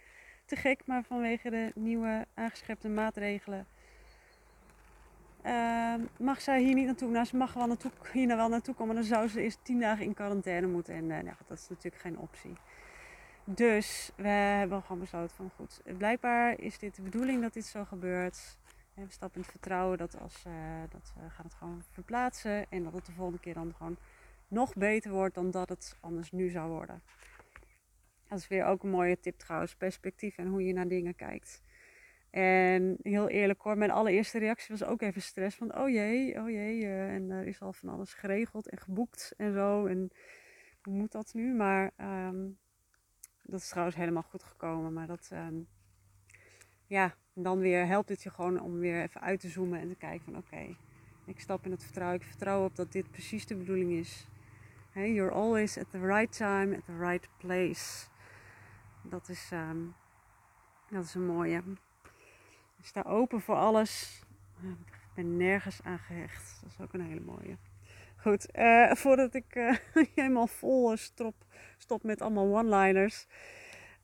te 0.44 0.57
gek, 0.57 0.86
maar 0.86 1.04
vanwege 1.04 1.50
de 1.50 1.70
nieuwe 1.74 2.26
aangescherpte 2.34 2.88
maatregelen 2.88 3.66
uh, 5.47 5.94
mag 6.18 6.40
zij 6.40 6.62
hier 6.62 6.74
niet 6.74 6.86
naartoe. 6.86 7.11
Nou, 7.11 7.24
ze 7.24 7.36
mag 7.36 7.53
wel 7.53 7.66
naartoe, 7.66 7.90
hier 8.12 8.26
nou 8.26 8.38
wel 8.38 8.49
naartoe 8.49 8.74
komen. 8.74 8.94
Dan 8.94 9.05
zou 9.05 9.28
ze 9.28 9.40
eerst 9.40 9.59
tien 9.62 9.80
dagen 9.80 10.05
in 10.05 10.14
quarantaine 10.14 10.66
moeten. 10.66 10.94
En 10.94 11.07
nou, 11.07 11.24
dat 11.47 11.59
is 11.59 11.68
natuurlijk 11.68 12.03
geen 12.03 12.18
optie. 12.18 12.53
Dus 13.49 14.11
we 14.16 14.28
hebben 14.28 14.82
gewoon 14.82 15.01
besloten 15.01 15.36
van 15.36 15.51
goed, 15.57 15.80
blijkbaar 15.99 16.61
is 16.61 16.78
dit 16.78 16.97
de 16.97 17.03
bedoeling 17.03 17.42
dat 17.42 17.53
dit 17.53 17.64
zo 17.64 17.84
gebeurt. 17.84 18.59
we 18.94 19.03
stappen 19.09 19.36
in 19.36 19.42
het 19.42 19.51
vertrouwen 19.51 19.99
dat, 19.99 20.20
als, 20.20 20.42
uh, 20.47 20.53
dat 20.90 21.12
we 21.14 21.30
gaan 21.30 21.44
het 21.44 21.55
gewoon 21.55 21.82
verplaatsen 21.90 22.66
en 22.70 22.84
dat 22.84 22.92
het 22.92 23.07
de 23.07 23.12
volgende 23.12 23.40
keer 23.40 23.55
dan 23.55 23.74
gewoon 23.76 23.97
nog 24.49 24.74
beter 24.74 25.11
wordt 25.11 25.34
dan 25.34 25.51
dat 25.51 25.68
het 25.68 25.97
anders 26.01 26.32
nu 26.32 26.49
zou 26.49 26.70
worden. 26.70 27.03
Dat 28.28 28.38
is 28.38 28.49
weer 28.49 28.64
ook 28.64 28.82
een 28.82 28.90
mooie 28.90 29.20
tip 29.20 29.38
trouwens, 29.38 29.74
perspectief 29.74 30.38
en 30.38 30.47
hoe 30.47 30.64
je 30.64 30.72
naar 30.72 30.88
dingen 30.88 31.14
kijkt. 31.14 31.62
En 32.37 32.97
heel 33.03 33.28
eerlijk 33.28 33.61
hoor, 33.61 33.78
mijn 33.78 33.91
allereerste 33.91 34.39
reactie 34.39 34.76
was 34.78 34.89
ook 34.89 35.03
even 35.03 35.22
stress. 35.22 35.57
Van 35.57 35.78
oh 35.78 35.89
jee, 35.89 36.41
oh 36.41 36.51
jee. 36.51 36.80
Uh, 36.80 37.14
en 37.14 37.30
er 37.30 37.47
is 37.47 37.61
al 37.61 37.72
van 37.72 37.89
alles 37.89 38.14
geregeld 38.14 38.68
en 38.68 38.78
geboekt 38.78 39.34
en 39.37 39.53
zo. 39.53 39.87
En 39.87 40.11
hoe 40.82 40.95
moet 40.95 41.12
dat 41.12 41.34
nu? 41.34 41.55
Maar 41.55 41.91
um, 42.01 42.59
dat 43.43 43.61
is 43.61 43.68
trouwens 43.68 43.97
helemaal 43.97 44.22
goed 44.22 44.43
gekomen. 44.43 44.93
Maar 44.93 45.07
dat, 45.07 45.30
um, 45.32 45.68
ja, 46.87 47.14
dan 47.32 47.59
weer 47.59 47.87
helpt 47.87 48.09
het 48.09 48.22
je 48.22 48.30
gewoon 48.30 48.61
om 48.61 48.78
weer 48.78 49.03
even 49.03 49.20
uit 49.20 49.41
te 49.41 49.49
zoomen 49.49 49.80
en 49.80 49.89
te 49.89 49.97
kijken 49.97 50.24
van 50.24 50.37
oké, 50.37 50.76
ik 51.24 51.41
stap 51.41 51.64
in 51.64 51.70
het 51.70 51.84
vertrouwen. 51.84 52.20
Ik 52.20 52.26
vertrouw 52.26 52.64
op 52.64 52.76
dat 52.76 52.93
dit 52.93 53.11
precies 53.11 53.47
de 53.47 53.57
bedoeling 53.57 53.93
is. 53.93 54.26
You're 54.95 55.32
always 55.32 55.78
at 55.78 55.91
the 55.91 56.01
right 56.01 56.37
time, 56.37 56.76
at 56.76 56.84
the 56.84 56.99
right 56.99 57.28
place. 57.37 58.07
Dat 59.03 59.28
is, 59.28 59.51
um, 59.53 59.95
dat 60.91 61.05
is 61.05 61.14
een 61.14 61.26
mooie. 61.26 61.62
Ik 62.78 62.86
sta 62.86 63.02
open 63.02 63.40
voor 63.40 63.54
alles. 63.54 64.22
Ik 64.62 65.14
ben 65.14 65.36
nergens 65.36 65.80
aan 65.82 65.98
gehecht. 65.98 66.58
Dat 66.62 66.70
is 66.70 66.84
ook 66.84 66.92
een 66.92 67.06
hele 67.06 67.20
mooie. 67.20 67.56
Goed, 68.16 68.46
uh, 68.54 68.92
voordat 68.92 69.34
ik 69.34 69.54
uh, 69.54 69.76
helemaal 70.14 70.46
vol 70.46 70.96
stop, 70.96 71.34
stop 71.76 72.02
met 72.02 72.20
allemaal 72.20 72.56
one-liners. 72.56 73.26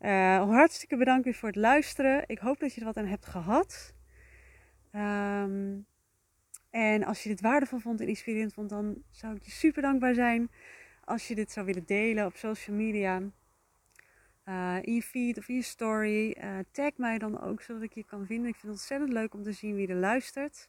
Uh, 0.00 0.48
hartstikke 0.50 0.96
bedankt 0.96 1.24
weer 1.24 1.34
voor 1.34 1.48
het 1.48 1.58
luisteren. 1.58 2.24
Ik 2.26 2.38
hoop 2.38 2.60
dat 2.60 2.74
je 2.74 2.80
er 2.80 2.86
wat 2.86 2.96
aan 2.96 3.06
hebt 3.06 3.26
gehad. 3.26 3.94
Um, 4.92 5.86
en 6.70 7.04
als 7.04 7.22
je 7.22 7.28
dit 7.28 7.40
waardevol 7.40 7.78
vond 7.78 8.00
en 8.00 8.08
inspirerend 8.08 8.54
vond, 8.54 8.68
dan 8.68 9.02
zou 9.10 9.34
ik 9.34 9.42
je 9.42 9.50
super 9.50 9.82
dankbaar 9.82 10.14
zijn 10.14 10.50
als 11.04 11.28
je 11.28 11.34
dit 11.34 11.52
zou 11.52 11.66
willen 11.66 11.84
delen 11.86 12.26
op 12.26 12.36
social 12.36 12.76
media. 12.76 13.22
In 14.82 14.94
je 14.94 15.02
feed 15.02 15.38
of 15.38 15.46
je 15.46 15.62
story. 15.62 16.36
tag 16.72 16.90
mij 16.96 17.18
dan 17.18 17.40
ook, 17.40 17.62
zodat 17.62 17.82
ik 17.82 17.92
je 17.92 18.04
kan 18.04 18.26
vinden. 18.26 18.48
Ik 18.48 18.56
vind 18.56 18.62
het 18.62 18.72
ontzettend 18.72 19.12
leuk 19.12 19.34
om 19.34 19.42
te 19.42 19.52
zien 19.52 19.74
wie 19.74 19.88
er 19.88 19.94
luistert. 19.94 20.68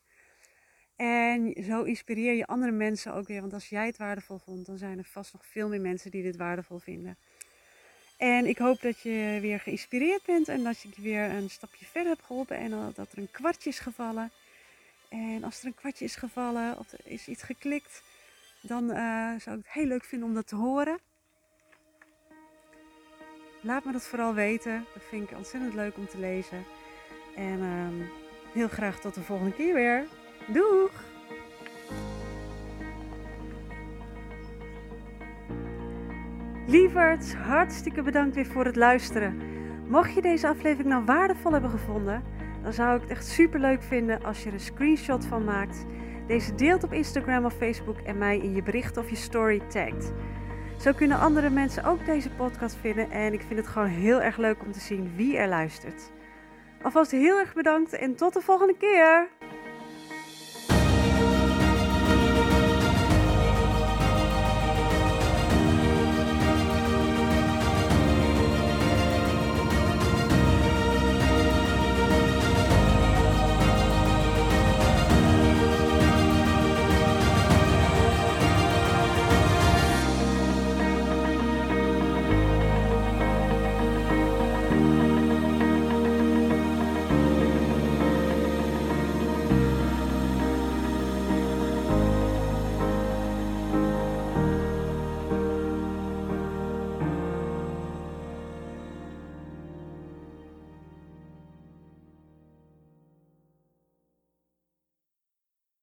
En 0.95 1.63
zo 1.63 1.83
inspireer 1.83 2.33
je 2.33 2.45
andere 2.45 2.71
mensen 2.71 3.13
ook 3.13 3.27
weer. 3.27 3.41
Want 3.41 3.53
als 3.53 3.69
jij 3.69 3.85
het 3.85 3.97
waardevol 3.97 4.37
vond, 4.37 4.65
dan 4.65 4.77
zijn 4.77 4.97
er 4.97 5.03
vast 5.03 5.33
nog 5.33 5.45
veel 5.45 5.69
meer 5.69 5.81
mensen 5.81 6.11
die 6.11 6.23
dit 6.23 6.35
waardevol 6.35 6.79
vinden. 6.79 7.17
En 8.17 8.45
ik 8.45 8.57
hoop 8.57 8.81
dat 8.81 8.99
je 8.99 9.37
weer 9.41 9.59
geïnspireerd 9.59 10.25
bent 10.25 10.47
en 10.47 10.63
dat 10.63 10.81
je 10.81 10.89
weer 10.95 11.29
een 11.29 11.49
stapje 11.49 11.85
verder 11.85 12.11
hebt 12.11 12.25
geholpen 12.25 12.57
en 12.57 12.69
dat 12.95 13.11
er 13.11 13.17
een 13.17 13.31
kwartje 13.31 13.69
is 13.69 13.79
gevallen. 13.79 14.31
En 15.09 15.43
als 15.43 15.59
er 15.59 15.65
een 15.65 15.75
kwartje 15.75 16.05
is 16.05 16.15
gevallen 16.15 16.79
of 16.79 16.91
er 16.91 16.99
is 17.03 17.27
iets 17.27 17.43
geklikt, 17.43 18.03
dan 18.61 18.83
uh, 18.83 19.39
zou 19.39 19.57
ik 19.57 19.63
het 19.63 19.73
heel 19.73 19.85
leuk 19.85 20.03
vinden 20.03 20.27
om 20.27 20.33
dat 20.33 20.47
te 20.47 20.55
horen. 20.55 20.99
Laat 23.65 23.85
me 23.85 23.91
dat 23.91 24.07
vooral 24.07 24.33
weten. 24.33 24.85
Dat 24.93 25.03
vind 25.03 25.31
ik 25.31 25.37
ontzettend 25.37 25.73
leuk 25.73 25.97
om 25.97 26.07
te 26.07 26.17
lezen. 26.17 26.65
En 27.35 27.61
um, 27.61 28.09
heel 28.53 28.67
graag 28.67 28.99
tot 28.99 29.13
de 29.13 29.21
volgende 29.21 29.53
keer 29.53 29.73
weer. 29.73 30.05
Doeg! 30.47 30.91
Lieverd, 36.67 37.35
hartstikke 37.35 38.01
bedankt 38.01 38.35
weer 38.35 38.45
voor 38.45 38.65
het 38.65 38.75
luisteren. 38.75 39.41
Mocht 39.87 40.13
je 40.13 40.21
deze 40.21 40.47
aflevering 40.47 40.89
nou 40.89 41.05
waardevol 41.05 41.51
hebben 41.51 41.69
gevonden, 41.69 42.23
dan 42.63 42.73
zou 42.73 42.95
ik 42.95 43.01
het 43.01 43.11
echt 43.11 43.25
super 43.25 43.59
leuk 43.59 43.83
vinden 43.83 44.23
als 44.23 44.43
je 44.43 44.47
er 44.47 44.53
een 44.53 44.59
screenshot 44.59 45.25
van 45.25 45.43
maakt, 45.43 45.85
deze 46.27 46.55
deelt 46.55 46.83
op 46.83 46.93
Instagram 46.93 47.45
of 47.45 47.53
Facebook 47.53 47.97
en 47.97 48.17
mij 48.17 48.37
in 48.37 48.55
je 48.55 48.63
bericht 48.63 48.97
of 48.97 49.09
je 49.09 49.15
story 49.15 49.59
tagt. 49.59 50.13
Zo 50.83 50.93
kunnen 50.93 51.19
andere 51.19 51.49
mensen 51.49 51.83
ook 51.83 52.05
deze 52.05 52.29
podcast 52.29 52.75
vinden 52.75 53.11
en 53.11 53.33
ik 53.33 53.41
vind 53.41 53.59
het 53.59 53.67
gewoon 53.67 53.87
heel 53.87 54.21
erg 54.21 54.37
leuk 54.37 54.61
om 54.65 54.71
te 54.71 54.79
zien 54.79 55.15
wie 55.15 55.37
er 55.37 55.47
luistert. 55.47 56.11
Alvast 56.81 57.11
heel 57.11 57.39
erg 57.39 57.53
bedankt 57.53 57.93
en 57.93 58.15
tot 58.15 58.33
de 58.33 58.41
volgende 58.41 58.77
keer! 58.77 59.29